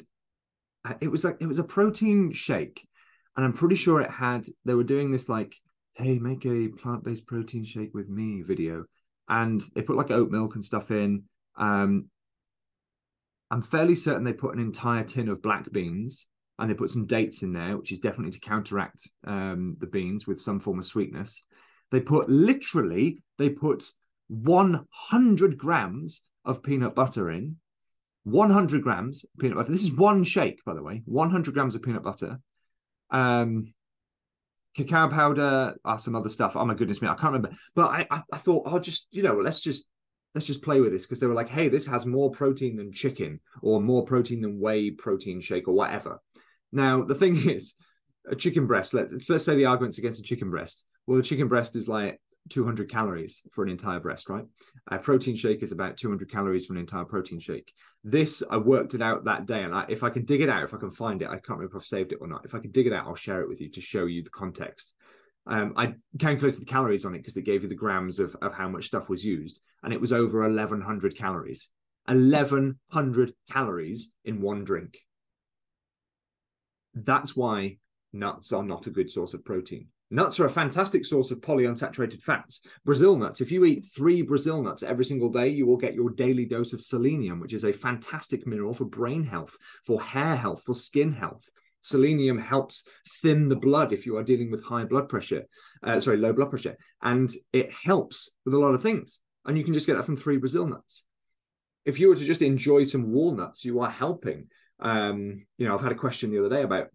it 1.02 1.10
was 1.10 1.24
like 1.24 1.38
it 1.39 1.48
was 1.48 1.58
a 1.58 1.63
protein 1.63 2.32
shake, 2.32 2.88
and 3.36 3.44
I'm 3.44 3.54
pretty 3.54 3.76
sure 3.76 4.02
it 4.02 4.12
had 4.12 4.46
they 4.65 4.76
were 4.76 4.84
doing 4.84 5.10
this 5.10 5.28
like, 5.28 5.56
hey, 5.96 6.20
make 6.20 6.46
a 6.46 6.68
plant-based 6.68 7.26
protein 7.26 7.63
shake 7.63 7.96
with 7.96 8.08
me 8.08 8.44
video, 8.44 8.86
and 9.28 9.63
they 9.74 9.82
put 9.82 9.98
like 9.98 10.12
oat 10.12 10.30
milk 10.30 10.54
and 10.54 10.63
stuff 10.63 10.91
in. 10.91 11.24
Um, 11.58 12.10
I'm 13.52 13.62
fairly 13.62 13.96
certain 13.96 14.24
they 14.24 14.34
put 14.34 14.56
an 14.56 14.62
entire 14.62 15.04
tin 15.04 15.30
of 15.30 15.42
black 15.42 15.72
beans 15.72 16.28
and 16.58 16.70
they 16.70 16.74
put 16.74 16.90
some 16.90 17.06
dates 17.06 17.44
in 17.44 17.54
there, 17.54 17.78
which 17.78 17.92
is 17.92 18.00
definitely 18.00 18.32
to 18.32 18.40
counteract 18.40 19.10
um, 19.26 19.76
the 19.80 19.88
beans 19.88 20.26
with 20.26 20.40
some 20.40 20.60
form 20.60 20.80
of 20.80 20.86
sweetness. 20.86 21.44
They 21.92 22.00
put 22.00 22.30
literally, 22.30 23.22
they 23.38 23.50
put 23.50 23.84
100 24.30 25.58
grams 25.58 26.22
of 26.44 26.64
peanut 26.64 26.96
butter 26.96 27.30
in, 27.30 27.58
100 28.24 28.82
grams 28.82 29.26
peanut 29.40 29.58
butter. 29.58 29.72
This 29.72 29.84
is 29.84 29.92
one 29.92 30.24
shake, 30.24 30.64
by 30.66 30.74
the 30.74 30.82
way, 30.82 31.04
100 31.06 31.54
grams 31.54 31.76
of 31.76 31.84
peanut 31.84 32.04
butter, 32.04 32.40
um, 33.12 33.74
cacao 34.76 35.10
powder, 35.10 35.76
uh, 35.86 35.98
some 35.98 36.16
other 36.16 36.30
stuff. 36.30 36.56
Oh 36.56 36.66
my 36.66 36.74
goodness 36.74 37.02
me, 37.02 37.08
I 37.08 37.16
can't 37.16 37.34
remember. 37.34 37.52
But 37.76 37.92
I, 37.92 38.08
I, 38.10 38.22
I 38.34 38.38
thought, 38.38 38.68
I'll 38.68 38.80
just, 38.80 39.08
you 39.12 39.24
know, 39.24 39.36
let's 39.36 39.60
just 39.60 39.86
let's 40.36 40.45
just 40.45 40.62
play 40.62 40.82
with 40.82 40.91
this 40.91 41.06
because 41.06 41.19
they 41.19 41.28
were 41.28 41.34
like, 41.34 41.50
hey, 41.50 41.69
this 41.69 41.88
has 41.88 42.06
more 42.06 42.30
protein 42.30 42.76
than 42.76 42.91
chicken 42.91 43.39
or 43.62 43.82
more 43.82 44.04
protein 44.04 44.41
than 44.41 44.60
whey 44.60 44.91
protein 44.91 45.41
shake 45.41 45.67
or 45.67 45.74
whatever. 45.74 46.21
Now 46.71 47.04
the 47.04 47.15
thing 47.15 47.38
is, 47.50 47.74
a 48.28 48.36
chicken 48.36 48.67
breast. 48.67 48.93
Let's 48.93 49.30
let's 49.30 49.45
say 49.45 49.56
the 49.56 49.65
arguments 49.65 49.98
against 49.98 50.19
a 50.19 50.24
chicken 50.24 50.50
breast. 50.50 50.84
Well, 51.06 51.17
the 51.17 51.24
chicken 51.24 51.48
breast 51.48 51.76
is 51.76 51.88
like 51.88 52.19
200 52.50 52.89
calories 52.89 53.41
for 53.52 53.63
an 53.63 53.69
entire 53.69 54.00
breast, 54.00 54.30
right? 54.30 54.45
A 54.91 54.98
protein 54.98 55.36
shake 55.36 55.63
is 55.63 55.71
about 55.71 55.98
200 55.98 56.32
calories 56.32 56.65
for 56.65 56.74
an 56.74 56.80
entire 56.80 57.06
protein 57.06 57.39
shake. 57.39 57.71
This, 58.04 58.43
I 58.50 58.58
worked 58.58 58.93
it 58.93 59.02
out 59.02 59.26
that 59.26 59.45
day. 59.45 59.63
And 59.63 59.74
I, 59.74 59.86
if 59.89 60.04
I 60.04 60.10
can 60.10 60.26
dig 60.26 60.41
it 60.41 60.50
out, 60.50 60.63
if 60.63 60.74
I 60.74 60.78
can 60.78 60.91
find 60.91 61.21
it, 61.21 61.28
I 61.28 61.34
can't 61.34 61.58
remember 61.58 61.78
if 61.78 61.82
I've 61.82 61.88
saved 61.88 62.12
it 62.12 62.19
or 62.21 62.28
not. 62.28 62.45
If 62.45 62.54
I 62.54 62.60
can 62.60 62.71
dig 62.71 62.88
it 62.88 62.93
out, 62.93 63.08
I'll 63.08 63.15
share 63.15 63.41
it 63.41 63.50
with 63.50 63.62
you 63.62 63.69
to 63.71 63.82
show 63.82 64.06
you 64.06 64.24
the 64.24 64.30
context. 64.30 64.93
Um, 65.48 65.74
I 65.76 65.94
calculated 66.20 66.62
the 66.62 66.66
calories 66.66 67.06
on 67.06 67.14
it 67.14 67.20
because 67.20 67.38
it 67.38 67.44
gave 67.46 67.64
you 67.64 67.70
the 67.70 67.76
grams 67.76 68.20
of, 68.20 68.36
of 68.42 68.54
how 68.54 68.68
much 68.68 68.88
stuff 68.88 69.10
was 69.10 69.24
used. 69.24 69.62
And 69.84 69.94
it 69.94 70.02
was 70.02 70.12
over 70.12 70.42
1100 70.42 71.16
calories. 71.16 71.70
1100 72.08 73.34
calories 73.52 74.12
in 74.24 74.42
one 74.42 74.64
drink. 74.64 74.98
That's 76.94 77.36
why 77.36 77.78
nuts 78.14 78.52
are 78.54 78.64
not 78.64 78.88
a 78.88 78.92
good 78.92 79.12
source 79.12 79.34
of 79.34 79.44
protein. 79.44 79.88
Nuts 80.12 80.40
are 80.40 80.46
a 80.46 80.52
fantastic 80.52 81.04
source 81.04 81.32
of 81.32 81.42
polyunsaturated 81.42 82.22
fats. 82.22 82.62
Brazil 82.86 83.18
nuts, 83.18 83.42
if 83.42 83.52
you 83.52 83.66
eat 83.66 83.86
three 83.86 84.22
Brazil 84.22 84.62
nuts 84.62 84.84
every 84.84 85.04
single 85.04 85.30
day, 85.30 85.50
you 85.50 85.66
will 85.66 85.78
get 85.78 85.96
your 85.96 86.12
daily 86.12 86.46
dose 86.46 86.74
of 86.74 86.82
selenium, 86.82 87.40
which 87.40 87.54
is 87.54 87.66
a 87.66 87.74
fantastic 87.74 88.46
mineral 88.46 88.74
for 88.74 88.86
brain 88.86 89.24
health, 89.24 89.58
for 89.84 90.00
hair 90.00 90.36
health, 90.36 90.62
for 90.64 90.76
skin 90.76 91.12
health. 91.12 91.50
Selenium 91.86 92.39
helps 92.39 92.84
thin 93.21 93.48
the 93.48 93.56
blood 93.56 93.93
if 93.93 94.08
you 94.08 94.17
are 94.17 94.24
dealing 94.24 94.50
with 94.50 94.63
high 94.63 94.86
blood 94.86 95.08
pressure, 95.08 95.43
uh, 95.84 96.00
sorry, 96.00 96.17
low 96.17 96.34
blood 96.34 96.50
pressure, 96.50 96.76
and 97.04 97.32
it 97.54 97.71
helps 97.71 98.30
with 98.43 98.56
a 98.56 98.58
lot 98.58 98.74
of 98.74 98.82
things. 98.82 99.19
And 99.45 99.56
you 99.56 99.63
can 99.63 99.76
just 99.76 99.86
get 99.86 99.95
that 99.95 100.06
from 100.06 100.17
three 100.17 100.38
Brazil 100.38 100.65
nuts. 100.65 101.04
If 101.86 102.00
you 102.00 102.10
were 102.10 102.15
to 102.15 102.26
just 102.26 102.41
enjoy 102.41 102.86
some 102.86 103.12
walnuts, 103.12 103.63
you 103.63 103.82
are 103.82 103.89
helping. 103.89 104.48
Um, 104.80 105.45
you 105.60 105.67
know, 105.67 105.76
I've 105.76 105.84
had 105.84 105.91
a 105.91 105.95
question 105.95 106.32
the 106.32 106.39
other 106.39 106.56
day 106.56 106.63
about 106.63 106.88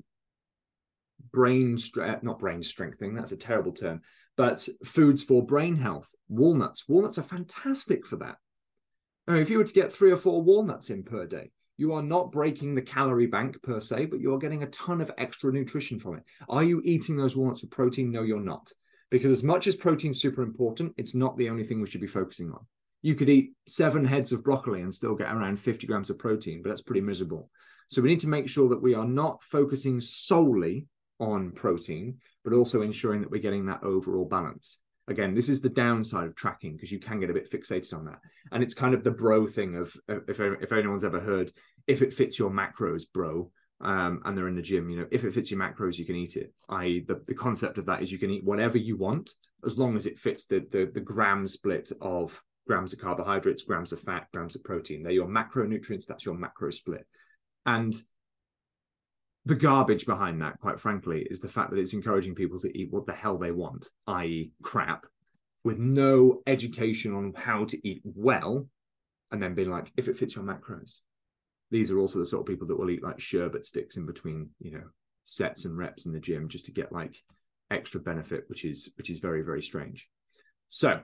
brain 1.33 1.79
strength, 1.79 2.25
not 2.25 2.41
brain 2.41 2.61
strengthening, 2.61 3.15
that's 3.15 3.31
a 3.31 3.37
terrible 3.37 3.73
term, 3.73 4.01
but 4.37 4.69
foods 4.85 5.23
for 5.23 5.47
brain 5.47 5.77
health. 5.77 6.09
Walnuts. 6.29 6.89
Walnuts 6.89 7.19
are 7.19 7.23
fantastic 7.23 8.05
for 8.07 8.17
that. 8.17 8.39
If 9.29 9.51
you 9.51 9.59
were 9.59 9.65
to 9.65 9.73
get 9.73 9.93
three 9.93 10.11
or 10.11 10.17
four 10.17 10.43
walnuts 10.43 10.91
in 10.91 11.05
per 11.05 11.27
day, 11.27 11.53
you 11.81 11.95
are 11.95 12.03
not 12.03 12.31
breaking 12.31 12.75
the 12.75 12.83
calorie 12.83 13.27
bank 13.27 13.61
per 13.63 13.81
se, 13.81 14.05
but 14.05 14.21
you 14.21 14.35
are 14.35 14.39
getting 14.39 14.63
a 14.63 14.67
ton 14.67 15.01
of 15.01 15.11
extra 15.17 15.51
nutrition 15.51 15.99
from 15.99 16.17
it. 16.17 16.23
Are 16.47 16.63
you 16.63 16.83
eating 16.85 17.17
those 17.17 17.35
walnuts 17.35 17.61
for 17.61 17.69
protein? 17.69 18.11
No, 18.11 18.21
you're 18.21 18.39
not. 18.39 18.71
Because 19.11 19.31
as 19.31 19.43
much 19.43 19.67
as 19.67 19.77
protein's 19.77 20.21
super 20.21 20.43
important, 20.43 20.93
it's 20.99 21.15
not 21.15 21.39
the 21.39 21.49
only 21.49 21.65
thing 21.65 21.81
we 21.81 21.87
should 21.87 22.03
be 22.03 22.07
focusing 22.07 22.53
on. 22.53 22.67
You 23.01 23.15
could 23.15 23.31
eat 23.31 23.55
seven 23.67 24.05
heads 24.05 24.31
of 24.31 24.45
broccoli 24.45 24.83
and 24.83 24.95
still 24.95 25.15
get 25.15 25.33
around 25.33 25.59
50 25.59 25.87
grams 25.87 26.11
of 26.11 26.19
protein, 26.19 26.61
but 26.63 26.69
that's 26.69 26.83
pretty 26.83 27.01
miserable. 27.01 27.49
So 27.89 28.03
we 28.03 28.11
need 28.11 28.21
to 28.21 28.29
make 28.29 28.51
sure 28.51 28.69
that 28.69 28.83
we 28.83 28.93
are 28.95 29.07
not 29.07 29.43
focusing 29.43 30.03
solely 30.03 30.87
on 31.19 31.51
protein, 31.53 32.19
but 32.45 32.53
also 32.53 32.83
ensuring 32.83 33.23
that 33.23 33.31
we're 33.31 33.41
getting 33.41 33.65
that 33.67 33.83
overall 33.83 34.27
balance. 34.27 34.81
Again, 35.11 35.35
this 35.35 35.49
is 35.49 35.61
the 35.61 35.69
downside 35.69 36.29
of 36.29 36.37
tracking 36.37 36.75
because 36.75 36.93
you 36.93 37.01
can 37.01 37.19
get 37.19 37.31
a 37.31 37.35
bit 37.35 37.51
fixated 37.51 37.93
on 37.93 38.05
that. 38.05 38.21
And 38.53 38.63
it's 38.63 38.75
kind 38.75 38.95
of 38.95 39.03
the 39.03 39.11
bro 39.11 39.47
thing 39.49 39.77
of 39.77 39.95
if, 40.09 40.41
if 40.41 40.73
anyone's 40.73 41.05
ever 41.05 41.21
heard, 41.21 41.51
if 41.87 42.01
it 42.01 42.15
fits 42.15 42.39
your 42.39 42.51
macros, 42.51 43.03
bro, 43.13 43.51
um, 43.81 44.23
and 44.25 44.39
they're 44.39 44.49
in 44.49 44.55
the 44.55 44.63
gym, 44.63 44.89
you 44.89 44.99
know, 44.99 45.07
if 45.11 45.25
it 45.25 45.35
fits 45.35 45.51
your 45.51 45.59
macros, 45.59 45.99
you 45.99 46.05
can 46.05 46.17
eat 46.17 46.37
it. 46.37 46.53
I 46.69 47.03
the, 47.09 47.21
the 47.27 47.35
concept 47.35 47.77
of 47.79 47.87
that 47.87 48.03
is 48.03 48.13
you 48.13 48.19
can 48.19 48.31
eat 48.31 48.45
whatever 48.45 48.79
you 48.79 48.97
want 48.97 49.31
as 49.67 49.77
long 49.77 49.97
as 49.97 50.07
it 50.07 50.19
fits 50.19 50.47
the, 50.47 50.65
the 50.71 50.91
the 50.95 51.01
gram 51.01 51.47
split 51.47 51.91
of 52.01 52.41
grams 52.67 52.93
of 52.93 53.01
carbohydrates, 53.01 53.63
grams 53.63 53.93
of 53.93 54.01
fat, 54.01 54.29
grams 54.33 54.55
of 54.55 54.63
protein. 54.63 55.03
They're 55.03 55.13
your 55.13 55.27
macronutrients. 55.27 56.07
That's 56.07 56.25
your 56.25 56.37
macro 56.37 56.71
split. 56.71 57.05
And 57.67 57.95
the 59.47 59.55
garbage 59.55 60.07
behind 60.07 60.43
that, 60.43 60.61
quite 60.61 60.79
frankly, 60.79 61.27
is 61.31 61.41
the 61.41 61.49
fact 61.49 61.71
that 61.71 61.79
it's 61.79 61.95
encouraging 61.95 62.35
people 62.35 62.61
to 62.61 62.79
eat 62.79 62.93
what 62.93 63.07
the 63.07 63.13
hell 63.13 63.39
they 63.39 63.53
want, 63.53 63.89
i.e., 64.07 64.53
crap, 64.63 65.07
with 65.65 65.79
no 65.79 66.43
education 66.47 67.15
on 67.15 67.33
how 67.35 67.65
to 67.65 67.89
eat 67.89 68.03
well, 68.05 68.67
and 69.31 69.43
then 69.43 69.55
being 69.55 69.71
like, 69.71 69.93
if 69.97 70.09
it 70.09 70.19
fits 70.19 70.37
your 70.37 70.45
macros. 70.45 70.99
These 71.71 71.91
are 71.91 71.99
also 71.99 72.19
the 72.19 72.27
sort 72.27 72.41
of 72.41 72.47
people 72.47 72.67
that 72.67 72.79
will 72.79 72.91
eat 72.91 73.03
like 73.03 73.21
sherbet 73.21 73.65
sticks 73.65 73.97
in 73.97 74.05
between, 74.05 74.51
you 74.59 74.73
know, 74.73 74.85
sets 75.25 75.65
and 75.65 75.77
reps 75.77 76.07
in 76.07 76.13
the 76.13 76.21
gym 76.21 76.49
just 76.49 76.65
to 76.65 76.73
get 76.73 76.93
like 76.93 77.17
extra 77.71 78.01
benefit, 78.01 78.45
which 78.49 78.65
is 78.65 78.91
which 78.97 79.09
is 79.09 79.21
very 79.21 79.43
very 79.43 79.63
strange. 79.63 80.09
So 80.69 81.01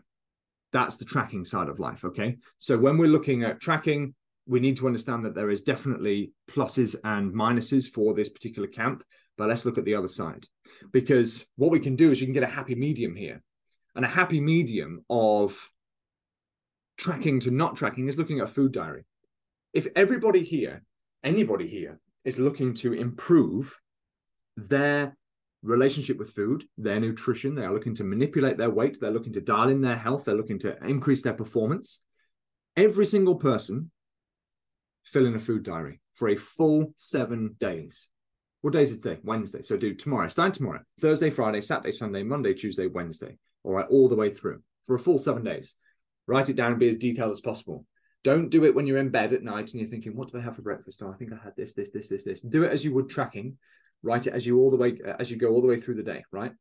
that's 0.73 0.97
the 0.97 1.05
tracking 1.05 1.45
side 1.45 1.69
of 1.69 1.79
life. 1.79 2.05
Okay, 2.05 2.39
so 2.59 2.77
when 2.77 2.99
we're 2.99 3.07
looking 3.07 3.45
at 3.45 3.61
tracking, 3.61 4.15
we 4.47 4.61
need 4.61 4.77
to 4.77 4.87
understand 4.87 5.25
that 5.25 5.35
there 5.35 5.51
is 5.51 5.63
definitely 5.63 6.33
pluses 6.51 6.95
and 7.05 7.33
minuses 7.33 7.89
for 7.89 8.15
this 8.15 8.29
particular 8.29 8.69
camp. 8.69 9.03
But 9.37 9.49
let's 9.49 9.65
look 9.65 9.77
at 9.77 9.85
the 9.85 9.95
other 9.95 10.09
side 10.09 10.47
because 10.93 11.47
what 11.57 11.71
we 11.71 11.81
can 11.81 11.97
do 11.97 12.11
is 12.11 12.21
we 12.21 12.27
can 12.27 12.33
get 12.33 12.43
a 12.43 12.47
happy 12.47 12.75
medium 12.75 13.15
here. 13.15 13.43
And 13.95 14.05
a 14.05 14.09
happy 14.09 14.41
medium 14.41 15.05
of 15.09 15.71
tracking 16.97 17.41
to 17.41 17.51
not 17.51 17.77
tracking 17.77 18.09
is 18.09 18.19
looking 18.19 18.41
at 18.41 18.45
a 18.45 18.53
food 18.53 18.73
diary. 18.73 19.05
If 19.73 19.89
everybody 19.97 20.45
here, 20.45 20.83
anybody 21.25 21.67
here, 21.67 21.99
is 22.25 22.39
looking 22.39 22.75
to 22.75 22.93
improve 22.93 23.79
their 24.57 25.17
relationship 25.63 26.19
with 26.19 26.31
food, 26.31 26.65
their 26.79 27.01
nutrition, 27.01 27.55
they 27.55 27.65
are 27.65 27.73
looking 27.73 27.95
to 27.97 28.05
manipulate 28.05 28.57
their 28.57 28.71
weight, 28.71 28.99
they're 29.01 29.11
looking 29.11 29.33
to 29.35 29.41
dial 29.41 29.69
in 29.69 29.81
their 29.81 29.97
health, 29.97 30.25
they're 30.25 30.35
looking 30.35 30.59
to 30.61 30.77
increase 30.85 31.23
their 31.23 31.35
performance. 31.35 32.01
Every 32.77 33.07
single 33.07 33.37
person 33.37 33.91
fill 35.07 35.27
in 35.27 35.35
a 35.35 35.41
food 35.41 35.63
diary 35.63 36.01
for 36.15 36.29
a 36.29 36.37
full 36.37 36.93
seven 36.97 37.57
days. 37.59 38.09
What 38.61 38.73
days 38.73 38.91
is 38.91 38.99
today? 38.99 39.21
Wednesday. 39.23 39.63
So 39.63 39.77
do 39.77 39.95
tomorrow. 39.95 40.29
Start 40.29 40.55
tomorrow. 40.55 40.81
Thursday, 41.01 41.31
Friday, 41.31 41.61
Saturday, 41.61 41.93
Sunday, 41.93 42.23
Monday, 42.23 42.53
Tuesday, 42.53 42.89
Wednesday. 42.89 43.39
All 43.63 43.73
right, 43.73 43.87
all 43.89 44.09
the 44.09 44.17
way 44.17 44.31
through 44.31 44.63
for 44.87 44.97
a 44.97 44.99
full 44.99 45.19
seven 45.19 45.45
days. 45.45 45.75
Write 46.27 46.49
it 46.49 46.57
down 46.57 46.73
and 46.73 46.81
be 46.81 46.89
as 46.89 46.97
detailed 46.97 47.31
as 47.31 47.41
possible. 47.41 47.85
Don't 48.25 48.51
do 48.51 48.65
it 48.65 48.75
when 48.75 48.87
you're 48.87 48.99
in 48.99 49.11
bed 49.11 49.33
at 49.33 49.45
night 49.45 49.71
and 49.71 49.81
you're 49.81 49.89
thinking, 49.89 50.17
what 50.17 50.33
did 50.33 50.41
I 50.41 50.45
have 50.45 50.57
for 50.57 50.63
breakfast? 50.63 51.01
Oh, 51.03 51.13
I 51.13 51.17
think 51.17 51.33
I 51.33 51.37
had 51.43 51.55
this, 51.57 51.75
this, 51.75 51.91
this, 51.91 52.09
this, 52.09 52.25
this. 52.25 52.41
Do 52.41 52.65
it 52.65 52.73
as 52.73 52.85
you 52.85 52.93
would 52.95 53.09
tracking. 53.09 53.57
Write 54.03 54.27
it 54.27 54.33
as 54.33 54.45
you 54.45 54.59
all 54.59 54.71
the 54.71 54.77
way 54.77 54.99
uh, 55.07 55.15
as 55.19 55.31
you 55.31 55.37
go 55.37 55.49
all 55.49 55.61
the 55.61 55.69
way 55.69 55.81
through 55.81 55.95
the 55.95 56.03
day, 56.03 56.25
right? 56.33 56.53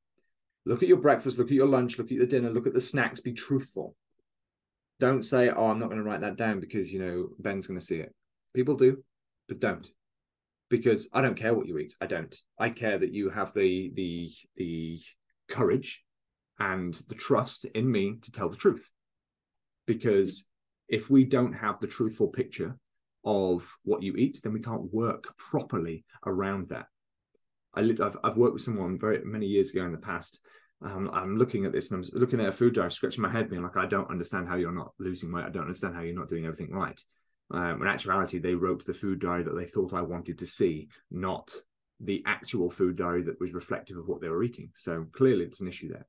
Look 0.65 0.84
at 0.84 0.89
your 0.89 0.97
breakfast, 0.97 1.38
look 1.38 1.47
at 1.47 1.53
your 1.53 1.67
lunch, 1.67 1.97
look 1.97 2.12
at 2.12 2.17
the 2.17 2.25
dinner, 2.25 2.49
look 2.49 2.67
at 2.67 2.73
the 2.73 2.81
snacks, 2.81 3.19
be 3.19 3.34
truthful. 3.34 3.95
Don't 4.99 5.23
say, 5.23 5.49
oh, 5.49 5.69
I'm 5.69 5.79
not 5.79 5.89
going 5.89 5.97
to 5.97 6.03
write 6.03 6.21
that 6.21 6.38
down 6.38 6.60
because 6.60 6.91
you 6.91 6.99
know 6.99 7.29
Ben's 7.39 7.67
going 7.67 7.79
to 7.79 7.86
see 7.86 7.97
it. 7.97 8.13
People 8.55 8.75
do, 8.75 9.03
but 9.47 9.59
don't. 9.59 9.87
Because 10.69 11.09
I 11.13 11.21
don't 11.21 11.37
care 11.37 11.53
what 11.53 11.67
you 11.67 11.77
eat. 11.77 11.93
I 12.01 12.07
don't. 12.07 12.35
I 12.59 12.69
care 12.69 12.97
that 12.97 13.13
you 13.13 13.29
have 13.29 13.53
the 13.53 13.91
the 13.95 14.31
the 14.55 14.99
courage 15.47 16.03
and 16.57 16.93
the 17.09 17.15
trust 17.15 17.65
in 17.65 17.91
me 17.91 18.15
to 18.21 18.31
tell 18.31 18.49
the 18.49 18.55
truth. 18.55 18.89
Because 19.85 20.47
if 20.87 21.09
we 21.09 21.25
don't 21.25 21.53
have 21.53 21.79
the 21.79 21.87
truthful 21.87 22.27
picture 22.27 22.77
of 23.25 23.69
what 23.83 24.03
you 24.03 24.15
eat, 24.15 24.39
then 24.41 24.53
we 24.53 24.61
can't 24.61 24.93
work 24.93 25.35
properly 25.37 26.05
around 26.25 26.69
that. 26.69 26.85
I 27.75 27.81
I've, 27.81 28.17
I've 28.23 28.37
worked 28.37 28.53
with 28.53 28.63
someone 28.63 28.97
very 28.97 29.23
many 29.25 29.47
years 29.47 29.71
ago 29.71 29.85
in 29.85 29.91
the 29.91 29.97
past. 29.97 30.39
Um, 30.81 31.09
I'm 31.13 31.37
looking 31.37 31.65
at 31.65 31.71
this 31.71 31.91
and 31.91 32.03
I'm 32.03 32.19
looking 32.19 32.39
at 32.39 32.47
a 32.47 32.51
food 32.51 32.75
diary, 32.75 32.91
scratching 32.91 33.21
my 33.21 33.31
head, 33.31 33.49
being 33.49 33.63
like, 33.63 33.77
I 33.77 33.85
don't 33.85 34.09
understand 34.09 34.47
how 34.47 34.55
you're 34.55 34.71
not 34.71 34.93
losing 34.99 35.31
weight. 35.31 35.45
I 35.45 35.49
don't 35.49 35.63
understand 35.63 35.95
how 35.95 36.01
you're 36.01 36.15
not 36.17 36.29
doing 36.29 36.45
everything 36.45 36.71
right. 36.71 36.99
Um, 37.51 37.81
in 37.81 37.88
actuality, 37.88 38.39
they 38.39 38.55
wrote 38.55 38.86
the 38.86 38.93
food 38.93 39.19
diary 39.19 39.43
that 39.43 39.55
they 39.55 39.65
thought 39.65 39.93
I 39.93 40.01
wanted 40.01 40.39
to 40.39 40.47
see, 40.47 40.89
not 41.12 41.53
the 41.99 42.23
actual 42.25 42.69
food 42.69 42.97
diary 42.97 43.23
that 43.23 43.39
was 43.39 43.53
reflective 43.53 43.97
of 43.97 44.08
what 44.08 44.21
they 44.21 44.29
were 44.29 44.43
eating. 44.43 44.71
So 44.75 45.05
clearly, 45.13 45.45
there's 45.45 45.62
an 45.62 45.67
issue 45.67 45.89
there. 45.89 46.08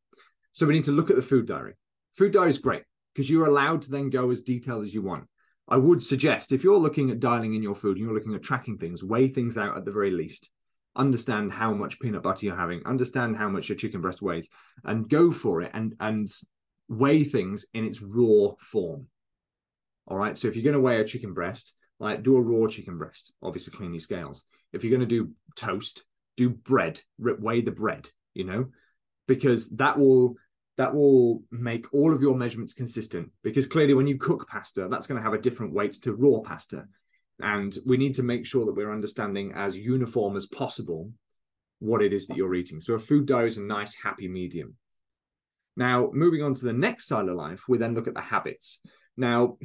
So 0.52 0.66
we 0.66 0.74
need 0.74 0.84
to 0.84 0.92
look 0.92 1.10
at 1.10 1.16
the 1.16 1.22
food 1.22 1.46
diary. 1.46 1.74
Food 2.14 2.32
diary 2.32 2.50
is 2.50 2.58
great 2.58 2.82
because 3.14 3.28
you're 3.28 3.46
allowed 3.46 3.82
to 3.82 3.90
then 3.90 4.10
go 4.10 4.30
as 4.30 4.42
detailed 4.42 4.84
as 4.84 4.94
you 4.94 5.02
want. 5.02 5.24
I 5.68 5.76
would 5.76 6.02
suggest 6.02 6.52
if 6.52 6.62
you're 6.64 6.78
looking 6.78 7.10
at 7.10 7.20
dialing 7.20 7.54
in 7.54 7.62
your 7.62 7.74
food 7.74 7.96
and 7.96 8.06
you're 8.06 8.14
looking 8.14 8.34
at 8.34 8.42
tracking 8.42 8.78
things, 8.78 9.02
weigh 9.02 9.28
things 9.28 9.58
out 9.58 9.76
at 9.76 9.84
the 9.84 9.92
very 9.92 10.10
least. 10.10 10.50
Understand 10.94 11.52
how 11.52 11.74
much 11.74 12.00
peanut 12.00 12.22
butter 12.22 12.46
you're 12.46 12.56
having, 12.56 12.82
understand 12.86 13.36
how 13.36 13.48
much 13.48 13.68
your 13.68 13.76
chicken 13.76 14.00
breast 14.00 14.22
weighs, 14.22 14.48
and 14.84 15.08
go 15.08 15.30
for 15.30 15.60
it 15.60 15.70
and 15.74 15.94
and 16.00 16.28
weigh 16.88 17.24
things 17.24 17.66
in 17.74 17.84
its 17.84 18.00
raw 18.00 18.52
form. 18.58 19.08
All 20.06 20.16
right. 20.16 20.36
So 20.36 20.48
if 20.48 20.56
you're 20.56 20.64
going 20.64 20.74
to 20.74 20.80
weigh 20.80 21.00
a 21.00 21.04
chicken 21.04 21.34
breast, 21.34 21.74
like 21.98 22.22
do 22.22 22.36
a 22.36 22.40
raw 22.40 22.68
chicken 22.68 22.98
breast, 22.98 23.32
obviously 23.42 23.72
clean 23.72 23.92
your 23.92 24.00
scales. 24.00 24.44
If 24.72 24.84
you're 24.84 24.96
going 24.96 25.08
to 25.08 25.24
do 25.24 25.32
toast, 25.56 26.04
do 26.36 26.50
bread, 26.50 27.00
weigh 27.18 27.62
the 27.62 27.72
bread, 27.72 28.08
you 28.34 28.44
know, 28.44 28.66
because 29.26 29.70
that 29.70 29.98
will 29.98 30.36
that 30.76 30.94
will 30.94 31.42
make 31.50 31.92
all 31.94 32.12
of 32.12 32.20
your 32.20 32.36
measurements 32.36 32.74
consistent 32.74 33.30
because 33.42 33.66
clearly 33.66 33.94
when 33.94 34.06
you 34.06 34.18
cook 34.18 34.46
pasta 34.46 34.88
that's 34.90 35.06
going 35.06 35.16
to 35.16 35.24
have 35.24 35.32
a 35.32 35.40
different 35.40 35.72
weight 35.72 35.94
to 35.94 36.12
raw 36.12 36.40
pasta. 36.40 36.84
And 37.40 37.76
we 37.84 37.96
need 37.96 38.14
to 38.14 38.22
make 38.22 38.46
sure 38.46 38.64
that 38.64 38.74
we're 38.74 38.92
understanding 38.92 39.52
as 39.54 39.76
uniform 39.76 40.36
as 40.36 40.46
possible 40.46 41.10
what 41.80 42.02
it 42.02 42.14
is 42.14 42.26
that 42.26 42.36
you're 42.36 42.54
eating. 42.54 42.80
So 42.80 42.94
a 42.94 42.98
food 42.98 43.26
diary 43.26 43.48
is 43.48 43.58
a 43.58 43.62
nice 43.62 43.94
happy 43.94 44.28
medium. 44.28 44.76
Now 45.76 46.10
moving 46.12 46.42
on 46.42 46.54
to 46.54 46.64
the 46.64 46.72
next 46.72 47.06
side 47.06 47.28
of 47.28 47.36
life 47.36 47.64
we 47.68 47.78
then 47.78 47.94
look 47.94 48.08
at 48.08 48.14
the 48.14 48.20
habits. 48.20 48.80
Now 49.16 49.56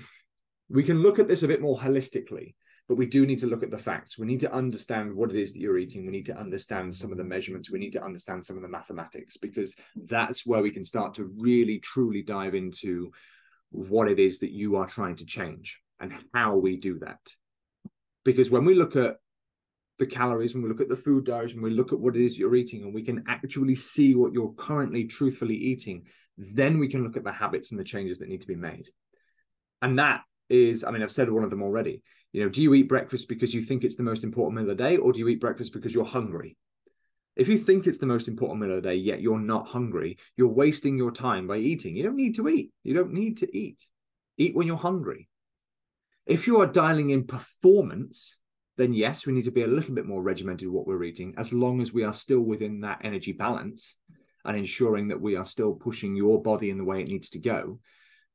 we 0.72 0.84
can 0.84 1.02
look 1.02 1.20
at 1.20 1.28
this 1.28 1.44
a 1.44 1.48
bit 1.48 1.62
more 1.62 1.78
holistically, 1.78 2.56
but 2.88 2.96
we 2.96 3.06
do 3.06 3.26
need 3.26 3.40
to 3.40 3.48
look 3.48 3.64
at 3.64 3.72
the 3.72 3.78
facts. 3.78 4.18
We 4.18 4.26
need 4.26 4.40
to 4.42 4.54
understand 4.54 5.14
what 5.14 5.30
it 5.30 5.36
is 5.36 5.54
that 5.54 5.60
you're 5.60 5.78
eating. 5.78 6.06
We 6.06 6.12
need 6.12 6.26
to 6.28 6.38
understand 6.38 6.96
some 6.96 7.12
of 7.12 7.18
the 7.18 7.24
measurements. 7.24 7.70
We 7.70 7.80
need 7.80 7.94
to 7.94 8.04
understand 8.04 8.46
some 8.46 8.56
of 8.56 8.62
the 8.62 8.70
mathematics 8.70 9.38
because 9.38 9.76
that's 9.96 10.46
where 10.46 10.62
we 10.62 10.72
can 10.72 10.86
start 10.86 11.14
to 11.16 11.26
really 11.38 11.80
truly 11.80 12.22
dive 12.22 12.56
into 12.56 13.12
what 13.70 14.10
it 14.10 14.20
is 14.20 14.40
that 14.40 14.52
you 14.52 14.78
are 14.78 14.88
trying 14.88 15.16
to 15.18 15.26
change 15.26 15.80
and 16.00 16.14
how 16.34 16.56
we 16.56 16.78
do 16.78 17.00
that. 17.00 17.20
Because 18.24 18.50
when 18.50 18.66
we 18.66 18.76
look 18.76 18.96
at 18.96 19.18
the 19.98 20.06
calories, 20.06 20.54
when 20.54 20.64
we 20.64 20.70
look 20.70 20.82
at 20.82 20.90
the 20.90 20.96
food 20.96 21.26
diaries, 21.26 21.54
when 21.54 21.64
we 21.64 21.70
look 21.70 21.94
at 21.94 22.00
what 22.00 22.16
it 22.16 22.24
is 22.24 22.38
you're 22.38 22.56
eating, 22.56 22.84
and 22.84 22.94
we 22.94 23.04
can 23.04 23.24
actually 23.28 23.76
see 23.76 24.16
what 24.16 24.34
you're 24.34 24.54
currently 24.54 25.06
truthfully 25.06 25.56
eating, 25.56 26.06
then 26.38 26.80
we 26.80 26.88
can 26.88 27.04
look 27.04 27.18
at 27.18 27.24
the 27.24 27.32
habits 27.32 27.72
and 27.72 27.80
the 27.80 27.84
changes 27.84 28.20
that 28.20 28.30
need 28.30 28.42
to 28.42 28.48
be 28.48 28.56
made. 28.56 28.88
And 29.82 30.00
that 30.00 30.22
is 30.52 30.84
I 30.84 30.92
mean, 30.92 31.02
I've 31.02 31.12
said 31.12 31.30
one 31.30 31.44
of 31.44 31.50
them 31.50 31.64
already. 31.64 32.04
You 32.34 32.44
know, 32.44 32.50
do 32.50 32.62
you 32.62 32.74
eat 32.74 32.88
breakfast 32.88 33.28
because 33.28 33.54
you 33.54 33.62
think 33.62 33.84
it's 33.84 33.96
the 33.96 34.04
most 34.04 34.24
important 34.24 34.56
meal 34.56 34.70
of 34.70 34.78
the 34.78 34.84
day, 34.84 34.98
or 34.98 35.12
do 35.12 35.20
you 35.20 35.28
eat 35.28 35.42
breakfast 35.42 35.74
because 35.74 35.94
you're 35.94 36.06
hungry? 36.06 36.58
If 37.36 37.48
you 37.48 37.58
think 37.58 37.88
it's 37.88 37.98
the 37.98 38.06
most 38.06 38.28
important 38.28 38.62
meal 38.62 38.72
of 38.72 38.84
the 38.84 38.90
day, 38.90 38.96
yet 38.96 39.22
you're 39.22 39.40
not 39.40 39.68
hungry, 39.68 40.18
you're 40.36 40.48
wasting 40.48 40.98
your 40.98 41.12
time 41.12 41.48
by 41.48 41.58
eating. 41.58 41.96
You 41.96 42.04
don't 42.04 42.16
need 42.16 42.36
to 42.36 42.48
eat. 42.48 42.72
You 42.84 42.94
don't 42.94 43.14
need 43.14 43.38
to 43.38 43.58
eat. 43.58 43.88
Eat 44.38 44.56
when 44.56 44.68
you're 44.68 44.78
hungry. 44.78 45.30
If 46.26 46.48
you 46.48 46.62
are 46.62 46.68
dialing 46.68 47.10
in 47.10 47.26
performance, 47.26 48.38
then 48.78 48.94
yes, 48.94 49.26
we 49.26 49.34
need 49.34 49.46
to 49.46 49.52
be 49.52 49.64
a 49.64 49.68
little 49.68 49.96
bit 49.96 50.06
more 50.06 50.22
regimented 50.22 50.70
what 50.70 50.88
we're 50.88 51.04
eating, 51.04 51.34
as 51.38 51.52
long 51.52 51.82
as 51.82 51.94
we 51.94 52.04
are 52.04 52.14
still 52.14 52.42
within 52.42 52.82
that 52.82 53.02
energy 53.04 53.32
balance 53.32 53.98
and 54.46 54.58
ensuring 54.58 55.10
that 55.10 55.22
we 55.22 55.36
are 55.36 55.46
still 55.46 55.74
pushing 55.74 56.16
your 56.16 56.42
body 56.42 56.70
in 56.70 56.78
the 56.78 56.86
way 56.86 57.02
it 57.02 57.08
needs 57.08 57.30
to 57.32 57.40
go. 57.40 57.80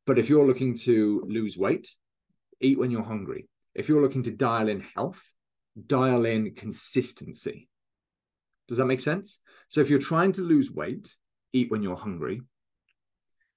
But 0.06 0.18
if 0.18 0.28
you're 0.28 0.46
looking 0.46 0.76
to 0.78 1.24
lose 1.26 1.56
weight, 1.56 1.88
eat 2.60 2.78
when 2.78 2.90
you're 2.90 3.02
hungry. 3.02 3.48
If 3.74 3.88
you're 3.88 4.02
looking 4.02 4.22
to 4.24 4.30
dial 4.30 4.68
in 4.68 4.80
health, 4.80 5.22
dial 5.86 6.24
in 6.24 6.54
consistency. 6.54 7.68
Does 8.68 8.78
that 8.78 8.86
make 8.86 9.00
sense? 9.00 9.38
So 9.68 9.80
if 9.80 9.90
you're 9.90 9.98
trying 9.98 10.32
to 10.32 10.42
lose 10.42 10.70
weight, 10.70 11.14
eat 11.52 11.70
when 11.70 11.82
you're 11.82 11.96
hungry. 11.96 12.42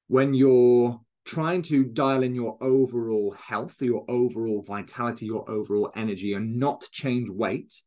When 0.07 0.33
you're 0.33 0.99
trying 1.25 1.61
to 1.63 1.85
dial 1.85 2.23
in 2.23 2.35
your 2.35 2.57
overall 2.61 3.35
health, 3.39 3.81
your 3.81 4.03
overall 4.09 4.63
vitality, 4.63 5.25
your 5.25 5.49
overall 5.49 5.91
energy, 5.95 6.33
and 6.33 6.57
not 6.57 6.87
change 6.91 7.29
weight, 7.29 7.81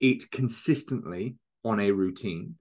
eat 0.00 0.30
consistently 0.30 1.36
on 1.64 1.80
a 1.80 1.90
routine. 1.90 2.56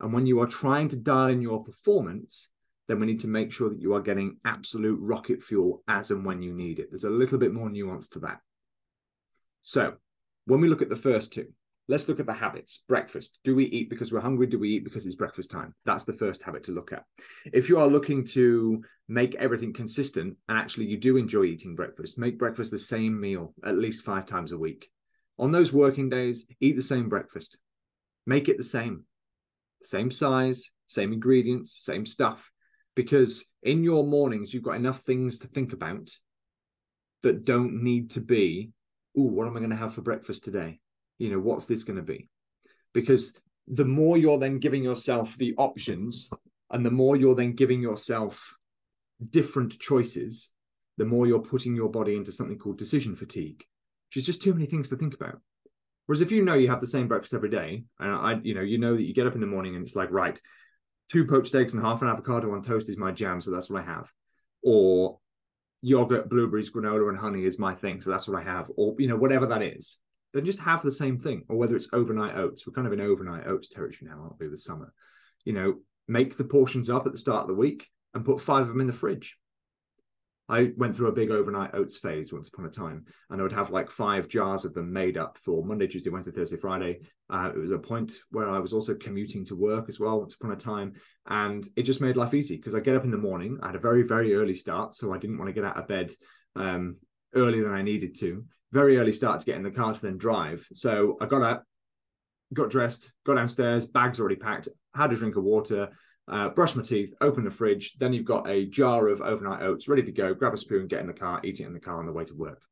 And 0.00 0.12
when 0.12 0.26
you 0.26 0.40
are 0.40 0.46
trying 0.46 0.88
to 0.88 0.96
dial 0.96 1.28
in 1.28 1.42
your 1.42 1.62
performance, 1.62 2.48
then 2.88 2.98
we 2.98 3.06
need 3.06 3.20
to 3.20 3.28
make 3.28 3.52
sure 3.52 3.68
that 3.68 3.80
you 3.80 3.94
are 3.94 4.00
getting 4.00 4.38
absolute 4.44 4.98
rocket 5.00 5.42
fuel 5.42 5.82
as 5.86 6.10
and 6.10 6.24
when 6.24 6.42
you 6.42 6.54
need 6.54 6.78
it. 6.78 6.88
There's 6.90 7.04
a 7.04 7.10
little 7.10 7.38
bit 7.38 7.52
more 7.52 7.68
nuance 7.68 8.08
to 8.10 8.20
that. 8.20 8.40
So, 9.60 9.94
when 10.46 10.62
we 10.62 10.68
look 10.68 10.80
at 10.80 10.88
the 10.88 10.96
first 10.96 11.34
two, 11.34 11.48
let's 11.86 12.08
look 12.08 12.18
at 12.18 12.26
the 12.26 12.32
habits. 12.32 12.82
Breakfast. 12.88 13.40
Do 13.44 13.54
we 13.54 13.66
eat 13.66 13.90
because 13.90 14.10
we're 14.10 14.20
hungry? 14.20 14.46
Do 14.46 14.58
we 14.58 14.70
eat 14.70 14.84
because 14.84 15.04
it's 15.04 15.14
breakfast 15.14 15.50
time? 15.50 15.74
That's 15.84 16.04
the 16.04 16.14
first 16.14 16.42
habit 16.42 16.62
to 16.64 16.72
look 16.72 16.92
at. 16.92 17.04
If 17.52 17.68
you 17.68 17.78
are 17.78 17.86
looking 17.86 18.24
to 18.28 18.82
make 19.06 19.34
everything 19.34 19.74
consistent 19.74 20.36
and 20.48 20.58
actually 20.58 20.86
you 20.86 20.96
do 20.96 21.18
enjoy 21.18 21.44
eating 21.44 21.74
breakfast, 21.74 22.18
make 22.18 22.38
breakfast 22.38 22.70
the 22.70 22.78
same 22.78 23.20
meal 23.20 23.52
at 23.64 23.76
least 23.76 24.04
five 24.04 24.24
times 24.24 24.52
a 24.52 24.58
week. 24.58 24.88
On 25.38 25.52
those 25.52 25.72
working 25.72 26.08
days, 26.08 26.46
eat 26.60 26.76
the 26.76 26.82
same 26.82 27.10
breakfast. 27.10 27.58
Make 28.26 28.48
it 28.48 28.56
the 28.56 28.64
same. 28.64 29.04
Same 29.84 30.10
size, 30.10 30.70
same 30.86 31.12
ingredients, 31.12 31.76
same 31.78 32.06
stuff 32.06 32.50
because 32.98 33.46
in 33.62 33.84
your 33.84 34.04
mornings 34.04 34.52
you've 34.52 34.64
got 34.64 34.74
enough 34.74 35.02
things 35.02 35.38
to 35.38 35.46
think 35.46 35.72
about 35.72 36.10
that 37.22 37.44
don't 37.44 37.80
need 37.80 38.10
to 38.10 38.20
be 38.20 38.72
oh 39.16 39.22
what 39.22 39.46
am 39.46 39.54
i 39.54 39.60
going 39.60 39.70
to 39.70 39.76
have 39.76 39.94
for 39.94 40.02
breakfast 40.02 40.42
today? 40.42 40.80
You 41.16 41.30
know 41.30 41.38
what's 41.38 41.66
this 41.66 41.84
going 41.84 41.98
to 41.98 42.02
be? 42.02 42.28
Because 42.92 43.34
the 43.68 43.84
more 43.84 44.18
you're 44.18 44.40
then 44.40 44.58
giving 44.58 44.82
yourself 44.82 45.36
the 45.36 45.54
options 45.58 46.28
and 46.72 46.84
the 46.84 46.90
more 46.90 47.14
you're 47.14 47.36
then 47.36 47.52
giving 47.52 47.80
yourself 47.80 48.56
different 49.30 49.78
choices 49.78 50.50
the 50.96 51.04
more 51.04 51.28
you're 51.28 51.38
putting 51.38 51.76
your 51.76 51.88
body 51.88 52.16
into 52.16 52.32
something 52.32 52.58
called 52.58 52.78
decision 52.78 53.14
fatigue 53.14 53.64
which 54.08 54.16
is 54.16 54.26
just 54.26 54.42
too 54.42 54.54
many 54.54 54.66
things 54.66 54.88
to 54.88 54.96
think 54.96 55.14
about. 55.14 55.38
Whereas 56.06 56.20
if 56.20 56.32
you 56.32 56.44
know 56.44 56.54
you 56.54 56.66
have 56.66 56.80
the 56.80 56.86
same 56.88 57.06
breakfast 57.06 57.34
every 57.34 57.50
day 57.50 57.84
and 58.00 58.10
i 58.10 58.40
you 58.42 58.56
know 58.56 58.62
you 58.72 58.78
know 58.78 58.96
that 58.96 59.04
you 59.04 59.14
get 59.14 59.28
up 59.28 59.36
in 59.36 59.40
the 59.40 59.54
morning 59.54 59.76
and 59.76 59.84
it's 59.84 59.94
like 59.94 60.10
right 60.10 60.40
two 61.08 61.26
poached 61.26 61.54
eggs 61.54 61.74
and 61.74 61.82
half 61.82 62.02
an 62.02 62.08
avocado 62.08 62.52
on 62.52 62.62
toast 62.62 62.88
is 62.88 62.96
my 62.96 63.10
jam, 63.10 63.40
so 63.40 63.50
that's 63.50 63.70
what 63.70 63.82
I 63.82 63.84
have. 63.84 64.10
Or 64.62 65.18
yogurt, 65.82 66.28
blueberries, 66.28 66.70
granola, 66.70 67.08
and 67.08 67.18
honey 67.18 67.44
is 67.44 67.58
my 67.58 67.74
thing, 67.74 68.00
so 68.00 68.10
that's 68.10 68.28
what 68.28 68.40
I 68.40 68.44
have. 68.44 68.70
Or 68.76 68.94
you 68.98 69.08
know, 69.08 69.16
whatever 69.16 69.46
that 69.46 69.62
is, 69.62 69.98
then 70.34 70.44
just 70.44 70.60
have 70.60 70.82
the 70.82 70.92
same 70.92 71.18
thing. 71.18 71.44
Or 71.48 71.56
whether 71.56 71.76
it's 71.76 71.88
overnight 71.92 72.36
oats, 72.36 72.66
we're 72.66 72.74
kind 72.74 72.86
of 72.86 72.92
in 72.92 73.00
overnight 73.00 73.46
oats 73.46 73.68
territory 73.68 74.10
now, 74.10 74.20
aren't 74.22 74.38
we, 74.38 74.48
with 74.48 74.60
summer? 74.60 74.92
You 75.44 75.52
know, 75.52 75.74
make 76.06 76.36
the 76.36 76.44
portions 76.44 76.90
up 76.90 77.06
at 77.06 77.12
the 77.12 77.18
start 77.18 77.42
of 77.42 77.48
the 77.48 77.54
week 77.54 77.86
and 78.14 78.24
put 78.24 78.40
five 78.40 78.62
of 78.62 78.68
them 78.68 78.80
in 78.80 78.86
the 78.86 78.92
fridge. 78.92 79.38
I 80.48 80.72
went 80.76 80.96
through 80.96 81.08
a 81.08 81.12
big 81.12 81.30
overnight 81.30 81.74
oats 81.74 81.98
phase 81.98 82.32
once 82.32 82.48
upon 82.48 82.64
a 82.64 82.70
time, 82.70 83.04
and 83.28 83.40
I 83.40 83.42
would 83.42 83.52
have 83.52 83.70
like 83.70 83.90
five 83.90 84.28
jars 84.28 84.64
of 84.64 84.72
them 84.72 84.92
made 84.92 85.18
up 85.18 85.36
for 85.38 85.64
Monday, 85.64 85.86
Tuesday, 85.86 86.10
Wednesday, 86.10 86.32
Thursday, 86.32 86.56
Friday. 86.56 87.00
Uh, 87.28 87.50
it 87.54 87.58
was 87.58 87.72
a 87.72 87.78
point 87.78 88.12
where 88.30 88.48
I 88.48 88.58
was 88.58 88.72
also 88.72 88.94
commuting 88.94 89.44
to 89.46 89.56
work 89.56 89.88
as 89.88 90.00
well 90.00 90.20
once 90.20 90.34
upon 90.34 90.52
a 90.52 90.56
time, 90.56 90.94
and 91.26 91.66
it 91.76 91.82
just 91.82 92.00
made 92.00 92.16
life 92.16 92.32
easy 92.32 92.56
because 92.56 92.74
I 92.74 92.80
get 92.80 92.96
up 92.96 93.04
in 93.04 93.10
the 93.10 93.18
morning. 93.18 93.58
I 93.62 93.66
had 93.66 93.76
a 93.76 93.80
very, 93.80 94.02
very 94.02 94.34
early 94.34 94.54
start, 94.54 94.94
so 94.94 95.12
I 95.12 95.18
didn't 95.18 95.38
want 95.38 95.48
to 95.48 95.52
get 95.52 95.64
out 95.64 95.76
of 95.76 95.86
bed 95.86 96.10
um, 96.56 96.96
earlier 97.34 97.64
than 97.64 97.74
I 97.74 97.82
needed 97.82 98.16
to. 98.20 98.44
Very 98.72 98.98
early 98.98 99.12
start 99.12 99.40
to 99.40 99.46
get 99.46 99.56
in 99.56 99.62
the 99.62 99.70
car 99.70 99.92
to 99.92 100.00
then 100.00 100.16
drive. 100.16 100.66
So 100.72 101.18
I 101.20 101.26
got 101.26 101.42
up, 101.42 101.64
got 102.54 102.70
dressed, 102.70 103.12
got 103.26 103.34
downstairs, 103.34 103.84
bags 103.84 104.18
already 104.18 104.36
packed, 104.36 104.68
had 104.94 105.12
a 105.12 105.16
drink 105.16 105.36
of 105.36 105.44
water, 105.44 105.90
uh, 106.28 106.50
brush 106.50 106.74
my 106.74 106.82
teeth, 106.82 107.14
open 107.20 107.44
the 107.44 107.50
fridge. 107.50 107.96
Then 107.98 108.12
you've 108.12 108.24
got 108.24 108.48
a 108.48 108.66
jar 108.66 109.08
of 109.08 109.22
overnight 109.22 109.62
oats 109.62 109.88
ready 109.88 110.02
to 110.02 110.12
go. 110.12 110.34
Grab 110.34 110.54
a 110.54 110.58
spoon, 110.58 110.86
get 110.86 111.00
in 111.00 111.06
the 111.06 111.12
car, 111.12 111.40
eat 111.42 111.60
it 111.60 111.66
in 111.66 111.72
the 111.72 111.80
car 111.80 111.98
on 111.98 112.06
the 112.06 112.12
way 112.12 112.24
to 112.24 112.34
work. 112.34 112.62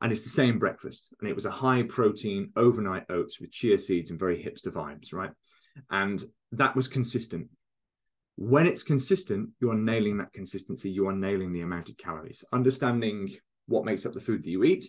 And 0.00 0.10
it's 0.10 0.22
the 0.22 0.28
same 0.28 0.58
breakfast. 0.58 1.14
And 1.20 1.28
it 1.28 1.36
was 1.36 1.44
a 1.44 1.50
high 1.50 1.82
protein 1.82 2.50
overnight 2.56 3.04
oats 3.10 3.40
with 3.40 3.52
chia 3.52 3.78
seeds 3.78 4.10
and 4.10 4.18
very 4.18 4.42
hipster 4.42 4.72
vibes, 4.72 5.12
right? 5.12 5.30
And 5.90 6.22
that 6.52 6.74
was 6.74 6.88
consistent. 6.88 7.48
When 8.36 8.66
it's 8.66 8.82
consistent, 8.82 9.50
you 9.60 9.70
are 9.70 9.76
nailing 9.76 10.16
that 10.16 10.32
consistency. 10.32 10.90
You 10.90 11.06
are 11.08 11.14
nailing 11.14 11.52
the 11.52 11.60
amount 11.60 11.90
of 11.90 11.98
calories. 11.98 12.42
Understanding 12.52 13.36
what 13.66 13.84
makes 13.84 14.06
up 14.06 14.14
the 14.14 14.20
food 14.20 14.42
that 14.42 14.50
you 14.50 14.64
eat, 14.64 14.86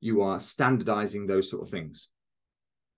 you 0.00 0.22
are 0.22 0.40
standardizing 0.40 1.26
those 1.26 1.50
sort 1.50 1.62
of 1.62 1.68
things. 1.68 2.08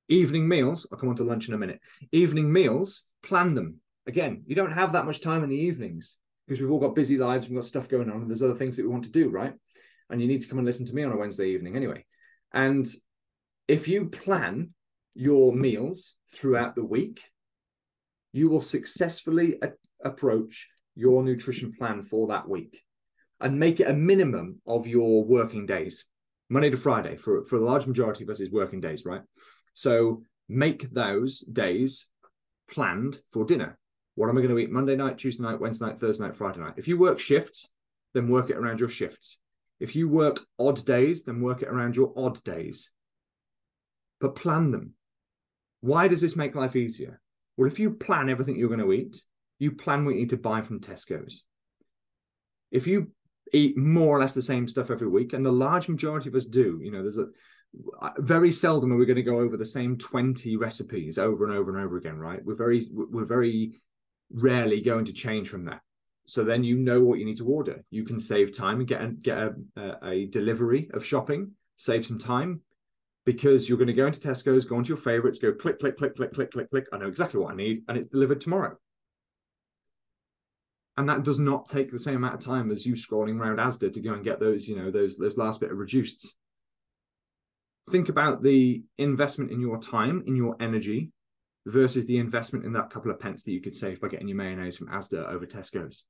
Evening 0.08 0.48
meals, 0.48 0.86
I'll 0.90 0.98
come 0.98 1.08
on 1.08 1.16
to 1.16 1.24
lunch 1.24 1.48
in 1.48 1.54
a 1.54 1.58
minute. 1.58 1.80
Evening 2.12 2.52
meals, 2.52 3.02
plan 3.22 3.54
them 3.54 3.80
again, 4.06 4.42
you 4.46 4.54
don't 4.54 4.72
have 4.72 4.92
that 4.92 5.06
much 5.06 5.20
time 5.20 5.42
in 5.42 5.50
the 5.50 5.56
evenings 5.56 6.18
because 6.46 6.60
we've 6.60 6.70
all 6.70 6.80
got 6.80 6.94
busy 6.94 7.18
lives, 7.18 7.48
we've 7.48 7.56
got 7.56 7.64
stuff 7.64 7.88
going 7.88 8.10
on, 8.10 8.22
and 8.22 8.30
there's 8.30 8.42
other 8.42 8.54
things 8.54 8.76
that 8.76 8.84
we 8.84 8.88
want 8.88 9.04
to 9.04 9.10
do, 9.10 9.28
right? 9.28 9.52
And 10.10 10.20
you 10.20 10.28
need 10.28 10.42
to 10.42 10.48
come 10.48 10.58
and 10.58 10.66
listen 10.66 10.86
to 10.86 10.94
me 10.94 11.02
on 11.02 11.12
a 11.12 11.16
Wednesday 11.16 11.48
evening 11.48 11.76
anyway. 11.76 12.04
And 12.52 12.86
if 13.66 13.88
you 13.88 14.06
plan 14.06 14.70
your 15.14 15.52
meals 15.52 16.14
throughout 16.32 16.76
the 16.76 16.84
week, 16.84 17.22
you 18.32 18.48
will 18.48 18.60
successfully 18.60 19.56
a- 19.62 19.72
approach 20.04 20.68
your 20.94 21.22
nutrition 21.24 21.72
plan 21.72 22.02
for 22.02 22.28
that 22.28 22.48
week 22.48 22.80
and 23.40 23.58
make 23.58 23.80
it 23.80 23.88
a 23.88 23.94
minimum 23.94 24.60
of 24.66 24.86
your 24.86 25.24
working 25.24 25.66
days. 25.66 26.04
Monday 26.48 26.70
to 26.70 26.76
Friday 26.76 27.16
for, 27.16 27.42
for 27.44 27.58
the 27.58 27.64
large 27.64 27.86
majority 27.86 28.22
of 28.22 28.30
us 28.30 28.40
is 28.40 28.50
working 28.50 28.80
days, 28.80 29.04
right? 29.04 29.22
So 29.74 30.22
make 30.48 30.90
those 30.92 31.40
days 31.40 32.06
planned 32.70 33.18
for 33.32 33.44
dinner. 33.44 33.78
What 34.16 34.30
am 34.30 34.38
I 34.38 34.40
going 34.40 34.50
to 34.50 34.58
eat 34.58 34.72
Monday 34.72 34.96
night, 34.96 35.18
Tuesday 35.18 35.42
night, 35.42 35.60
Wednesday 35.60 35.86
night, 35.86 36.00
Thursday 36.00 36.24
night, 36.24 36.36
Friday 36.36 36.58
night? 36.58 36.74
If 36.76 36.88
you 36.88 36.98
work 36.98 37.20
shifts, 37.20 37.68
then 38.14 38.28
work 38.28 38.48
it 38.50 38.56
around 38.56 38.80
your 38.80 38.88
shifts. 38.88 39.38
If 39.78 39.94
you 39.94 40.08
work 40.08 40.40
odd 40.58 40.84
days, 40.86 41.24
then 41.24 41.42
work 41.42 41.62
it 41.62 41.68
around 41.68 41.96
your 41.96 42.14
odd 42.16 42.42
days. 42.42 42.90
But 44.18 44.34
plan 44.34 44.70
them. 44.70 44.94
Why 45.82 46.08
does 46.08 46.22
this 46.22 46.34
make 46.34 46.54
life 46.54 46.74
easier? 46.76 47.20
Well, 47.58 47.68
if 47.68 47.78
you 47.78 47.90
plan 47.90 48.30
everything 48.30 48.56
you're 48.56 48.68
going 48.68 48.80
to 48.80 48.92
eat, 48.92 49.22
you 49.58 49.72
plan 49.72 50.04
what 50.04 50.14
you 50.14 50.20
need 50.20 50.30
to 50.30 50.38
buy 50.38 50.62
from 50.62 50.80
Tesco's. 50.80 51.44
If 52.70 52.86
you 52.86 53.12
eat 53.52 53.76
more 53.76 54.16
or 54.16 54.20
less 54.20 54.32
the 54.32 54.40
same 54.40 54.66
stuff 54.66 54.90
every 54.90 55.08
week, 55.08 55.34
and 55.34 55.44
the 55.44 55.52
large 55.52 55.90
majority 55.90 56.30
of 56.30 56.34
us 56.34 56.46
do, 56.46 56.80
you 56.82 56.90
know, 56.90 57.02
there's 57.02 57.18
a 57.18 57.28
very 58.18 58.50
seldom 58.50 58.92
are 58.92 58.96
we 58.96 59.04
going 59.04 59.16
to 59.16 59.22
go 59.22 59.38
over 59.38 59.58
the 59.58 59.66
same 59.66 59.98
20 59.98 60.56
recipes 60.56 61.18
over 61.18 61.44
and 61.44 61.54
over 61.54 61.76
and 61.76 61.84
over 61.84 61.98
again, 61.98 62.18
right? 62.18 62.42
We're 62.42 62.54
very 62.54 62.86
we're 62.90 63.26
very 63.26 63.78
rarely 64.30 64.80
going 64.80 65.04
to 65.06 65.12
change 65.12 65.48
from 65.48 65.64
that. 65.66 65.80
So 66.26 66.42
then 66.42 66.64
you 66.64 66.76
know 66.76 67.02
what 67.02 67.18
you 67.18 67.24
need 67.24 67.36
to 67.36 67.46
order. 67.46 67.84
You 67.90 68.04
can 68.04 68.18
save 68.18 68.56
time 68.56 68.80
and 68.80 68.88
get 68.88 69.00
a, 69.00 69.08
get 69.08 69.38
a, 69.38 69.54
a, 70.02 70.26
delivery 70.26 70.90
of 70.92 71.04
shopping, 71.04 71.52
save 71.76 72.04
some 72.04 72.18
time 72.18 72.62
because 73.24 73.68
you're 73.68 73.78
going 73.78 73.86
to 73.88 73.92
go 73.92 74.06
into 74.06 74.20
Tesco's, 74.20 74.64
go 74.64 74.78
into 74.78 74.88
your 74.88 74.96
favorites, 74.96 75.38
go 75.38 75.52
click, 75.52 75.78
click, 75.78 75.96
click, 75.96 76.16
click, 76.16 76.32
click, 76.32 76.50
click, 76.50 76.70
click. 76.70 76.86
I 76.92 76.98
know 76.98 77.06
exactly 77.06 77.40
what 77.40 77.52
I 77.52 77.56
need, 77.56 77.82
and 77.88 77.96
it's 77.96 78.10
delivered 78.10 78.40
tomorrow. 78.40 78.76
And 80.96 81.08
that 81.08 81.24
does 81.24 81.38
not 81.38 81.68
take 81.68 81.92
the 81.92 81.98
same 81.98 82.16
amount 82.16 82.34
of 82.34 82.40
time 82.40 82.70
as 82.70 82.86
you 82.86 82.94
scrolling 82.94 83.38
around 83.38 83.58
Asda 83.58 83.92
to 83.92 84.00
go 84.00 84.14
and 84.14 84.24
get 84.24 84.40
those, 84.40 84.66
you 84.66 84.76
know, 84.76 84.90
those 84.90 85.16
those 85.16 85.36
last 85.36 85.60
bit 85.60 85.70
of 85.70 85.76
reduced. 85.76 86.34
Think 87.90 88.08
about 88.08 88.42
the 88.42 88.82
investment 88.96 89.50
in 89.50 89.60
your 89.60 89.78
time, 89.78 90.24
in 90.26 90.34
your 90.34 90.56
energy, 90.58 91.12
versus 91.66 92.06
the 92.06 92.18
investment 92.18 92.64
in 92.64 92.72
that 92.72 92.90
couple 92.90 93.10
of 93.10 93.18
pence 93.18 93.42
that 93.42 93.52
you 93.52 93.60
could 93.60 93.74
save 93.74 94.00
by 94.00 94.08
getting 94.08 94.28
your 94.28 94.36
mayonnaise 94.36 94.76
from 94.76 94.86
Asda 94.86 95.28
over 95.28 95.44
Tesco's. 95.44 96.04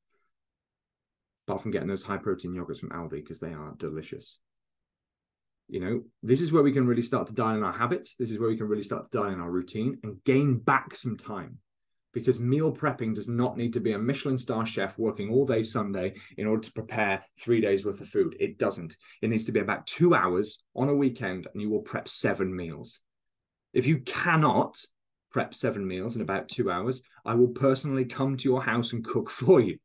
Apart 1.49 1.63
from 1.63 1.71
getting 1.71 1.89
those 1.89 2.03
high 2.03 2.19
protein 2.19 2.53
yogurts 2.53 2.81
from 2.81 2.91
Aldi 2.91 3.23
because 3.23 3.41
they 3.41 3.53
are 3.53 3.75
delicious. 3.79 4.39
You 5.69 5.81
know, 5.81 6.03
this 6.23 6.41
is 6.41 6.53
where 6.53 6.63
we 6.63 6.73
can 6.73 6.87
really 6.87 7.03
start 7.03 7.27
to 7.29 7.35
dial 7.35 7.57
in 7.57 7.65
our 7.65 7.73
habits. 7.73 8.17
This 8.17 8.31
is 8.31 8.39
where 8.39 8.51
we 8.51 8.57
can 8.57 8.69
really 8.69 8.83
start 8.83 9.11
to 9.11 9.19
dial 9.19 9.33
in 9.33 9.41
our 9.41 9.51
routine 9.51 9.99
and 10.03 10.23
gain 10.25 10.59
back 10.59 10.95
some 10.95 11.17
time. 11.17 11.59
Because 12.13 12.39
meal 12.39 12.73
prepping 12.73 13.15
does 13.15 13.29
not 13.29 13.57
need 13.57 13.73
to 13.75 13.81
be 13.81 13.93
a 13.93 13.99
Michelin 13.99 14.39
star 14.39 14.65
chef 14.65 14.99
working 14.99 15.31
all 15.31 15.45
day 15.45 15.63
Sunday 15.63 16.15
in 16.37 16.47
order 16.47 16.63
to 16.63 16.73
prepare 16.73 17.23
three 17.41 17.61
days 17.61 17.85
worth 17.85 18.01
of 18.01 18.09
food. 18.09 18.37
It 18.39 18.59
doesn't. 18.59 18.97
It 19.23 19.29
needs 19.29 19.45
to 19.47 19.53
be 19.53 19.61
about 19.61 19.87
two 19.87 20.15
hours 20.15 20.63
on 20.75 20.89
a 20.89 20.95
weekend 20.95 21.47
and 21.53 21.61
you 21.61 21.69
will 21.71 21.83
prep 21.83 22.09
seven 22.09 22.55
meals. 22.55 23.01
If 23.73 23.87
you 23.87 23.99
cannot 23.99 24.79
prep 25.31 25.55
seven 25.55 25.87
meals 25.87 26.17
in 26.17 26.23
about 26.23 26.49
two 26.49 26.71
hours, 26.71 27.03
I 27.25 27.35
will 27.35 27.49
personally 27.49 28.05
come 28.05 28.37
to 28.37 28.49
your 28.49 28.63
house 28.63 28.93
and 28.93 29.05
cook 29.05 29.31
for 29.41 29.61
you. 29.61 29.79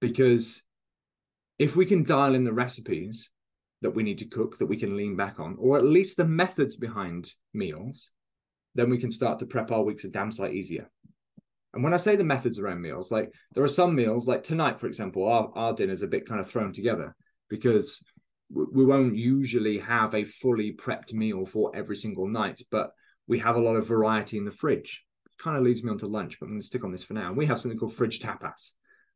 Because 0.00 0.62
if 1.58 1.76
we 1.76 1.86
can 1.86 2.02
dial 2.02 2.34
in 2.34 2.44
the 2.44 2.52
recipes 2.52 3.30
that 3.82 3.94
we 3.94 4.02
need 4.02 4.18
to 4.18 4.24
cook, 4.26 4.58
that 4.58 4.66
we 4.66 4.76
can 4.76 4.96
lean 4.96 5.16
back 5.16 5.38
on, 5.38 5.56
or 5.58 5.76
at 5.76 5.84
least 5.84 6.16
the 6.16 6.24
methods 6.24 6.76
behind 6.76 7.32
meals, 7.52 8.10
then 8.74 8.88
we 8.88 8.98
can 8.98 9.10
start 9.10 9.38
to 9.38 9.46
prep 9.46 9.70
our 9.70 9.82
weeks 9.82 10.04
a 10.04 10.08
damn 10.08 10.32
sight 10.32 10.54
easier. 10.54 10.88
And 11.74 11.82
when 11.82 11.94
I 11.94 11.98
say 11.98 12.16
the 12.16 12.24
methods 12.24 12.58
around 12.58 12.80
meals, 12.80 13.10
like 13.10 13.32
there 13.54 13.64
are 13.64 13.68
some 13.68 13.94
meals, 13.94 14.26
like 14.26 14.42
tonight, 14.42 14.78
for 14.78 14.86
example, 14.86 15.26
our, 15.26 15.50
our 15.54 15.72
dinner's 15.72 16.02
a 16.02 16.08
bit 16.08 16.26
kind 16.26 16.40
of 16.40 16.50
thrown 16.50 16.72
together 16.72 17.14
because 17.48 18.02
we 18.50 18.84
won't 18.84 19.16
usually 19.16 19.78
have 19.78 20.14
a 20.14 20.24
fully 20.24 20.72
prepped 20.72 21.12
meal 21.12 21.46
for 21.46 21.74
every 21.74 21.96
single 21.96 22.28
night. 22.28 22.60
But 22.70 22.92
We 23.32 23.38
have 23.38 23.56
a 23.56 23.60
lot 23.60 23.76
of 23.76 23.86
variety 23.86 24.36
in 24.36 24.44
the 24.44 24.50
fridge. 24.50 25.06
It 25.24 25.42
kind 25.42 25.56
of 25.56 25.62
leads 25.62 25.82
me 25.82 25.90
on 25.90 25.96
to 26.00 26.06
lunch, 26.06 26.38
but 26.38 26.44
I'm 26.44 26.52
going 26.52 26.60
to 26.60 26.66
stick 26.66 26.84
on 26.84 26.92
this 26.92 27.02
for 27.02 27.14
now. 27.14 27.28
And 27.28 27.36
we 27.38 27.46
have 27.46 27.58
something 27.58 27.78
called 27.78 27.94
fridge 27.94 28.20
tapas. 28.20 28.72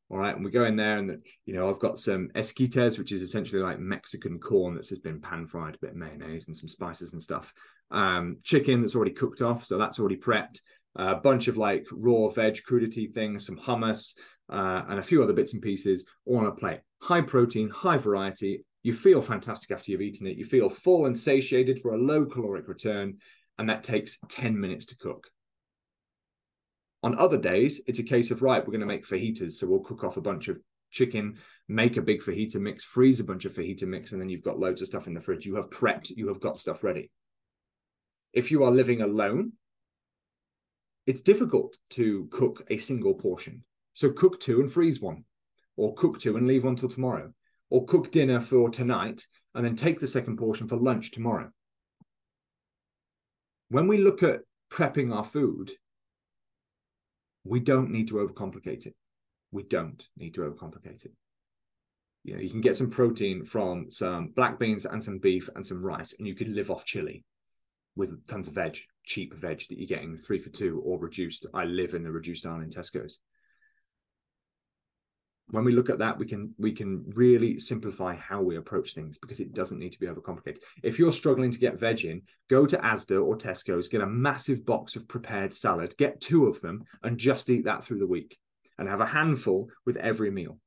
All 0.09 0.17
right. 0.17 0.35
And 0.35 0.43
we 0.43 0.51
go 0.51 0.65
in 0.65 0.75
there 0.75 0.97
and, 0.97 1.23
you 1.45 1.53
know, 1.53 1.69
I've 1.69 1.81
got 1.81 1.99
some 1.99 2.31
esquites, 2.35 2.97
which 2.97 3.13
is 3.13 3.21
essentially 3.21 3.61
like 3.61 3.79
Mexican 3.79 4.39
corn 4.39 4.75
that's 4.75 4.89
just 4.89 5.03
been 5.03 5.21
pan 5.21 5.47
fried, 5.47 5.75
a 5.75 5.79
bit 5.83 5.91
of 5.91 5.97
mayonnaise 5.97 6.47
and 6.47 6.57
some 6.57 6.67
spices 6.67 7.13
and 7.13 7.23
stuff. 7.23 7.53
Um, 7.91 8.39
chicken 8.43 8.81
that's 8.81 8.97
already 8.97 9.11
cooked 9.11 9.43
off. 9.43 9.67
So 9.67 9.77
that's 9.77 10.01
already 10.01 10.17
prepped. 10.17 10.61
A 10.95 11.17
bunch 11.17 11.47
of 11.49 11.59
like 11.59 11.85
raw 11.93 12.31
veg 12.31 12.63
crudité 12.67 13.13
things, 13.13 13.45
some 13.45 13.59
hummus, 13.59 14.15
uh, 14.49 14.85
and 14.89 14.99
a 14.99 15.03
few 15.03 15.23
other 15.23 15.35
bits 15.35 15.53
and 15.53 15.61
pieces 15.61 16.07
all 16.25 16.39
on 16.39 16.47
a 16.47 16.53
plate. 16.53 16.81
High 17.03 17.21
protein, 17.21 17.69
high 17.69 17.99
variety. 17.99 18.65
You 18.83 18.95
feel 18.95 19.21
fantastic 19.21 19.73
after 19.73 19.91
you've 19.91 20.01
eaten 20.01 20.27
it. 20.27 20.39
You 20.39 20.47
feel 20.47 20.71
full 20.71 21.05
and 21.05 21.21
satiated 21.21 21.81
for 21.81 21.93
a 21.93 21.99
low 21.99 22.25
caloric 22.25 22.67
return. 22.67 23.19
And 23.59 23.69
that 23.71 23.83
takes 23.83 24.19
10 24.29 24.59
minutes 24.59 24.87
to 24.87 24.97
cook. 24.97 25.29
On 27.03 27.17
other 27.19 27.39
days, 27.39 27.81
it's 27.87 27.99
a 27.99 28.05
case 28.05 28.31
of, 28.31 28.43
right, 28.43 28.61
we're 28.61 28.73
going 28.73 28.81
to 28.81 28.87
make 28.87 29.07
fajitas. 29.07 29.53
So 29.53 29.67
we'll 29.67 29.81
cook 29.81 30.05
off 30.05 30.17
a 30.17 30.23
bunch 30.23 30.49
of 30.49 30.59
chicken, 30.91 31.39
make 31.69 31.97
a 31.97 32.03
big 32.03 32.21
fajita 32.21 32.57
mix, 32.57 32.83
freeze 32.85 33.21
a 33.21 33.25
bunch 33.25 33.45
of 33.45 33.55
fajita 33.55 33.85
mix, 33.85 34.13
and 34.13 34.21
then 34.21 34.29
you've 34.29 34.43
got 34.43 34.59
loads 34.59 34.81
of 34.81 34.89
stuff 34.89 35.07
in 35.07 35.15
the 35.15 35.21
fridge. 35.21 35.47
You 35.47 35.57
have 35.57 35.71
prepped, 35.71 36.11
you 36.11 36.29
have 36.29 36.41
got 36.41 36.59
stuff 36.59 36.83
ready. 36.83 37.11
If 38.33 38.51
you 38.51 38.65
are 38.65 38.71
living 38.71 39.03
alone, 39.03 39.53
it's 41.07 41.21
difficult 41.21 41.77
to 41.91 42.29
cook 42.31 42.67
a 42.69 42.77
single 42.77 43.15
portion. 43.15 43.63
So 43.95 44.11
cook 44.11 44.41
two 44.41 44.61
and 44.61 44.71
freeze 44.71 45.01
one, 45.01 45.25
or 45.77 45.95
cook 45.95 46.19
two 46.19 46.37
and 46.37 46.47
leave 46.47 46.65
one 46.65 46.77
till 46.77 46.89
tomorrow, 46.89 47.33
or 47.71 47.87
cook 47.87 48.11
dinner 48.11 48.41
for 48.41 48.69
tonight 48.69 49.27
and 49.55 49.65
then 49.65 49.77
take 49.77 50.01
the 50.01 50.07
second 50.07 50.37
portion 50.37 50.69
for 50.69 50.77
lunch 50.77 51.13
tomorrow. 51.13 51.51
When 53.69 53.89
we 53.89 53.99
look 53.99 54.23
at 54.23 54.43
prepping 54.71 55.15
our 55.15 55.25
food, 55.25 55.73
we 57.45 57.61
don't 57.61 57.91
need 57.91 58.09
to 58.09 58.15
overcomplicate 58.15 58.87
it. 58.87 58.95
We 59.51 59.63
don't 59.63 60.07
need 60.17 60.35
to 60.35 60.41
overcomplicate 60.41 61.05
it. 61.05 61.13
You 62.25 62.35
know, 62.35 62.41
you 62.41 62.51
can 62.51 62.61
get 62.61 62.77
some 62.77 62.91
protein 62.91 63.45
from 63.45 63.91
some 63.91 64.33
black 64.35 64.59
beans 64.59 64.85
and 64.85 65.03
some 65.03 65.19
beef 65.19 65.49
and 65.55 65.65
some 65.65 65.83
rice, 65.83 66.15
and 66.19 66.27
you 66.27 66.35
could 66.35 66.49
live 66.49 66.71
off 66.71 66.85
chili 66.85 67.25
with 67.95 68.27
tons 68.27 68.49
of 68.49 68.55
veg, 68.55 68.79
cheap 69.05 69.35
veg 69.35 69.63
that 69.69 69.79
you're 69.79 69.87
getting 69.87 70.19
three 70.19 70.39
for 70.39 70.51
two 70.51 70.83
or 70.85 70.99
reduced. 70.99 71.47
I 71.55 71.65
live 71.65 71.95
in 71.95 72.03
the 72.03 72.11
reduced 72.11 72.45
aisle 72.45 72.61
in 72.61 72.71
Tesco's 72.71 73.21
when 75.51 75.65
we 75.65 75.73
look 75.73 75.91
at 75.91 75.99
that 75.99 76.19
we 76.19 76.27
can 76.27 76.53
we 76.59 76.73
can 76.73 77.05
really 77.15 77.59
simplify 77.61 78.15
how 78.17 78.43
we 78.43 78.57
approach 78.57 78.95
things 78.95 79.17
because 79.19 79.41
it 79.41 79.53
doesn't 79.53 79.79
need 79.79 79.93
to 79.93 80.01
be 80.01 80.07
overcomplicated. 80.07 80.59
If 80.83 80.99
you're 80.99 81.13
struggling 81.13 81.51
to 81.51 81.59
get 81.59 81.79
veg 81.79 82.05
in 82.05 82.23
go 82.51 82.67
to 82.67 82.79
asda 82.79 83.25
or 83.25 83.37
tesco's 83.37 83.89
get 83.89 84.01
a 84.01 84.07
massive 84.07 84.67
box 84.67 84.97
of 84.97 85.09
prepared 85.09 85.55
salad 85.55 85.95
get 85.97 86.21
two 86.21 86.47
of 86.47 86.61
them 86.61 86.85
and 87.03 87.19
just 87.19 87.49
eat 87.51 87.65
that 87.65 87.85
through 87.85 88.01
the 88.01 88.07
week 88.07 88.37
and 88.79 88.89
have 88.89 89.01
a 89.01 89.07
handful 89.07 89.71
with 89.87 89.97
every 89.97 90.31
meal. 90.31 90.59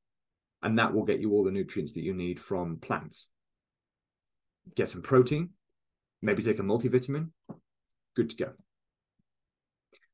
And 0.62 0.78
that 0.78 0.92
will 0.92 1.04
get 1.04 1.20
you 1.20 1.32
all 1.32 1.44
the 1.44 1.50
nutrients 1.50 1.94
that 1.94 2.02
you 2.02 2.12
need 2.12 2.40
from 2.40 2.78
plants. 2.78 3.28
Get 4.74 4.88
some 4.88 5.02
protein 5.02 5.50
maybe 6.22 6.42
take 6.42 6.58
a 6.58 6.62
multivitamin. 6.62 7.30
Good 8.14 8.30
to 8.30 8.36
go. 8.36 8.52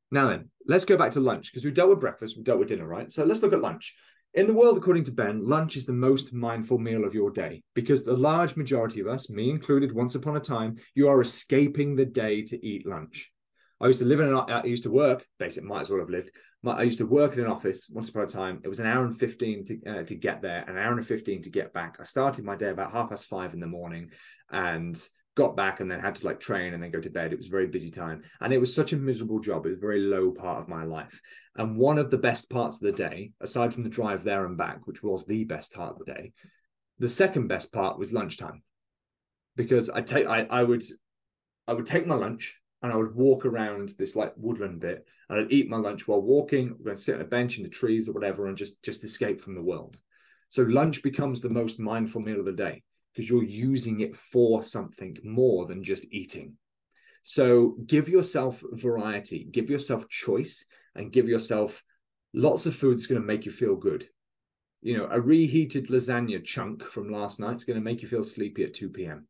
Now 0.09 0.29
then 0.29 0.49
let's 0.65 0.85
go 0.85 0.97
back 0.97 1.11
to 1.11 1.19
lunch 1.19 1.51
because 1.51 1.65
we've 1.65 1.73
dealt 1.73 1.89
with 1.89 1.99
breakfast 1.99 2.37
we've 2.37 2.45
dealt 2.45 2.59
with 2.59 2.69
dinner 2.69 2.87
right? 2.87 3.11
So 3.11 3.25
let's 3.25 3.41
look 3.41 3.53
at 3.53 3.61
lunch 3.61 3.95
in 4.37 4.45
the 4.45 4.53
world, 4.53 4.77
according 4.77 5.03
to 5.05 5.11
Ben, 5.11 5.47
lunch 5.47 5.75
is 5.75 5.87
the 5.87 5.93
most 5.93 6.31
mindful 6.31 6.77
meal 6.77 7.03
of 7.03 7.15
your 7.15 7.31
day 7.31 7.63
because 7.73 8.03
the 8.03 8.15
large 8.15 8.55
majority 8.55 8.99
of 8.99 9.07
us, 9.07 9.31
me 9.31 9.49
included, 9.49 9.91
once 9.91 10.13
upon 10.13 10.37
a 10.37 10.39
time, 10.39 10.75
you 10.93 11.09
are 11.09 11.19
escaping 11.19 11.95
the 11.95 12.05
day 12.05 12.43
to 12.43 12.63
eat 12.63 12.85
lunch. 12.85 13.31
I 13.81 13.87
used 13.87 13.97
to 13.97 14.05
live 14.05 14.19
in 14.19 14.27
an, 14.27 14.35
I 14.35 14.63
used 14.63 14.83
to 14.83 14.91
work, 14.91 15.25
basically, 15.39 15.67
might 15.67 15.81
as 15.81 15.89
well 15.89 16.01
have 16.01 16.11
lived. 16.11 16.29
I 16.67 16.83
used 16.83 16.99
to 16.99 17.07
work 17.07 17.33
in 17.33 17.39
an 17.39 17.47
office 17.47 17.89
once 17.91 18.09
upon 18.09 18.23
a 18.23 18.27
time. 18.27 18.61
It 18.63 18.67
was 18.67 18.79
an 18.79 18.85
hour 18.85 19.05
and 19.05 19.17
15 19.17 19.65
to, 19.65 19.79
uh, 19.87 20.03
to 20.03 20.15
get 20.15 20.43
there, 20.43 20.63
an 20.67 20.77
hour 20.77 20.91
and 20.93 21.05
15 21.05 21.41
to 21.41 21.49
get 21.49 21.73
back. 21.73 21.97
I 21.99 22.03
started 22.03 22.45
my 22.45 22.55
day 22.55 22.69
about 22.69 22.91
half 22.91 23.09
past 23.09 23.25
five 23.25 23.55
in 23.55 23.59
the 23.59 23.65
morning 23.65 24.11
and 24.51 24.95
got 25.37 25.55
back 25.55 25.79
and 25.79 25.89
then 25.89 25.99
had 25.99 26.15
to 26.15 26.25
like 26.25 26.39
train 26.39 26.73
and 26.73 26.81
then 26.81 26.89
go 26.89 26.99
to 26.99 27.11
bed. 27.11 27.31
It 27.31 27.37
was 27.37 27.47
a 27.47 27.51
very 27.51 27.67
busy 27.67 27.91
time. 27.91 28.23
And 28.41 28.51
it 28.51 28.57
was 28.57 28.73
such 28.73 28.91
a 28.91 28.97
miserable 28.97 29.39
job. 29.39 29.65
It 29.65 29.69
was 29.69 29.77
a 29.77 29.81
very 29.81 29.99
low 29.99 30.31
part 30.31 30.59
of 30.59 30.67
my 30.67 30.83
life. 30.83 31.21
And 31.55 31.77
one 31.77 31.99
of 31.99 32.09
the 32.09 32.17
best 32.17 32.49
parts 32.49 32.77
of 32.77 32.87
the 32.87 32.91
day, 32.91 33.31
aside 33.39 33.71
from 33.71 33.83
the 33.83 33.89
drive 33.89 34.23
there 34.23 34.47
and 34.47 34.57
back, 34.57 34.87
which 34.87 35.03
was 35.03 35.25
the 35.25 35.43
best 35.43 35.73
part 35.73 35.91
of 35.93 35.99
the 35.99 36.11
day, 36.11 36.33
the 36.97 37.07
second 37.07 37.47
best 37.47 37.71
part 37.71 37.99
was 37.99 38.11
lunchtime. 38.11 38.63
Because 39.55 39.91
I 39.91 40.01
take 40.01 40.25
I, 40.25 40.47
I 40.49 40.63
would 40.63 40.83
I 41.67 41.73
would 41.73 41.85
take 41.85 42.07
my 42.07 42.15
lunch 42.15 42.59
and 42.81 42.91
I 42.91 42.95
would 42.95 43.15
walk 43.15 43.45
around 43.45 43.93
this 43.99 44.15
like 44.15 44.33
woodland 44.37 44.79
bit 44.79 45.05
and 45.29 45.39
I'd 45.39 45.51
eat 45.51 45.69
my 45.69 45.77
lunch 45.77 46.07
while 46.07 46.21
walking, 46.21 46.69
going 46.83 46.95
to 46.95 47.01
sit 47.01 47.15
on 47.15 47.21
a 47.21 47.25
bench 47.25 47.57
in 47.57 47.63
the 47.63 47.69
trees 47.69 48.09
or 48.09 48.13
whatever 48.13 48.47
and 48.47 48.57
just 48.57 48.81
just 48.81 49.03
escape 49.03 49.41
from 49.41 49.53
the 49.53 49.61
world. 49.61 49.99
So 50.49 50.63
lunch 50.63 51.03
becomes 51.03 51.41
the 51.41 51.49
most 51.49 51.79
mindful 51.79 52.21
meal 52.21 52.39
of 52.39 52.45
the 52.45 52.53
day 52.53 52.81
because 53.17 53.31
you're 53.31 53.43
using 53.43 54.01
it 54.01 54.15
for 54.15 54.61
something 54.61 55.17
more 55.23 55.65
than 55.65 55.83
just 55.83 56.05
eating. 56.11 56.53
So 57.23 57.75
give 57.87 58.07
yourself 58.07 58.63
variety, 58.73 59.47
give 59.49 59.71
yourself 59.71 60.07
choice, 60.07 60.65
and 60.93 61.11
give 61.11 61.27
yourself 61.27 61.83
lots 62.35 62.67
of 62.67 62.75
food 62.75 62.95
that's 62.95 63.07
going 63.07 63.19
to 63.19 63.25
make 63.25 63.43
you 63.43 63.51
feel 63.51 63.75
good. 63.75 64.07
You 64.83 64.99
know, 64.99 65.07
a 65.09 65.19
reheated 65.19 65.87
lasagna 65.87 66.45
chunk 66.45 66.83
from 66.83 67.11
last 67.11 67.39
night 67.39 67.55
is 67.55 67.65
going 67.65 67.79
to 67.79 67.83
make 67.83 68.03
you 68.03 68.07
feel 68.07 68.21
sleepy 68.21 68.63
at 68.63 68.75
2 68.75 68.89
p.m. 68.89 69.27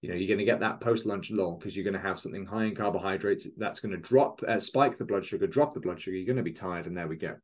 You 0.00 0.08
know, 0.08 0.14
you're 0.14 0.26
going 0.26 0.38
to 0.38 0.44
get 0.46 0.60
that 0.60 0.80
post 0.80 1.04
lunch 1.04 1.30
lull 1.30 1.58
because 1.58 1.76
you're 1.76 1.84
going 1.84 1.92
to 1.92 2.00
have 2.00 2.18
something 2.18 2.46
high 2.46 2.64
in 2.64 2.74
carbohydrates 2.74 3.48
that's 3.58 3.80
going 3.80 3.92
to 3.92 3.98
drop, 3.98 4.42
uh, 4.48 4.58
spike 4.58 4.96
the 4.96 5.04
blood 5.04 5.26
sugar, 5.26 5.46
drop 5.46 5.74
the 5.74 5.80
blood 5.80 6.00
sugar. 6.00 6.16
You're 6.16 6.24
going 6.24 6.38
to 6.38 6.42
be 6.42 6.52
tired, 6.52 6.86
and 6.86 6.96
there 6.96 7.06
we 7.06 7.16
go 7.16 7.36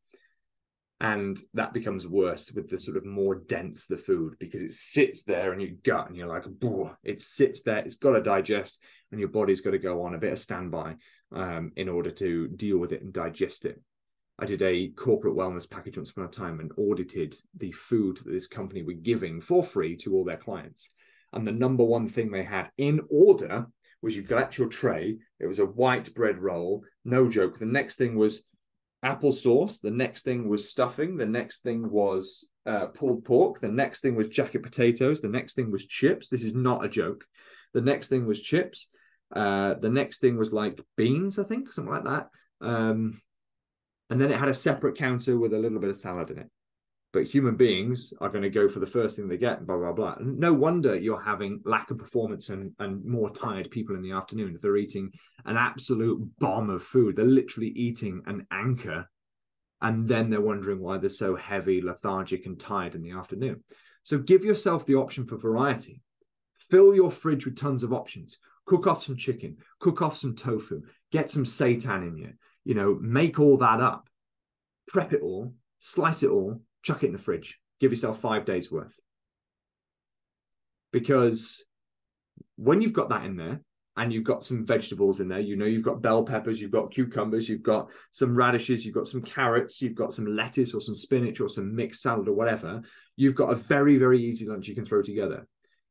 and 1.01 1.39
that 1.53 1.75
becomes 1.75 2.07
worse 2.07 2.51
with 2.53 2.71
the 2.71 2.79
sort 2.79 2.97
of 2.97 3.05
more 3.05 3.35
dense 3.35 3.87
the 3.87 3.99
food 3.99 4.35
because 4.39 4.63
it 4.63 4.73
sits 4.73 5.25
there 5.25 5.53
in 5.53 5.61
your 5.61 5.73
gut 5.85 6.09
and 6.09 6.17
you're 6.17 6.27
like 6.27 6.45
it 7.05 7.21
sits 7.21 7.63
there 7.63 7.79
it's 7.79 7.97
got 7.97 8.13
to 8.13 8.23
digest 8.23 8.83
and 9.11 9.21
your 9.21 9.29
body's 9.29 9.61
got 9.61 9.73
to 9.73 9.79
go 9.79 10.03
on 10.03 10.15
a 10.15 10.19
bit 10.19 10.33
of 10.33 10.39
standby 10.39 10.95
um, 11.35 11.73
in 11.77 11.89
order 11.89 12.11
to 12.11 12.49
deal 12.49 12.79
with 12.79 12.93
it 12.93 13.03
and 13.03 13.13
digest 13.13 13.67
it. 13.67 13.81
I 14.39 14.47
did 14.47 14.63
a 14.63 14.89
corporate 14.89 15.37
wellness 15.37 15.69
package 15.69 15.97
once 15.97 16.11
upon 16.11 16.25
a 16.25 16.29
time 16.29 16.61
and 16.61 16.71
audited 16.77 17.35
the 17.57 17.73
food 17.73 18.19
that 18.19 18.31
this 18.31 18.47
company 18.47 18.83
were 18.83 18.93
giving 18.93 19.41
for 19.41 19.65
free 19.65 19.97
to 19.99 20.15
all 20.15 20.25
their 20.25 20.37
clients. 20.37 20.91
And 21.33 21.47
the 21.47 21.53
number 21.53 21.85
one 21.85 22.09
thing 22.09 22.31
they 22.31 22.45
had 22.45 22.71
in 22.77 23.01
order 23.09 23.67
was 24.03 24.15
you 24.15 24.23
got 24.23 24.59
your 24.59 24.69
tray 24.69 25.17
it 25.41 25.47
was 25.47 25.59
a 25.59 25.65
white 25.65 26.15
bread 26.15 26.39
roll 26.39 26.85
no 27.05 27.29
joke. 27.29 27.59
The 27.59 27.67
next 27.67 27.97
thing 27.97 28.17
was 28.17 28.43
applesauce. 29.05 29.81
The 29.81 29.91
next 29.91 30.23
thing 30.23 30.49
was 30.49 30.71
stuffing. 30.71 31.17
The 31.17 31.27
next 31.27 31.63
thing 31.63 31.91
was 31.91 32.47
uh, 32.67 32.87
pulled 32.87 33.25
pork. 33.25 33.61
The 33.61 33.69
next 33.69 34.01
thing 34.01 34.15
was 34.15 34.29
jacket 34.29 34.63
potatoes. 34.63 35.21
The 35.21 35.29
next 35.29 35.55
thing 35.55 35.71
was 35.71 35.87
chips. 35.87 36.29
This 36.29 36.43
is 36.43 36.55
not 36.55 36.85
a 36.85 36.89
joke. 36.89 37.25
The 37.75 37.81
next 37.81 38.09
thing 38.09 38.27
was 38.27 38.41
chips. 38.41 38.89
Uh, 39.35 39.75
the 39.75 39.91
next 39.91 40.19
thing 40.19 40.37
was 40.37 40.53
like 40.53 40.81
beans, 40.97 41.39
I 41.39 41.45
think, 41.45 41.73
something 41.73 41.93
like 41.93 42.05
that. 42.05 42.29
Um, 42.61 43.21
and 44.09 44.21
then 44.21 44.31
it 44.31 44.39
had 44.39 44.49
a 44.49 44.55
separate 44.55 44.97
counter 44.97 45.39
with 45.39 45.53
a 45.53 45.59
little 45.59 45.81
bit 45.81 45.91
of 45.91 45.97
salad 45.97 46.31
in 46.31 46.39
it 46.39 46.51
but 47.17 47.25
human 47.25 47.57
beings 47.57 48.13
are 48.21 48.29
going 48.29 48.43
to 48.43 48.51
go 48.51 48.69
for 48.69 48.79
the 48.79 48.87
first 48.87 49.17
thing 49.17 49.27
they 49.27 49.39
get, 49.39 49.67
blah, 49.67 49.79
blah, 49.79 49.93
blah. 49.93 50.17
And 50.19 50.39
no 50.39 50.53
wonder 50.53 50.95
you're 50.95 51.19
having 51.19 51.63
lack 51.65 51.91
of 51.91 51.97
performance 51.97 52.51
and, 52.51 52.73
and 52.79 53.03
more 53.07 53.31
tired 53.31 53.71
people 53.71 53.97
in 53.97 54.03
the 54.03 54.13
afternoon 54.13 54.55
if 54.55 54.61
they're 54.61 54.77
eating 54.77 55.11
an 55.47 55.57
absolute 55.57 56.23
bomb 56.39 56.69
of 56.69 56.83
food. 56.83 57.17
They're 57.17 57.25
literally 57.25 57.69
eating 57.69 58.21
an 58.27 58.47
anchor 58.51 59.09
and 59.81 60.07
then 60.07 60.29
they're 60.29 60.43
wondering 60.43 60.79
why 60.79 60.99
they're 60.99 61.09
so 61.09 61.35
heavy, 61.37 61.81
lethargic, 61.81 62.45
and 62.45 62.61
tired 62.61 62.95
in 62.95 63.01
the 63.01 63.13
afternoon. 63.13 63.65
So 64.03 64.19
give 64.19 64.45
yourself 64.45 64.85
the 64.85 64.97
option 64.97 65.27
for 65.27 65.39
variety. 65.39 66.03
Fill 66.55 66.95
your 66.95 67.11
fridge 67.11 67.47
with 67.47 67.57
tons 67.57 67.83
of 67.83 67.95
options. 67.95 68.37
Cook 68.67 68.87
off 68.87 69.05
some 69.05 69.17
chicken, 69.17 69.57
cook 69.81 70.03
off 70.03 70.19
some 70.19 70.37
tofu, 70.37 70.83
get 71.13 71.31
some 71.31 71.47
seitan 71.47 72.07
in 72.09 72.19
you. 72.19 72.33
You 72.67 72.75
know, 72.75 72.99
make 73.01 73.41
all 73.41 73.57
that 73.57 73.81
up, 73.81 74.11
prep 74.87 75.15
it 75.15 75.23
all, 75.23 75.55
slice 75.79 76.23
it 76.23 76.29
all, 76.29 76.61
chuck 76.87 77.03
it 77.03 77.07
in 77.07 77.13
the 77.13 77.19
fridge. 77.19 77.59
Give 77.81 77.91
yourself 77.91 78.21
five 78.21 78.45
days 78.45 78.71
worth. 78.71 78.95
Because 80.93 81.65
when 82.55 82.81
you've 82.81 82.93
got 82.93 83.09
that 83.09 83.25
in 83.25 83.37
there 83.37 83.61
and 83.97 84.13
you've 84.13 84.25
got 84.25 84.45
some 84.45 84.65
vegetables 84.65 85.19
in 85.21 85.29
there, 85.29 85.41
you 85.41 85.57
know, 85.57 85.67
you've 85.67 85.83
got 85.83 86.01
bell 86.01 86.23
peppers, 86.23 86.61
you've 86.61 86.71
got 86.71 86.93
cucumbers, 86.93 87.49
you've 87.49 87.65
got 87.65 87.91
some 88.13 88.37
radishes, 88.37 88.87
you've 88.87 88.95
got 88.95 89.09
some 89.09 89.21
carrots, 89.21 89.83
you've 89.83 89.97
got 89.97 90.15
some 90.15 90.27
lettuce 90.27 90.73
or 90.75 90.81
some 90.81 90.95
spinach 90.95 91.41
or 91.41 91.49
some 91.49 91.75
mixed 91.75 92.03
salad 92.03 92.29
or 92.29 92.35
whatever, 92.35 92.83
you've 93.17 93.35
got 93.35 93.53
a 93.53 93.57
very, 93.57 93.99
very 93.99 94.23
easy 94.23 94.47
lunch 94.47 94.69
you 94.69 94.75
can 94.75 94.87
throw 94.87 95.03
together. 95.03 95.47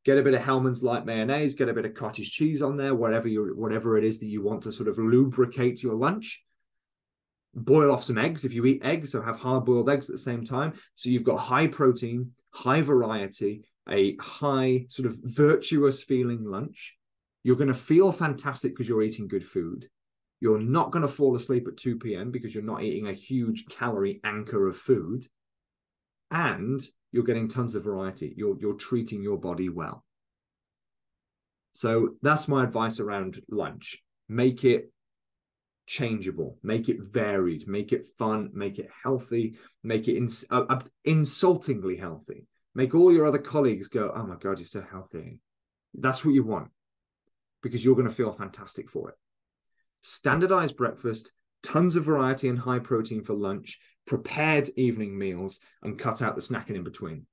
Get 0.06 0.18
a 0.18 0.22
bit 0.22 0.34
of 0.34 0.42
Hellmann's 0.42 0.82
light 0.82 1.04
mayonnaise, 1.04 1.54
get 1.54 1.68
a 1.68 1.74
bit 1.74 1.84
of 1.84 1.94
cottage 1.94 2.30
cheese 2.30 2.62
on 2.62 2.76
there, 2.76 2.94
whatever 2.94 3.28
you 3.28 3.52
whatever 3.54 3.98
it 3.98 4.04
is 4.04 4.18
that 4.20 4.26
you 4.26 4.42
want 4.42 4.62
to 4.62 4.72
sort 4.72 4.88
of 4.88 4.98
lubricate 4.98 5.82
your 5.82 5.94
lunch 5.94 6.42
boil 7.56 7.90
off 7.90 8.04
some 8.04 8.18
eggs 8.18 8.44
if 8.44 8.52
you 8.52 8.64
eat 8.66 8.84
eggs, 8.84 9.10
so 9.10 9.22
have 9.22 9.38
hard 9.38 9.64
boiled 9.64 9.90
eggs 9.90 10.08
at 10.08 10.14
the 10.14 10.18
same 10.18 10.44
time. 10.44 10.74
So 10.94 11.08
you've 11.08 11.24
got 11.24 11.38
high 11.38 11.66
protein, 11.66 12.32
high 12.50 12.82
variety, 12.82 13.64
a 13.88 14.16
high 14.16 14.86
sort 14.88 15.06
of 15.06 15.16
virtuous 15.22 16.02
feeling 16.02 16.44
lunch. 16.44 16.94
You're 17.42 17.56
going 17.56 17.68
to 17.68 17.74
feel 17.74 18.12
fantastic 18.12 18.72
because 18.72 18.88
you're 18.88 19.02
eating 19.02 19.28
good 19.28 19.46
food. 19.46 19.88
You're 20.40 20.60
not 20.60 20.90
going 20.90 21.02
to 21.02 21.08
fall 21.08 21.34
asleep 21.34 21.66
at 21.66 21.78
2 21.78 21.98
p.m. 21.98 22.30
because 22.30 22.54
you're 22.54 22.62
not 22.62 22.82
eating 22.82 23.08
a 23.08 23.12
huge 23.12 23.66
calorie 23.68 24.20
anchor 24.22 24.68
of 24.68 24.76
food. 24.76 25.26
And 26.30 26.80
you're 27.12 27.24
getting 27.24 27.48
tons 27.48 27.74
of 27.74 27.84
variety. 27.84 28.34
You're, 28.36 28.56
you're 28.60 28.74
treating 28.74 29.22
your 29.22 29.38
body 29.38 29.68
well. 29.68 30.04
So 31.72 32.16
that's 32.20 32.48
my 32.48 32.64
advice 32.64 33.00
around 33.00 33.40
lunch. 33.48 34.02
Make 34.28 34.64
it 34.64 34.92
changeable, 35.86 36.58
make 36.62 36.88
it 36.88 37.00
varied, 37.00 37.66
make 37.68 37.92
it 37.92 38.04
fun, 38.18 38.50
make 38.52 38.78
it 38.78 38.90
healthy, 39.02 39.56
make 39.82 40.08
it 40.08 40.16
ins- 40.16 40.44
uh, 40.50 40.80
insultingly 41.04 41.96
healthy. 41.96 42.46
Make 42.74 42.94
all 42.94 43.12
your 43.12 43.26
other 43.26 43.38
colleagues 43.38 43.88
go, 43.88 44.12
oh 44.14 44.26
my 44.26 44.36
God, 44.36 44.58
you're 44.58 44.66
so 44.66 44.84
healthy. 44.90 45.40
That's 45.94 46.24
what 46.24 46.34
you 46.34 46.44
want 46.44 46.68
because 47.62 47.84
you're 47.84 47.94
going 47.94 48.08
to 48.08 48.14
feel 48.14 48.32
fantastic 48.32 48.90
for 48.90 49.10
it. 49.10 49.14
Standardized 50.02 50.76
breakfast, 50.76 51.32
tons 51.62 51.96
of 51.96 52.04
variety 52.04 52.48
and 52.48 52.58
high 52.58 52.78
protein 52.78 53.24
for 53.24 53.34
lunch, 53.34 53.78
prepared 54.06 54.68
evening 54.76 55.16
meals, 55.18 55.58
and 55.82 55.98
cut 55.98 56.22
out 56.22 56.34
the 56.34 56.42
snacking 56.42 56.76
in 56.76 56.84
between. 56.84 57.26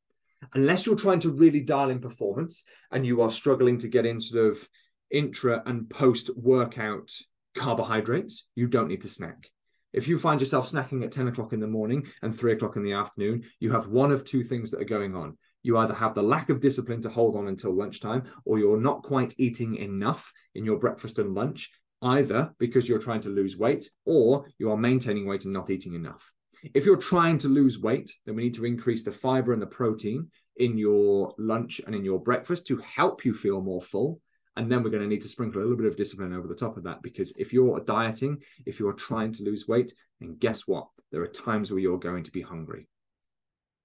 Unless 0.54 0.86
you're 0.86 0.96
trying 0.96 1.20
to 1.20 1.32
really 1.32 1.62
dial 1.62 1.90
in 1.90 2.00
performance 2.00 2.64
and 2.92 3.06
you 3.06 3.22
are 3.22 3.32
struggling 3.32 3.78
to 3.80 3.88
get 3.88 4.06
in 4.06 4.20
sort 4.20 4.52
of 4.52 4.68
intra 5.12 5.62
and 5.66 5.90
post 5.90 6.30
workout 6.36 7.12
carbohydrates, 7.56 8.48
you 8.56 8.68
don't 8.68 8.88
need 8.88 9.02
to 9.02 9.10
snack. 9.10 9.50
If 9.94 10.08
you 10.08 10.18
find 10.18 10.40
yourself 10.40 10.72
snacking 10.72 11.04
at 11.04 11.12
10 11.12 11.28
o'clock 11.28 11.54
in 11.54 11.60
the 11.60 11.68
morning 11.68 12.08
and 12.24 12.36
3 12.36 12.54
o'clock 12.54 12.76
in 12.76 12.84
the 12.84 12.94
afternoon, 12.94 13.44
you 13.60 13.72
have 13.72 13.88
one 13.88 14.12
of 14.12 14.24
two 14.24 14.44
things 14.44 14.72
that 14.72 14.82
are 14.82 14.86
going 14.86 15.16
on. 15.16 15.38
You 15.62 15.78
either 15.78 15.94
have 15.94 16.16
the 16.16 16.24
lack 16.24 16.50
of 16.50 16.60
discipline 16.60 17.02
to 17.02 17.10
hold 17.10 17.38
on 17.38 17.48
until 17.48 17.74
lunchtime, 17.74 18.24
or 18.44 18.60
you're 18.60 18.80
not 18.80 19.04
quite 19.04 19.36
eating 19.38 19.76
enough 19.76 20.32
in 20.56 20.66
your 20.66 20.78
breakfast 20.78 21.20
and 21.20 21.36
lunch, 21.36 21.70
either 22.02 22.54
because 22.60 22.88
you're 22.88 23.00
trying 23.00 23.22
to 23.22 23.30
lose 23.30 23.58
weight 23.58 23.90
or 24.06 24.46
you 24.60 24.70
are 24.70 24.78
maintaining 24.78 25.26
weight 25.26 25.46
and 25.46 25.54
not 25.54 25.70
eating 25.70 25.94
enough. 25.94 26.32
If 26.74 26.86
you're 26.86 26.98
trying 26.98 27.38
to 27.40 27.48
lose 27.48 27.80
weight, 27.80 28.12
then 28.26 28.36
we 28.36 28.44
need 28.44 28.54
to 28.56 28.66
increase 28.66 29.04
the 29.04 29.12
fiber 29.12 29.54
and 29.54 29.62
the 29.62 29.68
protein 29.68 30.30
in 30.58 30.78
your 30.78 31.34
lunch 31.38 31.82
and 31.86 31.96
in 31.96 32.06
your 32.06 32.20
breakfast 32.20 32.68
to 32.68 32.78
help 32.78 33.26
you 33.26 33.34
feel 33.34 33.62
more 33.62 33.82
full. 33.82 34.22
And 34.56 34.72
then 34.72 34.84
we're 34.84 34.92
going 34.92 35.04
to 35.04 35.10
need 35.10 35.22
to 35.22 35.28
sprinkle 35.28 35.62
a 35.62 35.64
little 35.64 35.78
bit 35.78 35.88
of 35.88 35.96
discipline 35.96 36.34
over 36.34 36.48
the 36.48 36.56
top 36.56 36.78
of 36.78 36.84
that 36.84 37.02
because 37.02 37.34
if 37.38 37.54
you're 37.54 37.80
dieting, 37.80 38.42
if 38.66 38.80
you're 38.80 38.94
trying 38.94 39.32
to 39.34 39.44
lose 39.44 39.68
weight, 39.68 39.94
then 40.20 40.36
guess 40.36 40.68
what? 40.68 40.88
There 41.12 41.22
are 41.22 41.28
times 41.28 41.72
where 41.72 41.80
you're 41.80 41.98
going 41.98 42.24
to 42.24 42.32
be 42.32 42.42
hungry. 42.42 42.88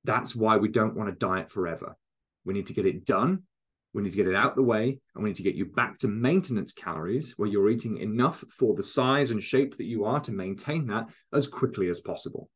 That's 0.04 0.36
why 0.36 0.56
we 0.56 0.68
don't 0.68 0.94
want 0.94 1.08
to 1.08 1.26
diet 1.26 1.50
forever. 1.50 1.96
We 2.44 2.54
need 2.54 2.66
to 2.66 2.74
get 2.74 2.86
it 2.86 3.04
done. 3.04 3.44
We 3.94 4.02
need 4.02 4.10
to 4.10 4.16
get 4.16 4.28
it 4.28 4.34
out 4.34 4.54
the 4.54 4.62
way 4.62 5.00
and 5.14 5.24
we 5.24 5.30
need 5.30 5.36
to 5.36 5.42
get 5.42 5.54
you 5.54 5.64
back 5.64 5.98
to 5.98 6.08
maintenance 6.08 6.72
calories 6.72 7.34
where 7.36 7.48
you're 7.48 7.70
eating 7.70 7.96
enough 7.98 8.44
for 8.50 8.74
the 8.74 8.82
size 8.82 9.30
and 9.30 9.42
shape 9.42 9.76
that 9.78 9.86
you 9.86 10.04
are 10.04 10.20
to 10.20 10.32
maintain 10.32 10.86
that 10.88 11.06
as 11.32 11.46
quickly 11.46 11.88
as 11.88 12.00
possible. 12.00 12.50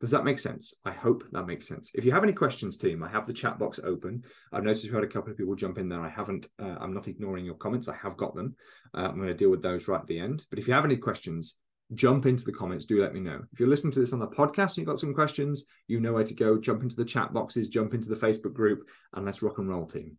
Does 0.00 0.10
that 0.12 0.24
make 0.24 0.38
sense? 0.38 0.72
I 0.84 0.92
hope 0.92 1.24
that 1.30 1.46
makes 1.46 1.68
sense. 1.68 1.90
If 1.94 2.06
you 2.06 2.12
have 2.12 2.22
any 2.22 2.32
questions, 2.32 2.78
team, 2.78 3.02
I 3.02 3.08
have 3.10 3.26
the 3.26 3.34
chat 3.34 3.58
box 3.58 3.78
open. 3.84 4.24
I've 4.50 4.64
noticed 4.64 4.84
we've 4.84 4.94
had 4.94 5.04
a 5.04 5.08
couple 5.08 5.30
of 5.30 5.36
people 5.36 5.54
jump 5.54 5.76
in 5.76 5.90
there. 5.90 6.00
I 6.00 6.08
haven't, 6.08 6.48
uh, 6.58 6.76
I'm 6.80 6.94
not 6.94 7.06
ignoring 7.06 7.44
your 7.44 7.56
comments. 7.56 7.86
I 7.86 7.96
have 7.96 8.16
got 8.16 8.34
them. 8.34 8.56
Uh, 8.94 9.02
I'm 9.02 9.16
going 9.16 9.28
to 9.28 9.34
deal 9.34 9.50
with 9.50 9.60
those 9.60 9.88
right 9.88 10.00
at 10.00 10.06
the 10.06 10.18
end. 10.18 10.46
But 10.48 10.58
if 10.58 10.66
you 10.66 10.72
have 10.72 10.86
any 10.86 10.96
questions, 10.96 11.56
jump 11.94 12.24
into 12.24 12.44
the 12.44 12.52
comments. 12.52 12.86
Do 12.86 13.02
let 13.02 13.12
me 13.12 13.20
know. 13.20 13.42
If 13.52 13.60
you're 13.60 13.68
listening 13.68 13.92
to 13.92 14.00
this 14.00 14.14
on 14.14 14.20
the 14.20 14.26
podcast 14.26 14.68
and 14.70 14.78
you've 14.78 14.86
got 14.86 15.00
some 15.00 15.12
questions, 15.12 15.64
you 15.86 16.00
know 16.00 16.14
where 16.14 16.24
to 16.24 16.34
go. 16.34 16.58
Jump 16.58 16.82
into 16.82 16.96
the 16.96 17.04
chat 17.04 17.34
boxes, 17.34 17.68
jump 17.68 17.92
into 17.92 18.08
the 18.08 18.16
Facebook 18.16 18.54
group, 18.54 18.88
and 19.12 19.26
let's 19.26 19.42
rock 19.42 19.58
and 19.58 19.68
roll, 19.68 19.86
team. 19.86 20.16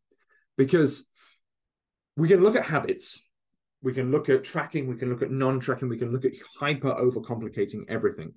Because 0.58 1.06
we 2.18 2.28
can 2.28 2.44
look 2.44 2.56
at 2.56 2.66
habits, 2.66 3.26
we 3.82 3.94
can 3.94 4.12
look 4.12 4.30
at 4.30 4.44
tracking, 4.44 4.88
we 4.88 4.98
can 4.98 5.10
look 5.10 5.24
at 5.24 5.32
non 5.32 5.60
tracking, 5.60 5.90
we 5.90 5.98
can 5.98 6.12
look 6.12 6.26
at 6.26 6.34
hyper 6.60 6.94
overcomplicating 6.94 7.86
everything 7.90 8.34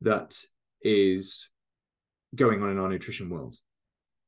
that 0.00 0.40
is 0.82 1.50
going 2.34 2.62
on 2.62 2.70
in 2.70 2.78
our 2.78 2.88
nutrition 2.88 3.30
world. 3.30 3.56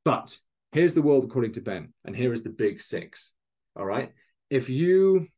But 0.05 0.39
here's 0.73 0.95
the 0.95 1.03
world 1.03 1.25
according 1.25 1.53
to 1.53 1.61
Ben, 1.61 1.93
and 2.05 2.17
here 2.17 2.33
is 2.33 2.43
the 2.43 2.51
big 2.51 2.81
six. 2.81 3.33
All 3.77 3.87
right. 3.87 4.11
If 4.49 4.69
you 4.69 5.29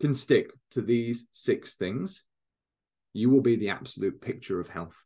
can 0.00 0.14
stick 0.14 0.50
to 0.72 0.82
these 0.82 1.26
six 1.32 1.76
things, 1.76 2.24
you 3.12 3.30
will 3.30 3.42
be 3.42 3.56
the 3.56 3.70
absolute 3.70 4.20
picture 4.20 4.58
of 4.58 4.68
health. 4.68 5.04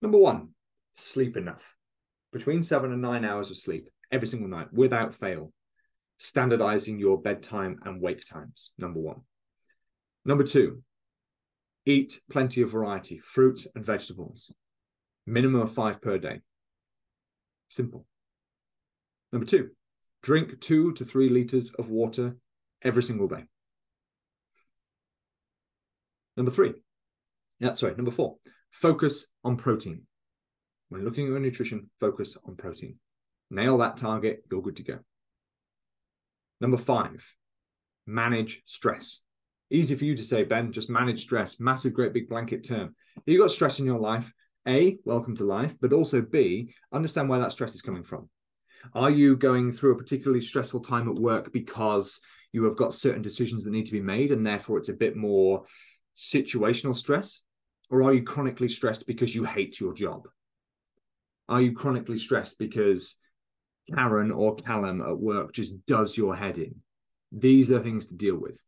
Number 0.00 0.18
one, 0.18 0.50
sleep 0.94 1.36
enough. 1.36 1.74
Between 2.32 2.62
seven 2.62 2.92
and 2.92 3.02
nine 3.02 3.24
hours 3.24 3.50
of 3.50 3.58
sleep 3.58 3.88
every 4.10 4.28
single 4.28 4.48
night 4.48 4.72
without 4.72 5.14
fail. 5.14 5.52
Standardizing 6.18 6.98
your 6.98 7.20
bedtime 7.20 7.78
and 7.84 8.00
wake 8.00 8.24
times. 8.24 8.70
Number 8.78 9.00
one. 9.00 9.22
Number 10.24 10.44
two, 10.44 10.82
Eat 11.84 12.20
plenty 12.30 12.62
of 12.62 12.70
variety, 12.70 13.18
fruits 13.18 13.66
and 13.74 13.84
vegetables. 13.84 14.52
Minimum 15.26 15.62
of 15.62 15.72
five 15.72 16.00
per 16.00 16.18
day. 16.18 16.40
Simple. 17.68 18.06
Number 19.32 19.46
two, 19.46 19.70
drink 20.22 20.60
two 20.60 20.92
to 20.92 21.04
three 21.04 21.28
liters 21.28 21.70
of 21.78 21.88
water 21.88 22.36
every 22.82 23.02
single 23.02 23.28
day. 23.28 23.44
Number 26.36 26.50
three, 26.50 26.74
yeah, 27.60 27.72
sorry, 27.74 27.94
number 27.94 28.10
four, 28.10 28.36
focus 28.70 29.26
on 29.44 29.56
protein. 29.56 30.02
When 30.88 31.04
looking 31.04 31.24
at 31.24 31.30
your 31.30 31.40
nutrition, 31.40 31.90
focus 32.00 32.36
on 32.46 32.56
protein. 32.56 32.96
Nail 33.50 33.78
that 33.78 33.96
target, 33.96 34.44
you're 34.50 34.62
good 34.62 34.76
to 34.76 34.82
go. 34.82 34.98
Number 36.60 36.76
five, 36.76 37.34
manage 38.06 38.62
stress. 38.66 39.20
Easy 39.72 39.94
for 39.94 40.04
you 40.04 40.14
to 40.14 40.22
say, 40.22 40.44
Ben, 40.44 40.70
just 40.70 40.90
manage 40.90 41.22
stress. 41.22 41.58
Massive, 41.58 41.94
great 41.94 42.12
big 42.12 42.28
blanket 42.28 42.62
term. 42.62 42.94
You've 43.24 43.40
got 43.40 43.50
stress 43.50 43.78
in 43.78 43.86
your 43.86 43.98
life. 43.98 44.30
A, 44.68 44.98
welcome 45.06 45.34
to 45.36 45.44
life, 45.44 45.74
but 45.80 45.94
also 45.94 46.20
B, 46.20 46.74
understand 46.92 47.30
where 47.30 47.38
that 47.38 47.52
stress 47.52 47.74
is 47.74 47.80
coming 47.80 48.02
from. 48.02 48.28
Are 48.92 49.08
you 49.08 49.34
going 49.34 49.72
through 49.72 49.92
a 49.92 49.98
particularly 49.98 50.42
stressful 50.42 50.80
time 50.80 51.08
at 51.08 51.14
work 51.14 51.54
because 51.54 52.20
you 52.52 52.64
have 52.64 52.76
got 52.76 52.92
certain 52.92 53.22
decisions 53.22 53.64
that 53.64 53.70
need 53.70 53.86
to 53.86 53.92
be 53.92 54.02
made 54.02 54.30
and 54.30 54.46
therefore 54.46 54.76
it's 54.76 54.90
a 54.90 54.94
bit 54.94 55.16
more 55.16 55.64
situational 56.14 56.94
stress? 56.94 57.40
Or 57.88 58.02
are 58.02 58.12
you 58.12 58.24
chronically 58.24 58.68
stressed 58.68 59.06
because 59.06 59.34
you 59.34 59.44
hate 59.44 59.80
your 59.80 59.94
job? 59.94 60.28
Are 61.48 61.62
you 61.62 61.72
chronically 61.72 62.18
stressed 62.18 62.58
because 62.58 63.16
Karen 63.94 64.32
or 64.32 64.54
Callum 64.54 65.00
at 65.00 65.18
work 65.18 65.54
just 65.54 65.72
does 65.86 66.14
your 66.14 66.36
head 66.36 66.58
in? 66.58 66.74
These 67.32 67.70
are 67.70 67.80
things 67.80 68.08
to 68.08 68.14
deal 68.14 68.36
with. 68.36 68.60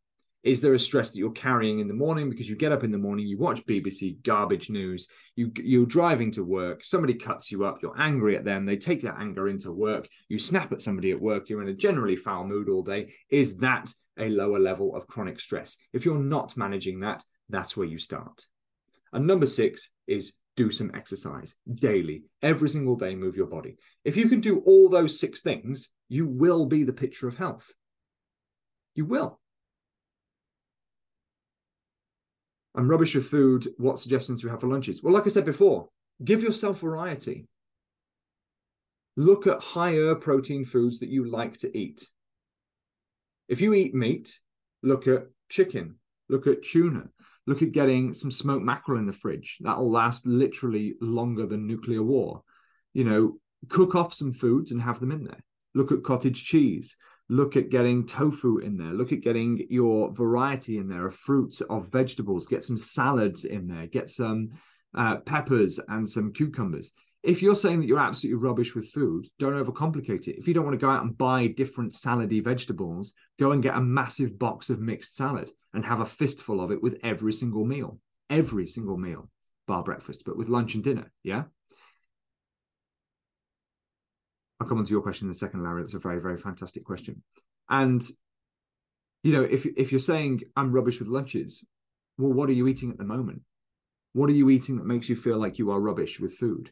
Is 0.44 0.60
there 0.60 0.74
a 0.74 0.78
stress 0.78 1.10
that 1.10 1.18
you're 1.18 1.32
carrying 1.32 1.78
in 1.78 1.88
the 1.88 1.94
morning 1.94 2.28
because 2.28 2.50
you 2.50 2.54
get 2.54 2.70
up 2.70 2.84
in 2.84 2.92
the 2.92 2.98
morning, 2.98 3.26
you 3.26 3.38
watch 3.38 3.64
BBC 3.64 4.22
garbage 4.22 4.68
news, 4.68 5.08
you 5.36 5.50
you're 5.56 5.86
driving 5.86 6.30
to 6.32 6.44
work, 6.44 6.84
somebody 6.84 7.14
cuts 7.14 7.50
you 7.50 7.64
up, 7.64 7.78
you're 7.80 7.98
angry 7.98 8.36
at 8.36 8.44
them, 8.44 8.66
they 8.66 8.76
take 8.76 9.02
that 9.02 9.18
anger 9.18 9.48
into 9.48 9.72
work, 9.72 10.06
you 10.28 10.38
snap 10.38 10.70
at 10.70 10.82
somebody 10.82 11.10
at 11.12 11.20
work, 11.20 11.48
you're 11.48 11.62
in 11.62 11.68
a 11.68 11.74
generally 11.74 12.14
foul 12.14 12.46
mood 12.46 12.68
all 12.68 12.82
day. 12.82 13.14
Is 13.30 13.56
that 13.56 13.90
a 14.18 14.28
lower 14.28 14.58
level 14.58 14.94
of 14.94 15.06
chronic 15.06 15.40
stress? 15.40 15.78
If 15.94 16.04
you're 16.04 16.18
not 16.18 16.56
managing 16.58 17.00
that, 17.00 17.24
that's 17.48 17.74
where 17.74 17.86
you 17.86 17.98
start. 17.98 18.44
And 19.14 19.26
number 19.26 19.46
six 19.46 19.88
is 20.06 20.34
do 20.56 20.70
some 20.70 20.90
exercise 20.94 21.54
daily, 21.74 22.24
every 22.42 22.68
single 22.68 22.96
day, 22.96 23.14
move 23.14 23.36
your 23.36 23.46
body. 23.46 23.76
If 24.04 24.16
you 24.16 24.28
can 24.28 24.40
do 24.40 24.60
all 24.66 24.90
those 24.90 25.18
six 25.18 25.40
things, 25.40 25.88
you 26.08 26.26
will 26.26 26.66
be 26.66 26.84
the 26.84 26.92
picture 26.92 27.28
of 27.28 27.38
health. 27.38 27.72
You 28.94 29.06
will. 29.06 29.40
I'm 32.74 32.88
rubbish 32.88 33.14
with 33.14 33.26
food. 33.26 33.68
What 33.78 33.98
suggestions 33.98 34.40
do 34.40 34.46
you 34.46 34.50
have 34.50 34.60
for 34.60 34.68
lunches? 34.68 35.02
Well, 35.02 35.14
like 35.14 35.26
I 35.26 35.30
said 35.30 35.44
before, 35.44 35.88
give 36.24 36.42
yourself 36.42 36.80
variety. 36.80 37.46
Look 39.16 39.46
at 39.46 39.60
higher 39.60 40.14
protein 40.14 40.64
foods 40.64 40.98
that 40.98 41.08
you 41.08 41.24
like 41.24 41.56
to 41.58 41.76
eat. 41.76 42.08
If 43.48 43.60
you 43.60 43.74
eat 43.74 43.94
meat, 43.94 44.38
look 44.82 45.06
at 45.06 45.26
chicken, 45.48 45.96
look 46.28 46.46
at 46.46 46.64
tuna, 46.64 47.08
look 47.46 47.62
at 47.62 47.72
getting 47.72 48.12
some 48.12 48.32
smoked 48.32 48.64
mackerel 48.64 48.98
in 48.98 49.06
the 49.06 49.12
fridge. 49.12 49.58
That'll 49.60 49.90
last 49.90 50.26
literally 50.26 50.94
longer 51.00 51.46
than 51.46 51.66
nuclear 51.66 52.02
war. 52.02 52.42
You 52.92 53.04
know, 53.04 53.38
cook 53.68 53.94
off 53.94 54.14
some 54.14 54.32
foods 54.32 54.72
and 54.72 54.82
have 54.82 54.98
them 54.98 55.12
in 55.12 55.24
there. 55.24 55.44
Look 55.74 55.92
at 55.92 56.02
cottage 56.02 56.44
cheese 56.44 56.96
look 57.28 57.56
at 57.56 57.70
getting 57.70 58.06
tofu 58.06 58.58
in 58.58 58.76
there. 58.76 58.92
Look 58.92 59.12
at 59.12 59.20
getting 59.20 59.66
your 59.70 60.12
variety 60.12 60.78
in 60.78 60.88
there 60.88 61.06
of 61.06 61.14
fruits 61.14 61.60
of 61.62 61.88
vegetables. 61.88 62.46
Get 62.46 62.64
some 62.64 62.76
salads 62.76 63.44
in 63.44 63.66
there. 63.66 63.86
Get 63.86 64.10
some 64.10 64.50
uh, 64.94 65.16
peppers 65.16 65.80
and 65.88 66.08
some 66.08 66.32
cucumbers. 66.32 66.92
If 67.22 67.40
you're 67.40 67.54
saying 67.54 67.80
that 67.80 67.86
you're 67.86 67.98
absolutely 67.98 68.42
rubbish 68.42 68.74
with 68.74 68.90
food 68.90 69.26
don't 69.38 69.54
overcomplicate 69.54 70.28
it. 70.28 70.38
If 70.38 70.46
you 70.46 70.52
don't 70.52 70.64
want 70.64 70.78
to 70.78 70.86
go 70.86 70.90
out 70.90 71.02
and 71.02 71.16
buy 71.16 71.46
different 71.46 71.92
salady 71.92 72.44
vegetables 72.44 73.14
go 73.38 73.52
and 73.52 73.62
get 73.62 73.76
a 73.76 73.80
massive 73.80 74.38
box 74.38 74.68
of 74.68 74.78
mixed 74.78 75.16
salad 75.16 75.50
and 75.72 75.84
have 75.86 76.00
a 76.00 76.06
fistful 76.06 76.60
of 76.60 76.70
it 76.70 76.82
with 76.82 76.98
every 77.02 77.32
single 77.32 77.64
meal. 77.64 77.98
Every 78.28 78.66
single 78.66 78.98
meal. 78.98 79.30
Bar 79.66 79.82
breakfast 79.82 80.24
but 80.26 80.36
with 80.36 80.48
lunch 80.50 80.74
and 80.74 80.84
dinner 80.84 81.10
yeah 81.22 81.44
I'll 84.60 84.68
come 84.68 84.78
on 84.78 84.84
to 84.84 84.90
your 84.90 85.02
question 85.02 85.26
in 85.26 85.32
a 85.32 85.34
second, 85.34 85.62
Larry. 85.62 85.82
That's 85.82 85.94
a 85.94 85.98
very, 85.98 86.20
very 86.20 86.36
fantastic 86.36 86.84
question. 86.84 87.22
And 87.68 88.02
you 89.22 89.32
know, 89.32 89.42
if 89.42 89.66
if 89.66 89.90
you're 89.90 89.98
saying 89.98 90.42
I'm 90.54 90.70
rubbish 90.70 90.98
with 90.98 91.08
lunches, 91.08 91.64
well, 92.18 92.32
what 92.32 92.48
are 92.48 92.52
you 92.52 92.68
eating 92.68 92.90
at 92.90 92.98
the 92.98 93.04
moment? 93.04 93.40
What 94.12 94.30
are 94.30 94.34
you 94.34 94.50
eating 94.50 94.76
that 94.76 94.86
makes 94.86 95.08
you 95.08 95.16
feel 95.16 95.38
like 95.38 95.58
you 95.58 95.70
are 95.70 95.80
rubbish 95.80 96.20
with 96.20 96.34
food? 96.34 96.70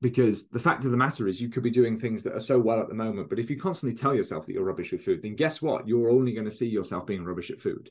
Because 0.00 0.48
the 0.48 0.60
fact 0.60 0.84
of 0.84 0.90
the 0.90 0.96
matter 0.96 1.26
is, 1.26 1.40
you 1.40 1.48
could 1.48 1.62
be 1.62 1.70
doing 1.70 1.98
things 1.98 2.22
that 2.22 2.34
are 2.34 2.40
so 2.40 2.60
well 2.60 2.80
at 2.80 2.88
the 2.88 2.94
moment, 2.94 3.30
but 3.30 3.38
if 3.38 3.48
you 3.48 3.58
constantly 3.58 3.96
tell 3.96 4.14
yourself 4.14 4.44
that 4.44 4.52
you're 4.52 4.64
rubbish 4.64 4.92
with 4.92 5.02
food, 5.02 5.22
then 5.22 5.34
guess 5.34 5.62
what? 5.62 5.88
You're 5.88 6.10
only 6.10 6.32
going 6.32 6.44
to 6.44 6.52
see 6.52 6.68
yourself 6.68 7.06
being 7.06 7.24
rubbish 7.24 7.50
at 7.50 7.60
food. 7.60 7.90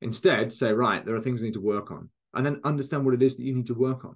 Instead, 0.00 0.52
say, 0.52 0.72
right, 0.72 1.04
there 1.04 1.16
are 1.16 1.20
things 1.20 1.42
I 1.42 1.46
need 1.46 1.54
to 1.54 1.60
work 1.60 1.90
on, 1.90 2.10
and 2.32 2.46
then 2.46 2.60
understand 2.62 3.04
what 3.04 3.14
it 3.14 3.22
is 3.22 3.36
that 3.36 3.44
you 3.44 3.54
need 3.54 3.66
to 3.66 3.74
work 3.74 4.04
on. 4.04 4.14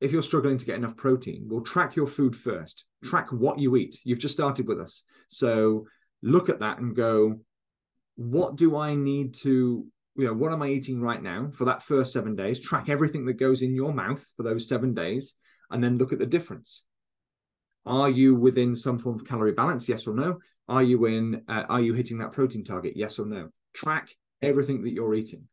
If 0.00 0.12
you're 0.12 0.22
struggling 0.22 0.58
to 0.58 0.64
get 0.64 0.76
enough 0.76 0.96
protein, 0.96 1.46
well, 1.48 1.62
track 1.62 1.96
your 1.96 2.06
food 2.06 2.36
first. 2.36 2.84
Track 3.04 3.32
what 3.32 3.58
you 3.58 3.76
eat. 3.76 4.00
You've 4.04 4.18
just 4.18 4.34
started 4.34 4.68
with 4.68 4.80
us. 4.80 5.04
So 5.28 5.86
look 6.22 6.48
at 6.48 6.60
that 6.60 6.78
and 6.78 6.94
go, 6.94 7.40
what 8.16 8.56
do 8.56 8.76
I 8.76 8.94
need 8.94 9.34
to, 9.34 9.86
you 10.16 10.24
know, 10.26 10.34
what 10.34 10.52
am 10.52 10.62
I 10.62 10.68
eating 10.68 11.00
right 11.00 11.22
now 11.22 11.50
for 11.52 11.64
that 11.66 11.82
first 11.82 12.12
seven 12.12 12.36
days? 12.36 12.60
Track 12.60 12.88
everything 12.88 13.24
that 13.26 13.34
goes 13.34 13.62
in 13.62 13.74
your 13.74 13.92
mouth 13.92 14.24
for 14.36 14.42
those 14.42 14.68
seven 14.68 14.94
days 14.94 15.34
and 15.70 15.82
then 15.82 15.98
look 15.98 16.12
at 16.12 16.18
the 16.18 16.26
difference. 16.26 16.82
Are 17.86 18.08
you 18.08 18.34
within 18.34 18.76
some 18.76 18.98
form 18.98 19.16
of 19.16 19.26
calorie 19.26 19.52
balance? 19.52 19.88
Yes 19.88 20.06
or 20.06 20.14
no? 20.14 20.38
Are 20.68 20.82
you 20.82 21.04
in, 21.06 21.42
uh, 21.48 21.64
are 21.68 21.80
you 21.80 21.94
hitting 21.94 22.18
that 22.18 22.32
protein 22.32 22.64
target? 22.64 22.94
Yes 22.96 23.18
or 23.18 23.26
no? 23.26 23.48
Track 23.74 24.14
everything 24.40 24.82
that 24.84 24.92
you're 24.92 25.14
eating. 25.14 25.44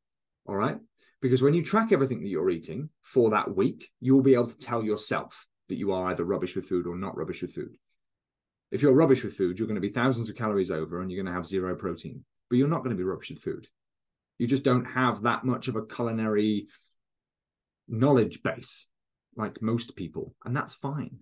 All 0.46 0.56
right. 0.56 0.78
Because 1.22 1.42
when 1.42 1.54
you 1.54 1.64
track 1.64 1.92
everything 1.92 2.22
that 2.22 2.30
you're 2.30 2.50
eating 2.50 2.90
for 3.04 3.30
that 3.32 3.56
week, 3.56 3.90
you'll 4.00 4.24
be 4.24 4.34
able 4.34 4.48
to 4.48 4.58
tell 4.58 4.84
yourself 4.84 5.46
that 5.70 5.78
you 5.78 5.92
are 5.92 6.08
either 6.12 6.26
rubbish 6.26 6.56
with 6.56 6.66
food 6.66 6.88
or 6.88 6.98
not 6.98 7.16
rubbish 7.16 7.42
with 7.42 7.54
food. 7.54 7.76
If 8.72 8.82
you're 8.82 8.94
rubbish 8.94 9.24
with 9.24 9.36
food, 9.36 9.60
you're 9.60 9.68
going 9.68 9.76
to 9.76 9.82
be 9.82 9.90
thousands 9.90 10.30
of 10.30 10.36
calories 10.36 10.72
over 10.72 11.02
and 11.02 11.12
you're 11.12 11.22
going 11.22 11.32
to 11.32 11.38
have 11.38 11.46
zero 11.46 11.76
protein 11.76 12.24
but 12.52 12.58
you're 12.58 12.68
not 12.68 12.80
going 12.80 12.90
to 12.92 12.98
be 12.98 13.04
rubbish 13.04 13.30
with 13.30 13.40
food. 13.40 13.68
You 14.38 14.46
just 14.46 14.64
don't 14.64 14.84
have 14.84 15.22
that 15.22 15.46
much 15.46 15.70
of 15.70 15.78
a 15.78 15.86
culinary 15.86 16.68
knowledge 17.88 18.44
base 18.44 18.88
like 19.38 19.62
most 19.62 19.96
people, 19.96 20.36
and 20.44 20.56
that's 20.56 20.74
fine. 20.74 21.20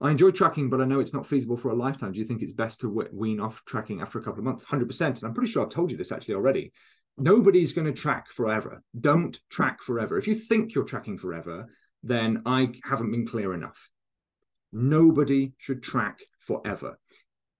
I 0.00 0.10
enjoy 0.10 0.30
tracking, 0.30 0.70
but 0.70 0.80
I 0.80 0.86
know 0.86 1.00
it's 1.00 1.12
not 1.12 1.26
feasible 1.26 1.58
for 1.58 1.70
a 1.70 1.76
lifetime. 1.76 2.12
Do 2.12 2.18
you 2.18 2.24
think 2.24 2.40
it's 2.40 2.52
best 2.52 2.80
to 2.80 3.08
wean 3.12 3.38
off 3.38 3.62
tracking 3.66 4.00
after 4.00 4.18
a 4.18 4.22
couple 4.22 4.38
of 4.38 4.44
months? 4.44 4.64
100%. 4.64 5.00
And 5.02 5.22
I'm 5.24 5.34
pretty 5.34 5.52
sure 5.52 5.62
I've 5.62 5.68
told 5.68 5.90
you 5.90 5.98
this 5.98 6.10
actually 6.10 6.34
already. 6.34 6.72
Nobody's 7.16 7.72
going 7.72 7.86
to 7.86 7.92
track 7.92 8.30
forever. 8.30 8.82
Don't 8.98 9.38
track 9.50 9.82
forever. 9.82 10.18
If 10.18 10.26
you 10.26 10.34
think 10.34 10.74
you're 10.74 10.84
tracking 10.84 11.18
forever, 11.18 11.68
then 12.02 12.42
I 12.44 12.72
haven't 12.84 13.10
been 13.10 13.26
clear 13.26 13.54
enough. 13.54 13.88
Nobody 14.72 15.52
should 15.58 15.82
track 15.82 16.20
forever. 16.40 16.98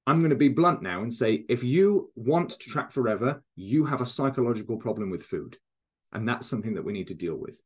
I'm 0.07 0.19
going 0.19 0.31
to 0.31 0.37
be 0.37 0.49
blunt 0.49 0.83
now 0.83 1.03
and 1.03 1.15
say 1.15 1.45
if 1.49 1.63
you 1.63 2.11
want 2.15 2.51
to 2.51 2.71
track 2.71 2.93
forever, 2.93 3.43
you 3.57 3.87
have 3.87 4.01
a 4.01 4.07
psychological 4.07 4.77
problem 4.77 5.11
with 5.11 5.23
food. 5.23 5.57
And 6.13 6.29
that's 6.29 6.47
something 6.47 6.75
that 6.75 6.85
we 6.85 6.93
need 6.93 7.09
to 7.09 7.15
deal 7.15 7.37
with. 7.37 7.57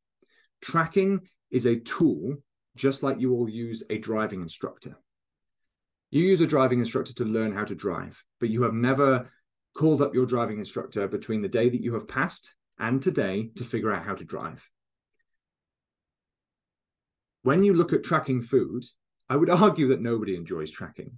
Tracking 0.61 1.21
is 1.51 1.67
a 1.67 1.81
tool, 1.81 2.37
just 2.77 3.03
like 3.03 3.21
you 3.21 3.33
all 3.33 3.49
use 3.49 3.83
a 3.91 3.99
driving 3.99 4.43
instructor. 4.43 4.97
You 6.11 6.23
use 6.23 6.41
a 6.41 6.47
driving 6.47 6.79
instructor 6.79 7.13
to 7.15 7.25
learn 7.25 7.53
how 7.53 7.65
to 7.65 7.75
drive, 7.75 8.23
but 8.41 8.51
you 8.51 8.63
have 8.63 8.73
never 8.73 9.31
called 9.79 10.03
up 10.03 10.13
your 10.13 10.27
driving 10.27 10.59
instructor 10.59 11.07
between 11.07 11.41
the 11.41 11.49
day 11.49 11.69
that 11.69 11.81
you 11.81 11.95
have 11.95 12.09
passed 12.09 12.53
and 12.81 13.01
today 13.01 13.49
to 13.55 13.65
figure 13.65 13.93
out 13.93 14.05
how 14.05 14.15
to 14.15 14.25
drive. 14.25 14.69
When 17.43 17.63
you 17.63 17.75
look 17.75 17.93
at 17.93 18.03
tracking 18.03 18.43
food, 18.43 18.85
I 19.29 19.37
would 19.37 19.49
argue 19.67 19.89
that 19.89 20.03
nobody 20.03 20.35
enjoys 20.35 20.73
tracking. 20.73 21.13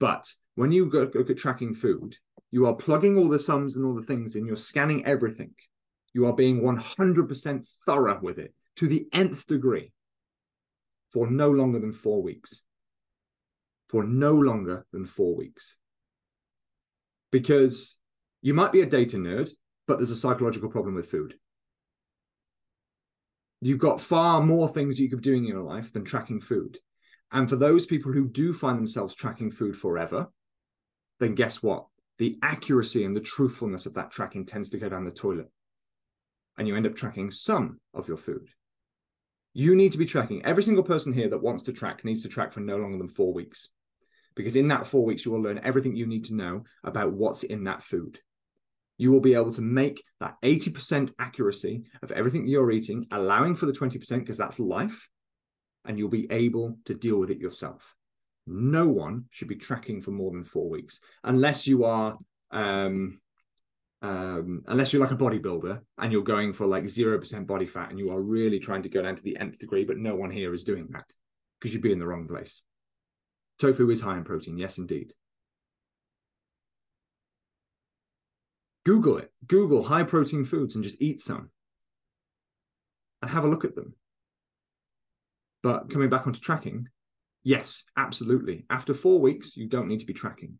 But 0.00 0.26
when 0.56 0.72
you 0.72 0.86
go, 0.86 1.08
look 1.14 1.30
at 1.30 1.38
tracking 1.38 1.72
food, 1.72 2.16
you 2.50 2.66
are 2.66 2.74
plugging 2.74 3.16
all 3.16 3.28
the 3.28 3.38
sums 3.38 3.76
and 3.76 3.86
all 3.86 3.94
the 3.94 4.02
things 4.02 4.34
in, 4.34 4.44
you're 4.44 4.56
scanning 4.56 5.06
everything. 5.06 5.54
You 6.12 6.26
are 6.26 6.34
being 6.34 6.62
100% 6.62 7.68
thorough 7.86 8.18
with 8.20 8.40
it 8.40 8.52
to 8.76 8.88
the 8.88 9.06
nth 9.12 9.46
degree 9.46 9.92
for 11.10 11.30
no 11.30 11.48
longer 11.48 11.78
than 11.78 11.92
four 11.92 12.22
weeks. 12.22 12.62
For 13.88 14.02
no 14.02 14.32
longer 14.32 14.84
than 14.92 15.06
four 15.06 15.36
weeks. 15.36 15.76
Because 17.30 17.98
you 18.42 18.54
might 18.54 18.72
be 18.72 18.80
a 18.80 18.86
data 18.86 19.16
nerd, 19.16 19.50
but 19.86 19.98
there's 19.98 20.10
a 20.10 20.16
psychological 20.16 20.70
problem 20.70 20.94
with 20.94 21.10
food. 21.10 21.34
You've 23.60 23.78
got 23.78 24.00
far 24.00 24.40
more 24.40 24.68
things 24.68 24.98
you 24.98 25.10
could 25.10 25.20
be 25.20 25.30
doing 25.30 25.44
in 25.44 25.50
your 25.50 25.62
life 25.62 25.92
than 25.92 26.04
tracking 26.04 26.40
food. 26.40 26.78
And 27.32 27.48
for 27.48 27.56
those 27.56 27.86
people 27.86 28.12
who 28.12 28.28
do 28.28 28.52
find 28.52 28.78
themselves 28.78 29.14
tracking 29.14 29.50
food 29.50 29.76
forever, 29.76 30.28
then 31.18 31.34
guess 31.34 31.62
what? 31.62 31.86
The 32.18 32.38
accuracy 32.42 33.04
and 33.04 33.14
the 33.14 33.20
truthfulness 33.20 33.86
of 33.86 33.94
that 33.94 34.10
tracking 34.10 34.46
tends 34.46 34.70
to 34.70 34.78
go 34.78 34.88
down 34.88 35.04
the 35.04 35.10
toilet. 35.10 35.50
And 36.56 36.66
you 36.66 36.76
end 36.76 36.86
up 36.86 36.96
tracking 36.96 37.30
some 37.30 37.80
of 37.94 38.08
your 38.08 38.16
food. 38.16 38.48
You 39.52 39.74
need 39.74 39.92
to 39.92 39.98
be 39.98 40.06
tracking. 40.06 40.44
Every 40.44 40.62
single 40.62 40.84
person 40.84 41.12
here 41.12 41.28
that 41.28 41.42
wants 41.42 41.64
to 41.64 41.72
track 41.72 42.04
needs 42.04 42.22
to 42.22 42.28
track 42.28 42.52
for 42.52 42.60
no 42.60 42.76
longer 42.76 42.98
than 42.98 43.08
four 43.08 43.32
weeks. 43.32 43.68
Because 44.34 44.56
in 44.56 44.68
that 44.68 44.86
four 44.86 45.04
weeks, 45.04 45.24
you 45.24 45.32
will 45.32 45.42
learn 45.42 45.60
everything 45.62 45.96
you 45.96 46.06
need 46.06 46.24
to 46.26 46.34
know 46.34 46.64
about 46.84 47.12
what's 47.12 47.42
in 47.42 47.64
that 47.64 47.82
food. 47.82 48.18
You 49.00 49.10
will 49.10 49.20
be 49.20 49.32
able 49.32 49.54
to 49.54 49.62
make 49.62 50.04
that 50.20 50.34
80% 50.44 51.14
accuracy 51.18 51.84
of 52.02 52.12
everything 52.12 52.46
you're 52.46 52.70
eating, 52.70 53.06
allowing 53.10 53.54
for 53.56 53.64
the 53.64 53.72
20% 53.72 54.18
because 54.18 54.36
that's 54.36 54.60
life 54.60 55.08
and 55.86 55.98
you'll 55.98 56.10
be 56.10 56.30
able 56.30 56.76
to 56.84 56.92
deal 56.92 57.16
with 57.16 57.30
it 57.30 57.38
yourself. 57.38 57.94
No 58.46 58.88
one 58.88 59.24
should 59.30 59.48
be 59.48 59.56
tracking 59.56 60.02
for 60.02 60.10
more 60.10 60.30
than 60.30 60.44
four 60.44 60.68
weeks 60.68 61.00
unless 61.24 61.66
you 61.66 61.84
are 61.84 62.18
um, 62.50 63.18
um, 64.02 64.64
unless 64.66 64.92
you're 64.92 65.00
like 65.00 65.12
a 65.12 65.16
bodybuilder 65.16 65.80
and 65.96 66.12
you're 66.12 66.22
going 66.22 66.52
for 66.52 66.66
like 66.66 66.84
0% 66.84 67.46
body 67.46 67.64
fat 67.64 67.88
and 67.88 67.98
you 67.98 68.10
are 68.10 68.20
really 68.20 68.58
trying 68.58 68.82
to 68.82 68.90
go 68.90 69.00
down 69.00 69.16
to 69.16 69.22
the 69.22 69.38
nth 69.38 69.58
degree, 69.58 69.86
but 69.86 69.96
no 69.96 70.14
one 70.14 70.30
here 70.30 70.52
is 70.52 70.64
doing 70.64 70.86
that 70.90 71.10
because 71.58 71.72
you'd 71.72 71.82
be 71.82 71.92
in 71.92 71.98
the 71.98 72.06
wrong 72.06 72.28
place. 72.28 72.60
Tofu 73.58 73.88
is 73.88 74.02
high 74.02 74.18
in 74.18 74.24
protein, 74.24 74.58
yes, 74.58 74.76
indeed. 74.76 75.14
Google 78.90 79.18
it. 79.18 79.30
Google 79.46 79.84
high 79.84 80.02
protein 80.02 80.44
foods 80.44 80.74
and 80.74 80.82
just 80.82 81.00
eat 81.00 81.20
some 81.20 81.50
and 83.22 83.30
have 83.30 83.44
a 83.44 83.48
look 83.48 83.64
at 83.64 83.76
them. 83.76 83.94
But 85.62 85.90
coming 85.90 86.10
back 86.10 86.26
onto 86.26 86.40
tracking, 86.40 86.88
yes, 87.44 87.84
absolutely. 87.96 88.64
After 88.68 88.92
four 88.92 89.20
weeks, 89.20 89.56
you 89.56 89.68
don't 89.68 89.86
need 89.86 90.00
to 90.00 90.06
be 90.06 90.12
tracking. 90.12 90.58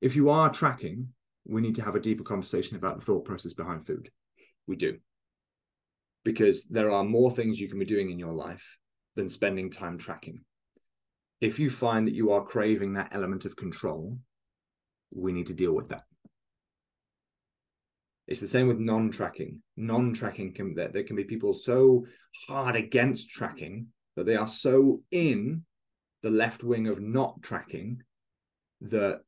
If 0.00 0.16
you 0.16 0.30
are 0.30 0.50
tracking, 0.50 1.10
we 1.46 1.60
need 1.60 1.76
to 1.76 1.84
have 1.84 1.94
a 1.94 2.00
deeper 2.00 2.24
conversation 2.24 2.76
about 2.76 2.98
the 2.98 3.04
thought 3.04 3.24
process 3.24 3.52
behind 3.52 3.86
food. 3.86 4.10
We 4.66 4.74
do. 4.74 4.98
Because 6.24 6.64
there 6.64 6.90
are 6.90 7.04
more 7.04 7.30
things 7.30 7.60
you 7.60 7.68
can 7.68 7.78
be 7.78 7.84
doing 7.84 8.10
in 8.10 8.18
your 8.18 8.34
life 8.34 8.78
than 9.14 9.28
spending 9.28 9.70
time 9.70 9.96
tracking. 9.96 10.40
If 11.40 11.60
you 11.60 11.70
find 11.70 12.08
that 12.08 12.16
you 12.16 12.32
are 12.32 12.44
craving 12.44 12.94
that 12.94 13.10
element 13.12 13.44
of 13.44 13.54
control, 13.54 14.18
we 15.12 15.30
need 15.30 15.46
to 15.46 15.54
deal 15.54 15.72
with 15.72 15.90
that. 15.90 16.02
It's 18.26 18.40
the 18.40 18.48
same 18.48 18.68
with 18.68 18.78
non-tracking. 18.78 19.60
Non-tracking 19.76 20.54
can 20.54 20.74
there, 20.74 20.88
there 20.88 21.04
can 21.04 21.16
be 21.16 21.24
people 21.24 21.52
so 21.52 22.06
hard 22.46 22.74
against 22.76 23.30
tracking 23.30 23.88
that 24.16 24.26
they 24.26 24.36
are 24.36 24.46
so 24.46 25.02
in 25.10 25.64
the 26.22 26.30
left 26.30 26.64
wing 26.64 26.86
of 26.86 27.00
not 27.00 27.42
tracking 27.42 28.02
that 28.80 29.20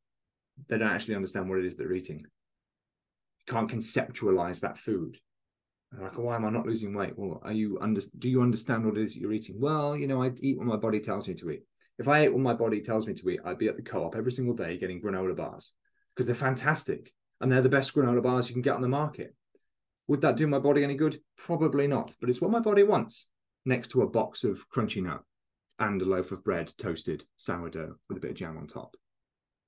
they 0.69 0.79
don't 0.79 0.89
actually 0.89 1.15
understand 1.15 1.49
what 1.49 1.59
it 1.59 1.67
is 1.67 1.77
they're 1.77 1.93
eating. 1.93 2.25
can't 3.47 3.71
conceptualize 3.71 4.61
that 4.61 4.79
food. 4.79 5.19
Like, 5.97 6.19
why 6.19 6.37
am 6.37 6.45
I 6.45 6.51
not 6.51 6.67
losing 6.67 6.95
weight? 6.95 7.13
Well, 7.17 7.41
are 7.45 7.53
you 7.53 7.79
under? 7.81 8.01
Do 8.19 8.29
you 8.29 8.43
understand 8.43 8.85
what 8.85 8.99
it 8.99 9.05
is 9.05 9.17
you're 9.17 9.33
eating? 9.33 9.61
Well, 9.61 9.97
you 9.97 10.07
know, 10.09 10.23
I 10.23 10.33
eat 10.41 10.59
what 10.59 10.67
my 10.67 10.77
body 10.77 11.01
tells 11.01 11.29
me 11.29 11.35
to 11.35 11.51
eat. 11.51 11.63
If 11.99 12.09
I 12.09 12.21
ate 12.21 12.33
what 12.33 12.43
my 12.43 12.55
body 12.55 12.81
tells 12.81 13.07
me 13.07 13.15
to 13.15 13.31
eat, 13.31 13.41
I'd 13.45 13.59
be 13.59 13.69
at 13.69 13.77
the 13.77 13.83
co-op 13.83 14.17
every 14.17 14.33
single 14.33 14.55
day 14.55 14.77
getting 14.79 15.01
granola 15.01 15.37
bars 15.37 15.75
because 16.15 16.27
they're 16.27 16.35
fantastic 16.35 17.13
and 17.41 17.51
they're 17.51 17.63
the 17.63 17.69
best 17.69 17.95
granola 17.95 18.23
bars 18.23 18.49
you 18.49 18.55
can 18.55 18.63
get 18.63 18.75
on 18.75 18.83
the 18.83 18.89
market. 18.89 19.35
Would 20.09 20.21
that 20.21 20.37
do 20.37 20.47
my 20.47 20.59
body 20.59 20.85
any 20.85 20.95
good? 20.95 21.21
Probably 21.37 21.87
not, 21.87 22.15
but 22.21 22.31
it's 22.31 22.41
what 22.41 22.51
my 22.51 22.61
body 22.61 22.83
wants 22.83 23.27
next 23.65 23.89
to 23.89 24.03
a 24.03 24.09
box 24.09 24.45
of 24.45 24.69
crunchy 24.71 25.03
nut 25.03 25.23
and 25.79 26.01
a 26.01 26.05
loaf 26.05 26.33
of 26.33 26.45
bread 26.45 26.73
toasted 26.79 27.25
sourdough 27.37 27.97
with 28.09 28.19
a 28.19 28.21
bit 28.21 28.31
of 28.31 28.37
jam 28.37 28.57
on 28.57 28.67
top. 28.67 28.97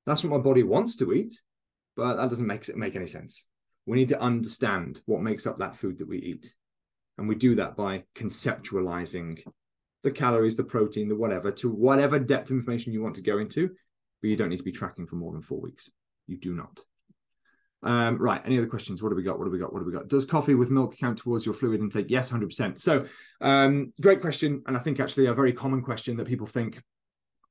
That's 0.07 0.23
what 0.23 0.31
my 0.31 0.39
body 0.39 0.63
wants 0.63 0.97
to 0.97 1.13
eat, 1.13 1.41
but 1.97 2.17
that 2.17 2.31
doesn't 2.31 2.47
make 2.47 2.75
make 2.77 2.97
any 2.97 3.07
sense. 3.07 3.45
We 3.87 3.97
need 3.97 4.09
to 4.11 4.21
understand 4.21 5.01
what 5.07 5.23
makes 5.23 5.47
up 5.47 5.59
that 5.59 5.77
food 5.77 5.99
that 5.99 6.09
we 6.09 6.19
eat. 6.19 6.55
And 7.19 7.29
we 7.29 7.35
do 7.35 7.57
that 7.57 7.77
by 7.77 8.05
conceptualizing 8.15 9.43
the 10.05 10.11
calories, 10.11 10.57
the 10.57 10.65
protein, 10.65 11.09
the 11.09 11.17
whatever, 11.17 11.51
to 11.51 11.69
whatever 11.69 12.19
depth 12.19 12.51
of 12.51 12.57
information 12.57 12.93
you 12.93 13.03
want 13.03 13.17
to 13.17 13.23
go 13.23 13.39
into, 13.39 13.69
but 14.23 14.29
you 14.29 14.37
don't 14.37 14.51
need 14.51 14.59
to 14.59 14.63
be 14.63 14.73
tracking 14.73 15.07
for 15.07 15.17
more 15.17 15.33
than 15.33 15.43
four 15.43 15.61
weeks. 15.61 15.91
You 16.27 16.39
do 16.39 16.55
not. 16.55 16.81
Um, 17.83 18.19
right. 18.19 18.43
Any 18.45 18.59
other 18.59 18.67
questions? 18.67 19.03
What 19.03 19.11
do 19.11 19.17
we 19.17 19.23
got? 19.23 19.39
What 19.39 19.45
do 19.45 19.51
we 19.51 19.59
got? 19.59 19.73
What 19.73 19.81
do 19.81 19.87
we 19.87 19.93
got? 19.93 20.09
Does 20.09 20.25
coffee 20.25 20.55
with 20.55 20.71
milk 20.71 20.97
count 20.99 21.19
towards 21.19 21.47
your 21.47 21.55
fluid 21.55 21.81
intake? 21.81 22.07
Yes, 22.09 22.31
100%. 22.31 22.79
So, 22.79 23.07
um, 23.41 23.93
great 24.01 24.21
question. 24.21 24.63
And 24.67 24.77
I 24.77 24.81
think 24.81 24.99
actually 24.99 25.27
a 25.27 25.35
very 25.35 25.53
common 25.53 25.83
question 25.83 26.17
that 26.17 26.27
people 26.27 26.47
think 26.47 26.83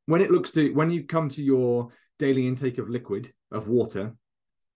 when 0.06 0.22
it 0.22 0.32
looks 0.32 0.52
to, 0.52 0.74
when 0.74 0.92
you 0.92 1.04
come 1.06 1.30
to 1.30 1.44
your 1.44 1.90
daily 2.20 2.48
intake 2.48 2.78
of 2.78 2.90
liquid, 2.90 3.32
of 3.52 3.68
water, 3.68 4.16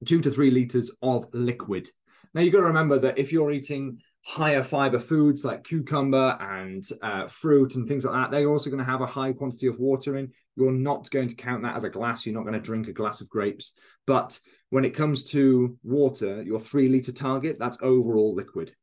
two 0.05 0.21
to 0.21 0.31
three 0.31 0.51
liters 0.51 0.91
of 1.01 1.25
liquid. 1.33 1.89
Now 2.33 2.41
you've 2.41 2.53
got 2.53 2.59
to 2.59 2.67
remember 2.67 2.99
that 2.99 3.17
if 3.17 3.31
you're 3.31 3.51
eating 3.51 3.99
higher 4.23 4.63
fiber 4.63 4.99
foods 4.99 5.43
like 5.43 5.63
cucumber 5.63 6.37
and 6.39 6.87
uh, 7.01 7.27
fruit 7.27 7.75
and 7.75 7.87
things 7.87 8.05
like 8.05 8.13
that, 8.13 8.31
they're 8.31 8.49
also 8.49 8.69
going 8.69 8.83
to 8.83 8.89
have 8.89 9.01
a 9.01 9.05
high 9.05 9.33
quantity 9.33 9.67
of 9.67 9.79
water 9.79 10.17
in. 10.17 10.31
You're 10.55 10.71
not 10.71 11.09
going 11.09 11.27
to 11.27 11.35
count 11.35 11.63
that 11.63 11.75
as 11.75 11.83
a 11.83 11.89
glass. 11.89 12.25
You're 12.25 12.35
not 12.35 12.43
going 12.43 12.53
to 12.53 12.59
drink 12.59 12.87
a 12.87 12.93
glass 12.93 13.21
of 13.21 13.29
grapes. 13.29 13.71
But 14.05 14.39
when 14.69 14.85
it 14.85 14.95
comes 14.95 15.23
to 15.31 15.77
water, 15.83 16.41
your 16.43 16.59
three 16.59 16.87
liter 16.87 17.11
target, 17.11 17.57
that's 17.57 17.77
overall 17.81 18.35
liquid. 18.35 18.75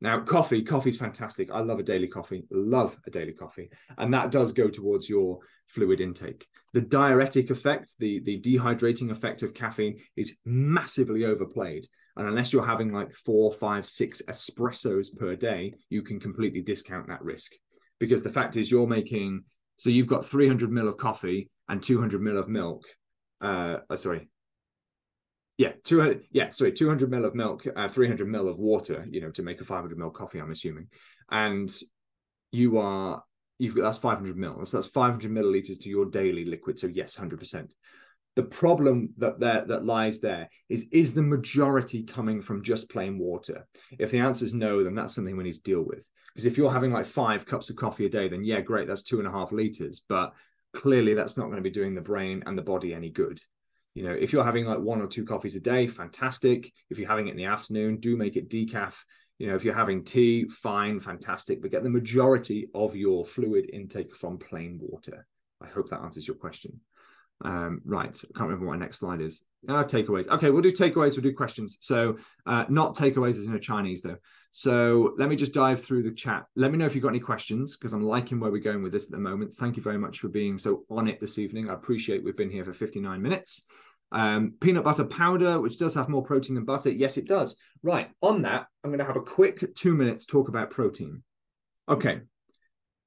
Now, 0.00 0.20
coffee, 0.20 0.62
coffee's 0.62 0.98
fantastic. 0.98 1.50
I 1.50 1.60
love 1.60 1.78
a 1.78 1.82
daily 1.82 2.06
coffee, 2.06 2.44
love 2.50 2.96
a 3.06 3.10
daily 3.10 3.32
coffee. 3.32 3.70
And 3.96 4.12
that 4.12 4.30
does 4.30 4.52
go 4.52 4.68
towards 4.68 5.08
your 5.08 5.38
fluid 5.68 6.00
intake. 6.00 6.46
The 6.74 6.82
diuretic 6.82 7.50
effect, 7.50 7.94
the, 7.98 8.20
the 8.20 8.38
dehydrating 8.40 9.10
effect 9.10 9.42
of 9.42 9.54
caffeine 9.54 9.98
is 10.16 10.34
massively 10.44 11.24
overplayed. 11.24 11.86
And 12.16 12.28
unless 12.28 12.52
you're 12.52 12.66
having 12.66 12.92
like 12.92 13.12
four, 13.12 13.52
five, 13.52 13.86
six 13.86 14.20
espressos 14.28 15.16
per 15.16 15.34
day, 15.34 15.74
you 15.88 16.02
can 16.02 16.20
completely 16.20 16.60
discount 16.60 17.08
that 17.08 17.22
risk. 17.22 17.52
Because 17.98 18.22
the 18.22 18.30
fact 18.30 18.56
is, 18.56 18.70
you're 18.70 18.86
making 18.86 19.44
so 19.76 19.90
you've 19.90 20.06
got 20.06 20.26
300 20.26 20.70
mil 20.70 20.88
of 20.88 20.96
coffee 20.96 21.50
and 21.68 21.82
200 21.82 22.20
mil 22.20 22.38
of 22.38 22.48
milk. 22.48 22.84
Uh, 23.40 23.78
oh, 23.90 23.96
sorry, 23.96 24.28
yeah, 25.58 25.72
200, 25.84 26.24
yeah, 26.32 26.50
sorry, 26.50 26.72
200 26.72 27.10
mil 27.10 27.24
of 27.24 27.34
milk, 27.34 27.66
uh, 27.74 27.88
300 27.88 28.28
mil 28.28 28.48
of 28.48 28.58
water, 28.58 29.06
you 29.10 29.20
know, 29.20 29.30
to 29.30 29.42
make 29.42 29.60
a 29.60 29.64
500 29.64 29.96
mil 29.96 30.10
coffee, 30.10 30.38
I'm 30.38 30.50
assuming. 30.50 30.88
And 31.30 31.74
you 32.52 32.78
are, 32.78 33.22
you've 33.58 33.74
got, 33.74 33.82
that's 33.82 33.98
500 33.98 34.36
mil. 34.36 34.64
So 34.66 34.76
that's 34.76 34.88
500 34.88 35.30
milliliters 35.30 35.80
to 35.80 35.88
your 35.88 36.06
daily 36.06 36.44
liquid. 36.44 36.78
So 36.78 36.88
yes, 36.88 37.16
100%. 37.16 37.70
The 38.34 38.42
problem 38.42 39.14
that 39.16 39.40
there 39.40 39.64
that 39.64 39.86
lies 39.86 40.20
there 40.20 40.50
is 40.68 40.88
is 40.92 41.14
the 41.14 41.22
majority 41.22 42.02
coming 42.02 42.42
from 42.42 42.62
just 42.62 42.90
plain 42.90 43.18
water? 43.18 43.66
If 43.98 44.10
the 44.10 44.18
answer 44.18 44.44
is 44.44 44.52
no, 44.52 44.84
then 44.84 44.94
that's 44.94 45.14
something 45.14 45.38
we 45.38 45.44
need 45.44 45.54
to 45.54 45.62
deal 45.62 45.80
with. 45.80 46.04
Because 46.34 46.44
if 46.44 46.58
you're 46.58 46.70
having 46.70 46.92
like 46.92 47.06
five 47.06 47.46
cups 47.46 47.70
of 47.70 47.76
coffee 47.76 48.04
a 48.04 48.10
day, 48.10 48.28
then 48.28 48.44
yeah, 48.44 48.60
great, 48.60 48.88
that's 48.88 49.04
two 49.04 49.20
and 49.20 49.26
a 49.26 49.30
half 49.30 49.52
liters. 49.52 50.02
But 50.06 50.34
clearly 50.74 51.14
that's 51.14 51.38
not 51.38 51.44
going 51.44 51.56
to 51.56 51.62
be 51.62 51.70
doing 51.70 51.94
the 51.94 52.02
brain 52.02 52.42
and 52.44 52.58
the 52.58 52.62
body 52.62 52.92
any 52.92 53.08
good. 53.08 53.40
You 53.96 54.02
know, 54.02 54.12
if 54.12 54.30
you're 54.30 54.44
having 54.44 54.66
like 54.66 54.78
one 54.78 55.00
or 55.00 55.06
two 55.06 55.24
coffees 55.24 55.56
a 55.56 55.60
day, 55.60 55.86
fantastic. 55.86 56.70
If 56.90 56.98
you're 56.98 57.08
having 57.08 57.28
it 57.28 57.30
in 57.30 57.38
the 57.38 57.46
afternoon, 57.46 57.96
do 57.96 58.14
make 58.14 58.36
it 58.36 58.50
decaf. 58.50 58.92
You 59.38 59.46
know, 59.46 59.56
if 59.56 59.64
you're 59.64 59.72
having 59.72 60.04
tea, 60.04 60.48
fine, 60.50 61.00
fantastic. 61.00 61.62
But 61.62 61.70
get 61.70 61.82
the 61.82 61.88
majority 61.88 62.68
of 62.74 62.94
your 62.94 63.24
fluid 63.24 63.70
intake 63.72 64.14
from 64.14 64.36
plain 64.36 64.78
water. 64.82 65.26
I 65.62 65.68
hope 65.68 65.88
that 65.88 66.02
answers 66.02 66.28
your 66.28 66.36
question. 66.36 66.78
Um, 67.42 67.80
right, 67.86 68.08
I 68.08 68.38
can't 68.38 68.48
remember 68.50 68.66
what 68.66 68.78
my 68.78 68.84
next 68.84 68.98
slide 68.98 69.22
is. 69.22 69.46
Uh, 69.66 69.84
takeaways. 69.84 70.28
Okay, 70.28 70.50
we'll 70.50 70.60
do 70.60 70.72
takeaways. 70.72 71.12
We'll 71.12 71.22
do 71.22 71.34
questions. 71.34 71.78
So, 71.80 72.18
uh, 72.44 72.66
not 72.68 72.96
takeaways 72.96 73.38
as 73.38 73.46
in 73.46 73.54
a 73.54 73.58
Chinese 73.58 74.02
though. 74.02 74.18
So 74.58 75.14
let 75.18 75.28
me 75.28 75.36
just 75.36 75.52
dive 75.52 75.84
through 75.84 76.02
the 76.02 76.12
chat. 76.12 76.46
Let 76.54 76.70
me 76.72 76.78
know 76.78 76.86
if 76.86 76.94
you've 76.94 77.02
got 77.02 77.10
any 77.10 77.20
questions 77.20 77.76
because 77.76 77.92
I'm 77.92 78.00
liking 78.00 78.40
where 78.40 78.50
we're 78.50 78.62
going 78.62 78.82
with 78.82 78.92
this 78.92 79.04
at 79.04 79.10
the 79.10 79.18
moment. 79.18 79.54
Thank 79.54 79.76
you 79.76 79.82
very 79.82 79.98
much 79.98 80.20
for 80.20 80.28
being 80.28 80.56
so 80.56 80.84
on 80.88 81.08
it 81.08 81.20
this 81.20 81.38
evening. 81.38 81.68
I 81.68 81.74
appreciate 81.74 82.24
we've 82.24 82.36
been 82.36 82.50
here 82.50 82.64
for 82.64 82.72
59 82.72 83.20
minutes. 83.20 83.66
Um, 84.12 84.54
peanut 84.60 84.84
butter 84.84 85.04
powder, 85.04 85.60
which 85.60 85.78
does 85.78 85.94
have 85.94 86.08
more 86.08 86.22
protein 86.22 86.54
than 86.54 86.64
butter. 86.64 86.90
Yes, 86.90 87.16
it 87.16 87.26
does. 87.26 87.56
Right. 87.82 88.10
On 88.22 88.42
that, 88.42 88.66
I'm 88.82 88.90
going 88.90 89.00
to 89.00 89.04
have 89.04 89.16
a 89.16 89.20
quick 89.20 89.74
two 89.74 89.94
minutes 89.94 90.26
talk 90.26 90.48
about 90.48 90.70
protein. 90.70 91.22
Okay. 91.88 92.20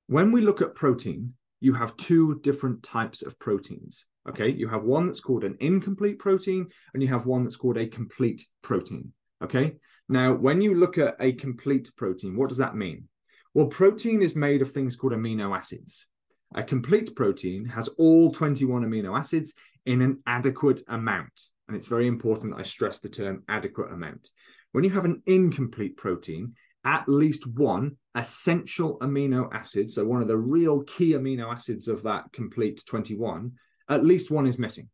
When 0.08 0.32
we 0.32 0.42
look 0.42 0.62
at 0.62 0.76
protein, 0.76 1.34
you 1.62 1.74
have 1.74 1.96
two 1.98 2.40
different 2.42 2.84
types 2.84 3.22
of 3.22 3.40
proteins. 3.40 4.06
Okay. 4.28 4.50
You 4.50 4.68
have 4.68 4.84
one 4.84 5.08
that's 5.08 5.22
called 5.22 5.44
an 5.44 5.58
incomplete 5.60 6.20
protein, 6.20 6.68
and 6.94 7.02
you 7.02 7.10
have 7.10 7.26
one 7.26 7.44
that's 7.44 7.56
called 7.56 7.78
a 7.78 7.88
complete 7.88 8.46
protein. 8.62 9.14
Okay. 9.44 9.76
Now, 10.10 10.34
when 10.34 10.62
you 10.62 10.76
look 10.76 10.98
at 10.98 11.16
a 11.20 11.34
complete 11.34 11.92
protein, 11.96 12.36
what 12.36 12.50
does 12.50 12.58
that 12.58 12.76
mean? 12.76 13.08
Well, 13.54 13.68
protein 13.68 14.22
is 14.22 14.36
made 14.36 14.62
of 14.62 14.72
things 14.72 14.96
called 14.96 15.14
amino 15.14 15.56
acids. 15.56 16.08
A 16.56 16.64
complete 16.64 17.16
protein 17.16 17.66
has 17.66 17.88
all 17.98 18.32
21 18.32 18.84
amino 18.84 19.18
acids 19.18 19.54
in 19.86 20.02
an 20.02 20.22
adequate 20.26 20.82
amount. 20.88 21.48
And 21.68 21.78
it's 21.78 21.88
very 21.88 22.08
important 22.08 22.54
that 22.54 22.62
I 22.62 22.64
stress 22.64 23.00
the 23.00 23.10
term 23.10 23.44
adequate 23.48 23.92
amount. 23.92 24.32
When 24.72 24.84
you 24.84 24.90
have 24.92 25.06
an 25.06 25.22
incomplete 25.26 25.98
protein, 25.98 26.56
at 26.84 27.08
least 27.08 27.46
one 27.46 27.98
essential 28.16 28.98
amino 29.00 29.54
acid, 29.54 29.92
so 29.92 30.06
one 30.06 30.22
of 30.22 30.28
the 30.28 30.38
real 30.38 30.84
key 30.84 31.14
amino 31.14 31.54
acids 31.54 31.88
of 31.88 32.04
that 32.04 32.32
complete 32.32 32.82
21, 32.88 33.52
at 33.90 34.06
least 34.06 34.32
one 34.32 34.48
is 34.48 34.58
missing. 34.58 34.90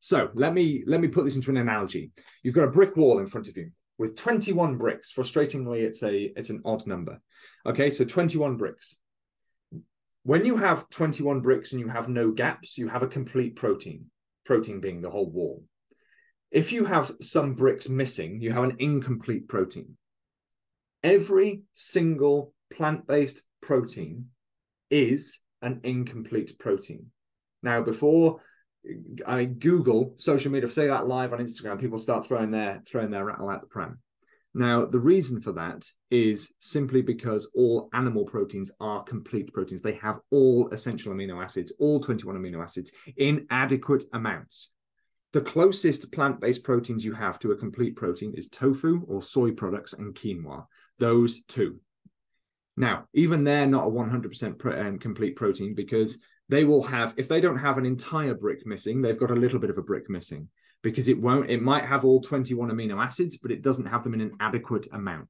So 0.00 0.30
let 0.34 0.54
me 0.54 0.84
let 0.86 1.00
me 1.00 1.08
put 1.08 1.24
this 1.24 1.36
into 1.36 1.50
an 1.50 1.56
analogy. 1.56 2.12
You've 2.42 2.54
got 2.54 2.68
a 2.68 2.70
brick 2.70 2.96
wall 2.96 3.18
in 3.18 3.26
front 3.26 3.48
of 3.48 3.56
you 3.56 3.70
with 3.98 4.16
21 4.16 4.78
bricks. 4.78 5.12
Frustratingly, 5.12 5.80
it's 5.80 6.02
a 6.02 6.32
it's 6.36 6.50
an 6.50 6.62
odd 6.64 6.86
number. 6.86 7.20
Okay, 7.66 7.90
so 7.90 8.04
21 8.04 8.56
bricks. 8.56 8.96
When 10.28 10.44
you 10.44 10.58
have 10.58 10.90
21 10.90 11.40
bricks 11.40 11.72
and 11.72 11.80
you 11.80 11.88
have 11.88 12.06
no 12.06 12.32
gaps, 12.32 12.76
you 12.76 12.86
have 12.88 13.02
a 13.02 13.06
complete 13.06 13.56
protein 13.56 14.10
protein 14.44 14.78
being 14.78 15.00
the 15.00 15.08
whole 15.08 15.30
wall. 15.30 15.64
If 16.50 16.70
you 16.70 16.84
have 16.84 17.12
some 17.22 17.54
bricks 17.54 17.88
missing, 17.88 18.42
you 18.42 18.52
have 18.52 18.64
an 18.64 18.76
incomplete 18.78 19.48
protein. 19.48 19.96
Every 21.02 21.62
single 21.72 22.52
plant 22.70 23.06
based 23.06 23.42
protein 23.62 24.26
is 24.90 25.40
an 25.62 25.80
incomplete 25.82 26.58
protein. 26.58 27.06
Now, 27.62 27.80
before 27.80 28.42
I 29.26 29.44
Google 29.46 30.12
social 30.18 30.52
media, 30.52 30.70
say 30.70 30.88
that 30.88 31.06
live 31.06 31.32
on 31.32 31.38
Instagram, 31.38 31.80
people 31.80 31.96
start 31.96 32.26
throwing 32.26 32.50
their 32.50 32.82
throwing 32.86 33.10
their 33.10 33.24
rattle 33.24 33.48
out 33.48 33.62
the 33.62 33.66
pram. 33.66 33.98
Now, 34.58 34.84
the 34.84 34.98
reason 34.98 35.40
for 35.40 35.52
that 35.52 35.88
is 36.10 36.50
simply 36.58 37.00
because 37.00 37.48
all 37.54 37.88
animal 37.92 38.24
proteins 38.24 38.72
are 38.80 39.04
complete 39.04 39.52
proteins. 39.52 39.82
They 39.82 39.92
have 39.94 40.18
all 40.32 40.68
essential 40.70 41.14
amino 41.14 41.40
acids, 41.40 41.72
all 41.78 42.00
21 42.00 42.34
amino 42.34 42.60
acids 42.60 42.90
in 43.16 43.46
adequate 43.50 44.02
amounts. 44.12 44.72
The 45.32 45.42
closest 45.42 46.10
plant 46.10 46.40
based 46.40 46.64
proteins 46.64 47.04
you 47.04 47.12
have 47.12 47.38
to 47.38 47.52
a 47.52 47.56
complete 47.56 47.94
protein 47.94 48.34
is 48.34 48.48
tofu 48.48 49.04
or 49.06 49.22
soy 49.22 49.52
products 49.52 49.92
and 49.92 50.12
quinoa, 50.12 50.66
those 50.98 51.44
two. 51.44 51.78
Now, 52.76 53.04
even 53.14 53.44
they're 53.44 53.64
not 53.64 53.86
a 53.86 53.90
100% 53.90 54.58
pro- 54.58 54.80
um, 54.80 54.98
complete 54.98 55.36
protein 55.36 55.76
because 55.76 56.18
they 56.48 56.64
will 56.64 56.82
have, 56.82 57.14
if 57.16 57.28
they 57.28 57.40
don't 57.40 57.58
have 57.58 57.78
an 57.78 57.86
entire 57.86 58.34
brick 58.34 58.66
missing, 58.66 59.02
they've 59.02 59.20
got 59.20 59.30
a 59.30 59.36
little 59.36 59.60
bit 59.60 59.70
of 59.70 59.78
a 59.78 59.82
brick 59.82 60.10
missing 60.10 60.48
because 60.82 61.08
it 61.08 61.20
won't 61.20 61.50
it 61.50 61.62
might 61.62 61.84
have 61.84 62.04
all 62.04 62.20
21 62.20 62.70
amino 62.70 63.02
acids 63.02 63.36
but 63.36 63.50
it 63.50 63.62
doesn't 63.62 63.86
have 63.86 64.04
them 64.04 64.14
in 64.14 64.20
an 64.20 64.32
adequate 64.40 64.86
amount. 64.92 65.28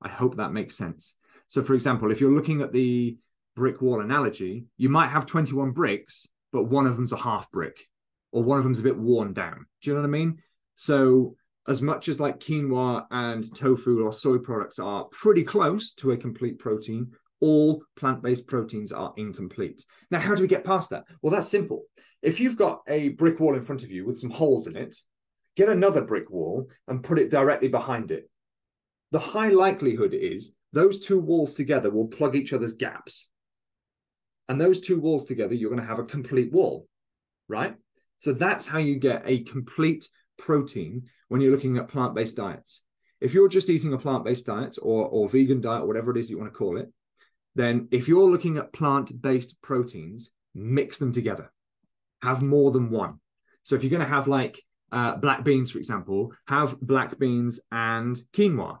I 0.00 0.08
hope 0.08 0.36
that 0.36 0.52
makes 0.52 0.76
sense. 0.76 1.14
So 1.48 1.62
for 1.62 1.74
example 1.74 2.10
if 2.10 2.20
you're 2.20 2.30
looking 2.30 2.62
at 2.62 2.72
the 2.72 3.16
brick 3.56 3.82
wall 3.82 4.00
analogy 4.00 4.66
you 4.76 4.88
might 4.88 5.08
have 5.08 5.26
21 5.26 5.72
bricks 5.72 6.28
but 6.52 6.64
one 6.64 6.86
of 6.86 6.96
them's 6.96 7.12
a 7.12 7.16
half 7.16 7.50
brick 7.50 7.88
or 8.32 8.42
one 8.42 8.58
of 8.58 8.64
them's 8.64 8.80
a 8.80 8.84
bit 8.84 8.96
worn 8.96 9.32
down. 9.32 9.66
Do 9.82 9.90
you 9.90 9.94
know 9.94 10.02
what 10.02 10.08
i 10.08 10.10
mean? 10.10 10.42
So 10.76 11.36
as 11.66 11.82
much 11.82 12.08
as 12.08 12.18
like 12.18 12.40
quinoa 12.40 13.06
and 13.10 13.54
tofu 13.54 14.04
or 14.04 14.12
soy 14.12 14.38
products 14.38 14.78
are 14.78 15.04
pretty 15.04 15.42
close 15.42 15.92
to 15.94 16.12
a 16.12 16.16
complete 16.16 16.58
protein 16.58 17.12
all 17.40 17.82
plant-based 17.96 18.46
proteins 18.46 18.92
are 18.92 19.12
incomplete. 19.16 19.84
Now, 20.10 20.20
how 20.20 20.34
do 20.34 20.42
we 20.42 20.48
get 20.48 20.64
past 20.64 20.90
that? 20.90 21.04
Well, 21.22 21.32
that's 21.32 21.48
simple. 21.48 21.84
If 22.22 22.40
you've 22.40 22.56
got 22.56 22.82
a 22.88 23.10
brick 23.10 23.38
wall 23.40 23.54
in 23.54 23.62
front 23.62 23.84
of 23.84 23.90
you 23.90 24.04
with 24.04 24.18
some 24.18 24.30
holes 24.30 24.66
in 24.66 24.76
it, 24.76 24.96
get 25.56 25.68
another 25.68 26.02
brick 26.02 26.30
wall 26.30 26.68
and 26.86 27.02
put 27.02 27.18
it 27.18 27.30
directly 27.30 27.68
behind 27.68 28.10
it. 28.10 28.28
The 29.12 29.18
high 29.18 29.50
likelihood 29.50 30.14
is 30.14 30.54
those 30.72 30.98
two 30.98 31.18
walls 31.18 31.54
together 31.54 31.90
will 31.90 32.08
plug 32.08 32.36
each 32.36 32.52
other's 32.52 32.74
gaps. 32.74 33.30
And 34.48 34.60
those 34.60 34.80
two 34.80 34.98
walls 35.00 35.24
together, 35.24 35.54
you're 35.54 35.70
going 35.70 35.82
to 35.82 35.88
have 35.88 35.98
a 35.98 36.04
complete 36.04 36.52
wall, 36.52 36.86
right? 37.48 37.74
So 38.18 38.32
that's 38.32 38.66
how 38.66 38.78
you 38.78 38.96
get 38.96 39.22
a 39.24 39.44
complete 39.44 40.08
protein 40.38 41.04
when 41.28 41.40
you're 41.40 41.52
looking 41.52 41.76
at 41.76 41.88
plant-based 41.88 42.36
diets. 42.36 42.82
If 43.20 43.34
you're 43.34 43.48
just 43.48 43.70
eating 43.70 43.92
a 43.92 43.98
plant-based 43.98 44.46
diet 44.46 44.78
or, 44.80 45.06
or 45.06 45.28
vegan 45.28 45.60
diet 45.60 45.82
or 45.82 45.86
whatever 45.86 46.10
it 46.10 46.18
is 46.18 46.30
you 46.30 46.38
want 46.38 46.52
to 46.52 46.56
call 46.56 46.78
it, 46.78 46.90
then 47.58 47.88
if 47.90 48.06
you're 48.06 48.30
looking 48.30 48.56
at 48.56 48.72
plant-based 48.72 49.60
proteins, 49.62 50.30
mix 50.54 50.96
them 50.98 51.10
together. 51.10 51.50
Have 52.22 52.40
more 52.40 52.70
than 52.70 52.88
one. 52.88 53.18
So 53.64 53.74
if 53.74 53.82
you're 53.82 53.90
going 53.90 54.08
to 54.08 54.14
have 54.14 54.28
like 54.28 54.62
uh, 54.92 55.16
black 55.16 55.42
beans, 55.42 55.72
for 55.72 55.78
example, 55.78 56.32
have 56.46 56.80
black 56.80 57.18
beans 57.18 57.58
and 57.72 58.16
quinoa, 58.32 58.78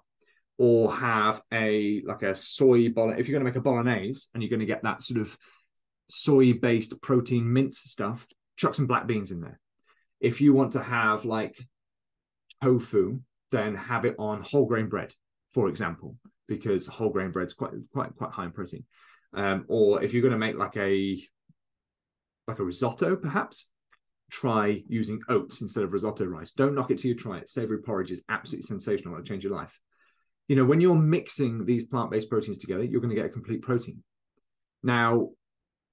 or 0.58 0.94
have 0.94 1.42
a 1.52 2.02
like 2.06 2.22
a 2.22 2.36
soy 2.36 2.88
bolognese. 2.88 3.20
If 3.20 3.28
you're 3.28 3.34
going 3.34 3.46
to 3.46 3.50
make 3.50 3.56
a 3.56 3.60
bolognese 3.60 4.28
and 4.32 4.42
you're 4.42 4.50
going 4.50 4.60
to 4.60 4.66
get 4.66 4.84
that 4.84 5.02
sort 5.02 5.20
of 5.20 5.36
soy-based 6.08 7.02
protein 7.02 7.52
mince 7.52 7.80
stuff, 7.80 8.28
chuck 8.56 8.76
some 8.76 8.86
black 8.86 9.08
beans 9.08 9.32
in 9.32 9.40
there. 9.40 9.58
If 10.20 10.40
you 10.40 10.54
want 10.54 10.74
to 10.74 10.82
have 10.84 11.24
like 11.24 11.58
tofu, 12.62 13.22
then 13.50 13.74
have 13.74 14.04
it 14.04 14.14
on 14.20 14.42
whole 14.42 14.66
grain 14.66 14.88
bread, 14.88 15.12
for 15.50 15.68
example 15.68 16.16
because 16.48 16.86
whole 16.86 17.10
grain 17.10 17.30
bread's 17.30 17.52
quite 17.52 17.72
quite 17.92 18.14
quite 18.16 18.30
high 18.30 18.44
in 18.44 18.52
protein. 18.52 18.84
Um, 19.34 19.64
or 19.68 20.02
if 20.02 20.12
you're 20.12 20.22
going 20.22 20.32
to 20.32 20.38
make 20.38 20.56
like 20.56 20.76
a 20.76 21.22
like 22.46 22.58
a 22.58 22.64
risotto, 22.64 23.14
perhaps 23.16 23.68
try 24.30 24.82
using 24.88 25.20
oats 25.28 25.60
instead 25.60 25.84
of 25.84 25.92
risotto 25.92 26.24
rice. 26.24 26.52
Don't 26.52 26.74
knock 26.74 26.90
it 26.90 26.98
till 26.98 27.10
you 27.10 27.14
try 27.14 27.38
it. 27.38 27.48
Savory 27.48 27.82
porridge 27.82 28.10
is 28.10 28.22
absolutely 28.28 28.66
sensational. 28.66 29.14
It'll 29.14 29.24
change 29.24 29.44
your 29.44 29.54
life. 29.54 29.78
You 30.48 30.56
know, 30.56 30.64
when 30.64 30.80
you're 30.80 30.94
mixing 30.94 31.66
these 31.66 31.86
plant-based 31.86 32.30
proteins 32.30 32.58
together, 32.58 32.82
you're 32.84 33.00
going 33.00 33.14
to 33.14 33.16
get 33.16 33.26
a 33.26 33.30
complete 33.30 33.62
protein. 33.62 34.02
Now, 34.82 35.30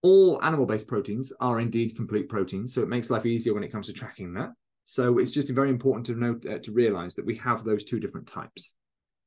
all 0.01 0.41
animal-based 0.43 0.88
proteins 0.88 1.34
are 1.39 1.60
indeed 1.60 1.95
complete 1.95 2.30
proteins, 2.30 2.74
so 2.74 2.82
it 2.82 2.89
makes 2.89 3.10
life 3.10 3.26
easier 3.26 3.53
when 3.53 3.64
it 3.64 3.72
comes 3.72 3.88
to 3.88 3.93
tracking 3.93 4.34
that. 4.36 4.51
So 4.86 5.18
it's 5.18 5.32
just 5.32 5.49
very 5.49 5.70
important 5.70 6.06
to 6.06 6.14
note 6.14 6.45
uh, 6.45 6.60
to 6.60 6.72
realize 6.72 7.16
that 7.16 7.26
we 7.26 7.36
have 7.38 7.64
those 7.64 7.84
two 7.84 7.99
different 7.99 8.28
types. 8.28 8.76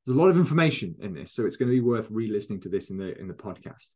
There's 0.05 0.15
a 0.15 0.19
lot 0.19 0.29
of 0.29 0.37
information 0.37 0.95
in 0.99 1.13
this, 1.13 1.31
so 1.31 1.45
it's 1.45 1.57
going 1.57 1.69
to 1.69 1.75
be 1.75 1.81
worth 1.81 2.07
re-listening 2.09 2.61
to 2.61 2.69
this 2.69 2.89
in 2.89 2.97
the 2.97 3.17
in 3.19 3.27
the 3.27 3.33
podcast. 3.33 3.93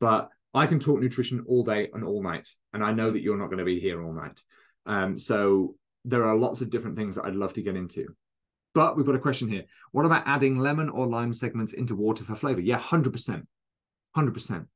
But 0.00 0.28
I 0.54 0.66
can 0.66 0.80
talk 0.80 1.00
nutrition 1.00 1.44
all 1.46 1.64
day 1.64 1.88
and 1.92 2.04
all 2.04 2.22
night, 2.22 2.48
and 2.72 2.82
I 2.84 2.92
know 2.92 3.10
that 3.10 3.22
you're 3.22 3.38
not 3.38 3.46
going 3.46 3.58
to 3.58 3.64
be 3.64 3.80
here 3.80 4.02
all 4.02 4.12
night. 4.12 4.40
Um, 4.86 5.18
so 5.18 5.76
there 6.04 6.24
are 6.24 6.36
lots 6.36 6.60
of 6.60 6.70
different 6.70 6.96
things 6.96 7.14
that 7.14 7.24
I'd 7.24 7.36
love 7.36 7.52
to 7.54 7.62
get 7.62 7.76
into. 7.76 8.08
But 8.74 8.96
we've 8.96 9.06
got 9.06 9.14
a 9.14 9.20
question 9.20 9.48
here. 9.48 9.64
What 9.92 10.06
about 10.06 10.24
adding 10.26 10.58
lemon 10.58 10.88
or 10.88 11.06
lime 11.06 11.34
segments 11.34 11.74
into 11.74 11.94
water 11.94 12.24
for 12.24 12.34
flavor? 12.34 12.60
Yeah, 12.60 12.78
100%. 12.78 13.44
100%. 14.16 14.66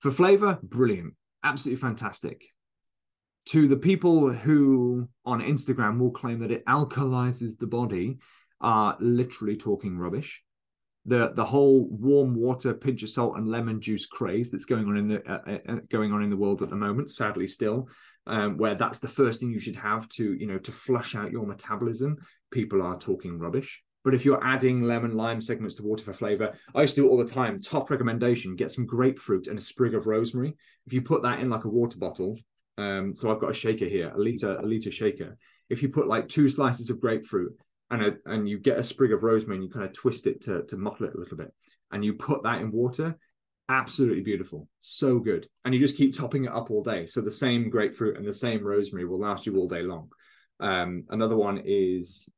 For 0.00 0.10
flavor, 0.10 0.58
brilliant. 0.62 1.14
Absolutely 1.42 1.80
fantastic. 1.80 2.44
To 3.46 3.66
the 3.66 3.76
people 3.76 4.30
who 4.30 5.08
on 5.24 5.40
Instagram 5.40 5.98
will 5.98 6.10
claim 6.10 6.40
that 6.40 6.50
it 6.50 6.64
alkalizes 6.66 7.58
the 7.58 7.66
body, 7.66 8.18
are 8.60 8.96
literally 9.00 9.56
talking 9.56 9.98
rubbish. 9.98 10.42
The 11.06 11.32
the 11.34 11.44
whole 11.44 11.88
warm 11.88 12.34
water 12.34 12.74
pinch 12.74 13.02
of 13.02 13.08
salt 13.08 13.36
and 13.36 13.48
lemon 13.48 13.80
juice 13.80 14.06
craze 14.06 14.50
that's 14.50 14.66
going 14.66 14.86
on 14.88 14.96
in 14.96 15.08
the 15.08 15.30
uh, 15.30 15.40
uh, 15.46 15.72
uh, 15.72 15.80
going 15.88 16.12
on 16.12 16.22
in 16.22 16.30
the 16.30 16.36
world 16.36 16.62
at 16.62 16.70
the 16.70 16.76
moment 16.76 17.10
sadly 17.10 17.46
still 17.46 17.88
um, 18.26 18.58
where 18.58 18.74
that's 18.74 18.98
the 18.98 19.08
first 19.08 19.40
thing 19.40 19.50
you 19.50 19.60
should 19.60 19.76
have 19.76 20.08
to 20.10 20.34
you 20.34 20.46
know 20.46 20.58
to 20.58 20.72
flush 20.72 21.14
out 21.14 21.32
your 21.32 21.46
metabolism 21.46 22.16
people 22.50 22.82
are 22.82 22.98
talking 22.98 23.38
rubbish. 23.38 23.82
But 24.04 24.14
if 24.14 24.24
you're 24.24 24.44
adding 24.44 24.82
lemon 24.82 25.16
lime 25.16 25.40
segments 25.40 25.76
to 25.76 25.82
water 25.82 26.04
for 26.04 26.12
flavor 26.12 26.52
i 26.74 26.82
used 26.82 26.94
to 26.96 27.02
do 27.02 27.06
it 27.06 27.10
all 27.10 27.18
the 27.18 27.24
time. 27.24 27.62
Top 27.62 27.90
recommendation 27.90 28.56
get 28.56 28.70
some 28.70 28.84
grapefruit 28.84 29.46
and 29.46 29.58
a 29.58 29.62
sprig 29.62 29.94
of 29.94 30.06
rosemary. 30.06 30.56
If 30.86 30.92
you 30.92 31.00
put 31.00 31.22
that 31.22 31.40
in 31.40 31.48
like 31.48 31.64
a 31.64 31.70
water 31.70 31.98
bottle 31.98 32.38
um, 32.76 33.14
so 33.14 33.30
i've 33.30 33.40
got 33.40 33.50
a 33.50 33.54
shaker 33.54 33.86
here 33.86 34.10
a 34.14 34.18
liter 34.18 34.58
a 34.58 34.66
liter 34.66 34.90
shaker. 34.90 35.38
If 35.70 35.82
you 35.82 35.88
put 35.88 36.08
like 36.08 36.28
two 36.28 36.50
slices 36.50 36.90
of 36.90 37.00
grapefruit 37.00 37.56
and 37.90 38.02
a, 38.02 38.16
and 38.26 38.48
you 38.48 38.58
get 38.58 38.78
a 38.78 38.82
sprig 38.82 39.12
of 39.12 39.22
rosemary 39.22 39.56
and 39.56 39.64
you 39.64 39.70
kind 39.70 39.84
of 39.84 39.92
twist 39.92 40.26
it 40.26 40.42
to 40.42 40.62
to 40.64 40.76
muffle 40.76 41.06
it 41.06 41.14
a 41.14 41.18
little 41.18 41.36
bit, 41.36 41.52
and 41.92 42.04
you 42.04 42.14
put 42.14 42.42
that 42.42 42.60
in 42.60 42.70
water. 42.70 43.16
Absolutely 43.70 44.22
beautiful, 44.22 44.66
so 44.80 45.18
good, 45.18 45.46
and 45.64 45.74
you 45.74 45.80
just 45.80 45.96
keep 45.96 46.16
topping 46.16 46.44
it 46.44 46.52
up 46.52 46.70
all 46.70 46.82
day. 46.82 47.06
So 47.06 47.20
the 47.20 47.30
same 47.30 47.68
grapefruit 47.68 48.16
and 48.16 48.26
the 48.26 48.32
same 48.32 48.64
rosemary 48.64 49.04
will 49.04 49.20
last 49.20 49.46
you 49.46 49.56
all 49.56 49.68
day 49.68 49.82
long. 49.82 50.08
Um, 50.60 51.04
another 51.10 51.36
one 51.36 51.62
is 51.64 52.28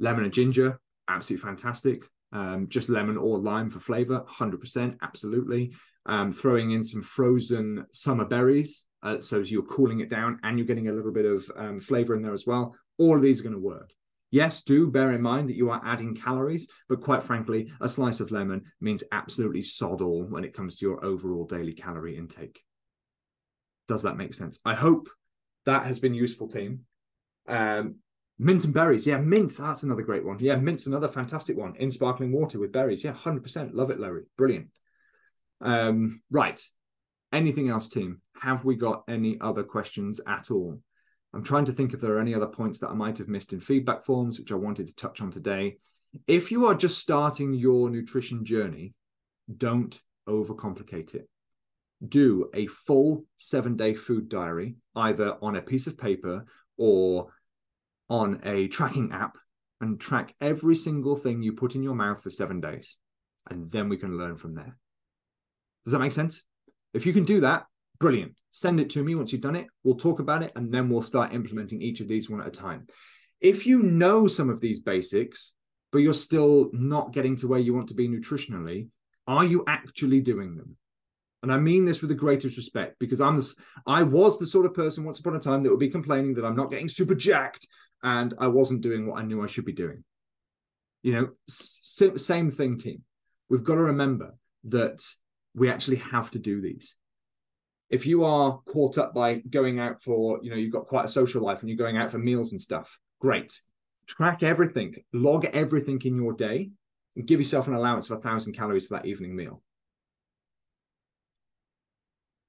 lemon 0.00 0.24
and 0.24 0.32
ginger, 0.32 0.80
absolutely 1.08 1.46
fantastic. 1.46 2.04
Um, 2.32 2.66
just 2.68 2.88
lemon 2.88 3.16
or 3.16 3.38
lime 3.38 3.70
for 3.70 3.78
flavor, 3.78 4.24
100%, 4.28 4.96
absolutely. 5.02 5.72
Um, 6.06 6.32
throwing 6.32 6.72
in 6.72 6.82
some 6.82 7.00
frozen 7.00 7.86
summer 7.92 8.24
berries, 8.24 8.84
uh, 9.02 9.20
so 9.20 9.38
you're 9.38 9.62
cooling 9.62 10.00
it 10.00 10.10
down 10.10 10.40
and 10.42 10.58
you're 10.58 10.66
getting 10.66 10.88
a 10.88 10.92
little 10.92 11.12
bit 11.12 11.26
of 11.26 11.48
um, 11.56 11.80
flavor 11.80 12.14
in 12.14 12.22
there 12.22 12.34
as 12.34 12.46
well. 12.46 12.74
All 12.98 13.16
of 13.16 13.22
these 13.22 13.40
are 13.40 13.44
going 13.44 13.54
to 13.54 13.60
work. 13.60 13.90
Yes, 14.34 14.62
do 14.62 14.90
bear 14.90 15.12
in 15.12 15.22
mind 15.22 15.48
that 15.48 15.54
you 15.54 15.70
are 15.70 15.80
adding 15.84 16.16
calories, 16.16 16.66
but 16.88 17.00
quite 17.00 17.22
frankly, 17.22 17.70
a 17.80 17.88
slice 17.88 18.18
of 18.18 18.32
lemon 18.32 18.64
means 18.80 19.04
absolutely 19.12 19.62
sod 19.62 20.02
all 20.02 20.24
when 20.24 20.42
it 20.42 20.52
comes 20.52 20.74
to 20.74 20.86
your 20.86 21.04
overall 21.04 21.44
daily 21.44 21.72
calorie 21.72 22.16
intake. 22.16 22.60
Does 23.86 24.02
that 24.02 24.16
make 24.16 24.34
sense? 24.34 24.58
I 24.64 24.74
hope 24.74 25.08
that 25.66 25.86
has 25.86 26.00
been 26.00 26.14
useful, 26.14 26.48
team. 26.48 26.80
Um, 27.46 28.00
mint 28.36 28.64
and 28.64 28.74
berries. 28.74 29.06
Yeah, 29.06 29.18
mint. 29.18 29.56
That's 29.56 29.84
another 29.84 30.02
great 30.02 30.24
one. 30.24 30.38
Yeah, 30.40 30.56
mint's 30.56 30.86
another 30.86 31.06
fantastic 31.06 31.56
one 31.56 31.76
in 31.76 31.88
sparkling 31.88 32.32
water 32.32 32.58
with 32.58 32.72
berries. 32.72 33.04
Yeah, 33.04 33.12
100%. 33.12 33.72
Love 33.72 33.90
it, 33.90 34.00
Larry. 34.00 34.24
Brilliant. 34.36 34.70
Um, 35.60 36.22
right. 36.32 36.60
Anything 37.32 37.68
else, 37.68 37.86
team? 37.86 38.20
Have 38.40 38.64
we 38.64 38.74
got 38.74 39.04
any 39.06 39.40
other 39.40 39.62
questions 39.62 40.20
at 40.26 40.50
all? 40.50 40.80
I'm 41.34 41.42
trying 41.42 41.64
to 41.64 41.72
think 41.72 41.92
if 41.92 42.00
there 42.00 42.12
are 42.16 42.20
any 42.20 42.34
other 42.34 42.46
points 42.46 42.78
that 42.78 42.90
I 42.90 42.94
might 42.94 43.18
have 43.18 43.28
missed 43.28 43.52
in 43.52 43.60
feedback 43.60 44.04
forms, 44.04 44.38
which 44.38 44.52
I 44.52 44.56
wanted 44.56 44.86
to 44.86 44.94
touch 44.94 45.20
on 45.20 45.32
today. 45.32 45.78
If 46.28 46.52
you 46.52 46.66
are 46.66 46.76
just 46.76 46.98
starting 46.98 47.52
your 47.52 47.90
nutrition 47.90 48.44
journey, 48.44 48.94
don't 49.56 50.00
overcomplicate 50.28 51.14
it. 51.16 51.28
Do 52.06 52.50
a 52.54 52.68
full 52.68 53.24
seven 53.36 53.76
day 53.76 53.94
food 53.94 54.28
diary, 54.28 54.76
either 54.94 55.36
on 55.42 55.56
a 55.56 55.62
piece 55.62 55.88
of 55.88 55.98
paper 55.98 56.44
or 56.76 57.32
on 58.08 58.40
a 58.44 58.68
tracking 58.68 59.10
app, 59.12 59.36
and 59.80 59.98
track 59.98 60.34
every 60.40 60.76
single 60.76 61.16
thing 61.16 61.42
you 61.42 61.52
put 61.52 61.74
in 61.74 61.82
your 61.82 61.96
mouth 61.96 62.22
for 62.22 62.30
seven 62.30 62.60
days. 62.60 62.96
And 63.50 63.72
then 63.72 63.88
we 63.88 63.96
can 63.96 64.16
learn 64.16 64.36
from 64.36 64.54
there. 64.54 64.76
Does 65.84 65.92
that 65.92 65.98
make 65.98 66.12
sense? 66.12 66.44
If 66.92 67.06
you 67.06 67.12
can 67.12 67.24
do 67.24 67.40
that, 67.40 67.66
Brilliant. 67.98 68.40
Send 68.50 68.80
it 68.80 68.90
to 68.90 69.02
me 69.02 69.14
once 69.14 69.32
you've 69.32 69.40
done 69.40 69.56
it. 69.56 69.66
We'll 69.82 69.96
talk 69.96 70.18
about 70.18 70.42
it 70.42 70.52
and 70.56 70.72
then 70.72 70.88
we'll 70.88 71.02
start 71.02 71.32
implementing 71.32 71.80
each 71.80 72.00
of 72.00 72.08
these 72.08 72.28
one 72.28 72.40
at 72.40 72.46
a 72.46 72.50
time. 72.50 72.86
If 73.40 73.66
you 73.66 73.82
know 73.82 74.26
some 74.26 74.50
of 74.50 74.60
these 74.60 74.80
basics, 74.80 75.52
but 75.92 75.98
you're 75.98 76.14
still 76.14 76.70
not 76.72 77.12
getting 77.12 77.36
to 77.36 77.48
where 77.48 77.60
you 77.60 77.74
want 77.74 77.88
to 77.88 77.94
be 77.94 78.08
nutritionally, 78.08 78.88
are 79.26 79.44
you 79.44 79.64
actually 79.68 80.20
doing 80.20 80.56
them? 80.56 80.76
And 81.42 81.52
I 81.52 81.58
mean 81.58 81.84
this 81.84 82.00
with 82.00 82.08
the 82.08 82.14
greatest 82.14 82.56
respect 82.56 82.96
because 82.98 83.20
I'm 83.20 83.36
this, 83.36 83.54
I 83.86 84.02
was 84.02 84.38
the 84.38 84.46
sort 84.46 84.66
of 84.66 84.74
person 84.74 85.04
once 85.04 85.20
upon 85.20 85.36
a 85.36 85.40
time 85.40 85.62
that 85.62 85.70
would 85.70 85.78
be 85.78 85.90
complaining 85.90 86.34
that 86.34 86.44
I'm 86.44 86.56
not 86.56 86.70
getting 86.70 86.88
super 86.88 87.14
jacked 87.14 87.68
and 88.02 88.34
I 88.38 88.48
wasn't 88.48 88.80
doing 88.80 89.06
what 89.06 89.20
I 89.20 89.24
knew 89.24 89.42
I 89.42 89.46
should 89.46 89.66
be 89.66 89.72
doing. 89.72 90.04
You 91.02 91.12
know, 91.12 91.28
same 91.48 92.50
thing, 92.50 92.78
team. 92.78 93.02
We've 93.50 93.62
got 93.62 93.74
to 93.74 93.82
remember 93.82 94.34
that 94.64 95.02
we 95.54 95.70
actually 95.70 95.96
have 95.96 96.30
to 96.30 96.38
do 96.38 96.62
these 96.62 96.96
if 97.94 98.06
you 98.06 98.24
are 98.24 98.58
caught 98.66 98.98
up 98.98 99.14
by 99.14 99.36
going 99.36 99.78
out 99.78 100.02
for, 100.02 100.40
you 100.42 100.50
know, 100.50 100.56
you've 100.56 100.72
got 100.72 100.88
quite 100.88 101.04
a 101.04 101.08
social 101.08 101.40
life 101.40 101.60
and 101.60 101.68
you're 101.68 101.78
going 101.78 101.96
out 101.96 102.10
for 102.10 102.18
meals 102.18 102.50
and 102.50 102.60
stuff, 102.60 102.98
great. 103.20 103.60
Track 104.08 104.42
everything, 104.42 104.96
log 105.12 105.44
everything 105.44 106.02
in 106.04 106.16
your 106.16 106.32
day, 106.32 106.72
and 107.14 107.24
give 107.24 107.38
yourself 107.38 107.68
an 107.68 107.74
allowance 107.74 108.10
of 108.10 108.18
a 108.18 108.20
thousand 108.20 108.54
calories 108.54 108.88
for 108.88 108.94
that 108.94 109.06
evening 109.06 109.36
meal. 109.36 109.62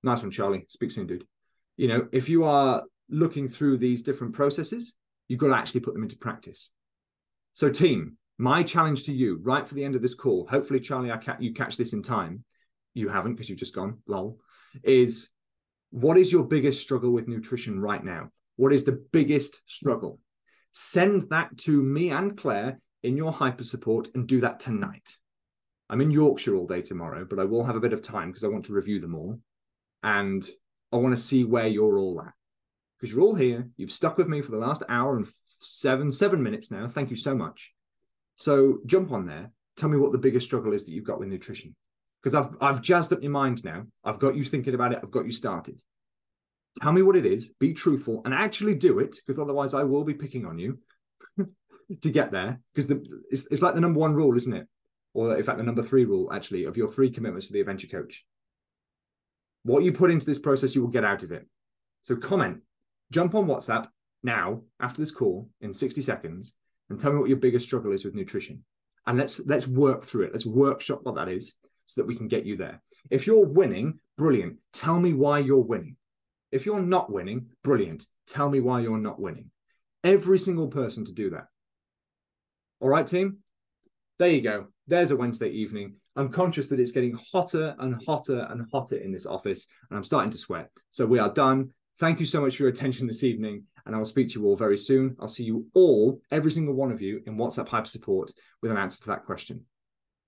Nice 0.01 0.23
one, 0.23 0.31
Charlie. 0.31 0.65
Speak 0.69 0.89
soon, 0.89 1.05
dude. 1.05 1.27
You 1.77 1.89
know, 1.89 2.07
if 2.11 2.27
you 2.27 2.43
are 2.45 2.81
looking 3.07 3.47
through 3.47 3.77
these 3.77 4.01
different 4.01 4.33
processes, 4.33 4.95
you've 5.27 5.39
got 5.39 5.49
to 5.49 5.57
actually 5.57 5.81
put 5.81 5.93
them 5.93 6.01
into 6.01 6.17
practice. 6.17 6.71
So, 7.53 7.69
team, 7.69 8.17
my 8.39 8.63
challenge 8.63 9.03
to 9.03 9.13
you, 9.13 9.39
right 9.43 9.67
for 9.67 9.75
the 9.75 9.85
end 9.85 9.93
of 9.93 10.01
this 10.01 10.15
call, 10.15 10.47
hopefully, 10.47 10.79
Charlie, 10.79 11.11
I 11.11 11.17
ca- 11.17 11.37
you 11.39 11.53
catch 11.53 11.77
this 11.77 11.93
in 11.93 12.01
time. 12.01 12.43
You 12.95 13.09
haven't 13.09 13.35
because 13.35 13.47
you've 13.47 13.59
just 13.59 13.75
gone, 13.75 13.99
lol 14.07 14.39
is 14.83 15.29
what 15.95 16.17
is 16.17 16.29
your 16.29 16.43
biggest 16.43 16.81
struggle 16.81 17.11
with 17.11 17.29
nutrition 17.29 17.79
right 17.79 18.03
now? 18.03 18.29
What 18.57 18.73
is 18.73 18.83
the 18.83 19.01
biggest 19.13 19.61
struggle? 19.65 20.19
Send 20.73 21.29
that 21.29 21.57
to 21.59 21.81
me 21.81 22.09
and 22.09 22.37
Claire 22.37 22.81
in 23.01 23.15
your 23.15 23.31
hyper 23.31 23.63
support 23.63 24.09
and 24.13 24.27
do 24.27 24.41
that 24.41 24.59
tonight. 24.59 25.15
I'm 25.89 26.01
in 26.01 26.11
Yorkshire 26.11 26.53
all 26.53 26.67
day 26.67 26.81
tomorrow, 26.81 27.25
but 27.29 27.39
I 27.39 27.45
will 27.45 27.63
have 27.63 27.77
a 27.77 27.79
bit 27.79 27.93
of 27.93 28.01
time 28.01 28.27
because 28.27 28.43
I 28.43 28.49
want 28.49 28.65
to 28.65 28.73
review 28.73 28.99
them 28.99 29.15
all. 29.15 29.39
And 30.03 30.45
I 30.91 30.97
want 30.97 31.15
to 31.15 31.21
see 31.21 31.45
where 31.45 31.67
you're 31.67 31.97
all 31.97 32.21
at. 32.21 32.33
Because 32.99 33.15
you're 33.15 33.23
all 33.23 33.35
here. 33.35 33.69
You've 33.77 33.89
stuck 33.89 34.17
with 34.17 34.27
me 34.27 34.41
for 34.41 34.51
the 34.51 34.57
last 34.57 34.83
hour 34.89 35.15
and 35.15 35.25
seven, 35.61 36.11
seven 36.11 36.43
minutes 36.43 36.71
now. 36.71 36.89
Thank 36.89 37.09
you 37.09 37.15
so 37.15 37.33
much. 37.33 37.71
So 38.35 38.79
jump 38.85 39.13
on 39.13 39.27
there. 39.27 39.53
Tell 39.77 39.87
me 39.87 39.97
what 39.97 40.11
the 40.11 40.17
biggest 40.17 40.45
struggle 40.45 40.73
is 40.73 40.83
that 40.83 40.91
you've 40.91 41.05
got 41.05 41.19
with 41.19 41.29
nutrition 41.29 41.73
because 42.25 42.33
I've 42.33 42.57
I've 42.59 42.81
jazzed 42.81 43.13
up 43.13 43.21
your 43.21 43.31
mind 43.31 43.63
now. 43.63 43.85
I've 44.03 44.17
got 44.17 44.35
you 44.35 44.43
thinking 44.43 44.73
about 44.73 44.91
it. 44.91 44.99
I've 45.03 45.11
got 45.11 45.27
you 45.27 45.31
started. 45.31 45.79
Tell 46.81 46.91
me 46.91 47.03
what 47.03 47.15
it 47.15 47.25
is. 47.25 47.51
Be 47.59 47.73
truthful 47.73 48.23
and 48.25 48.33
actually 48.33 48.73
do 48.73 48.97
it, 48.97 49.15
because 49.15 49.39
otherwise 49.39 49.75
I 49.75 49.83
will 49.83 50.03
be 50.03 50.15
picking 50.15 50.43
on 50.43 50.57
you 50.57 50.79
to 52.01 52.09
get 52.09 52.31
there. 52.31 52.59
Because 52.73 52.87
the 52.87 53.05
it's, 53.29 53.45
it's 53.51 53.61
like 53.61 53.75
the 53.75 53.79
number 53.81 53.99
one 53.99 54.15
rule, 54.15 54.35
isn't 54.35 54.53
it? 54.53 54.67
Or 55.13 55.37
in 55.37 55.43
fact, 55.43 55.59
the 55.59 55.63
number 55.63 55.83
three 55.83 56.05
rule 56.05 56.33
actually 56.33 56.63
of 56.63 56.75
your 56.75 56.87
three 56.87 57.11
commitments 57.11 57.45
for 57.45 57.53
the 57.53 57.59
adventure 57.59 57.87
coach. 57.87 58.25
What 59.61 59.83
you 59.83 59.91
put 59.91 60.09
into 60.09 60.25
this 60.25 60.39
process, 60.39 60.73
you 60.73 60.81
will 60.81 60.89
get 60.89 61.05
out 61.05 61.21
of 61.21 61.31
it. 61.31 61.45
So 62.01 62.15
comment, 62.15 62.61
jump 63.11 63.35
on 63.35 63.45
WhatsApp 63.45 63.87
now 64.23 64.61
after 64.79 64.99
this 64.99 65.11
call 65.11 65.47
in 65.61 65.73
60 65.73 66.01
seconds 66.01 66.53
and 66.89 66.99
tell 66.99 67.13
me 67.13 67.19
what 67.19 67.29
your 67.29 67.37
biggest 67.37 67.67
struggle 67.67 67.91
is 67.91 68.03
with 68.03 68.15
nutrition. 68.15 68.63
And 69.05 69.19
let's 69.19 69.39
let's 69.45 69.67
work 69.67 70.03
through 70.03 70.23
it. 70.23 70.33
Let's 70.33 70.47
workshop 70.47 71.01
what 71.03 71.13
that 71.15 71.29
is 71.29 71.53
so 71.85 72.01
that 72.01 72.07
we 72.07 72.15
can 72.15 72.27
get 72.27 72.45
you 72.45 72.57
there. 72.57 72.81
If 73.09 73.27
you're 73.27 73.45
winning, 73.45 73.99
brilliant. 74.17 74.57
Tell 74.73 74.99
me 74.99 75.13
why 75.13 75.39
you're 75.39 75.57
winning. 75.57 75.97
If 76.51 76.65
you're 76.65 76.81
not 76.81 77.11
winning, 77.11 77.49
brilliant. 77.63 78.05
Tell 78.27 78.49
me 78.49 78.59
why 78.59 78.81
you're 78.81 78.97
not 78.97 79.19
winning. 79.19 79.51
Every 80.03 80.39
single 80.39 80.67
person 80.67 81.05
to 81.05 81.13
do 81.13 81.31
that. 81.31 81.47
All 82.79 82.89
right, 82.89 83.05
team? 83.05 83.39
There 84.19 84.29
you 84.29 84.41
go. 84.41 84.67
There's 84.87 85.11
a 85.11 85.15
Wednesday 85.15 85.49
evening. 85.49 85.95
I'm 86.15 86.29
conscious 86.29 86.67
that 86.69 86.79
it's 86.79 86.91
getting 86.91 87.17
hotter 87.31 87.75
and 87.79 88.01
hotter 88.07 88.47
and 88.49 88.65
hotter 88.71 88.97
in 88.97 89.11
this 89.11 89.25
office, 89.25 89.67
and 89.89 89.97
I'm 89.97 90.03
starting 90.03 90.31
to 90.31 90.37
sweat. 90.37 90.69
So 90.91 91.05
we 91.05 91.19
are 91.19 91.33
done. 91.33 91.71
Thank 91.99 92.19
you 92.19 92.25
so 92.25 92.41
much 92.41 92.55
for 92.55 92.63
your 92.63 92.69
attention 92.69 93.07
this 93.07 93.23
evening, 93.23 93.63
and 93.85 93.95
I 93.95 93.97
will 93.97 94.05
speak 94.05 94.29
to 94.29 94.39
you 94.39 94.45
all 94.45 94.55
very 94.55 94.77
soon. 94.77 95.15
I'll 95.19 95.27
see 95.27 95.43
you 95.43 95.65
all, 95.73 96.21
every 96.31 96.51
single 96.51 96.73
one 96.73 96.91
of 96.91 97.01
you, 97.01 97.21
in 97.25 97.37
WhatsApp 97.37 97.67
Hyper 97.67 97.87
Support 97.87 98.31
with 98.61 98.71
an 98.71 98.77
answer 98.77 99.01
to 99.01 99.07
that 99.07 99.25
question. 99.25 99.65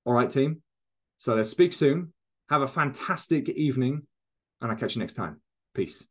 All 0.05 0.13
right, 0.13 0.29
team? 0.29 0.61
So 1.17 1.35
let's 1.35 1.49
speak 1.49 1.73
soon. 1.73 2.13
Have 2.49 2.61
a 2.61 2.67
fantastic 2.67 3.49
evening, 3.49 4.03
and 4.61 4.71
I'll 4.71 4.77
catch 4.77 4.95
you 4.95 5.01
next 5.01 5.13
time. 5.13 5.41
Peace. 5.73 6.07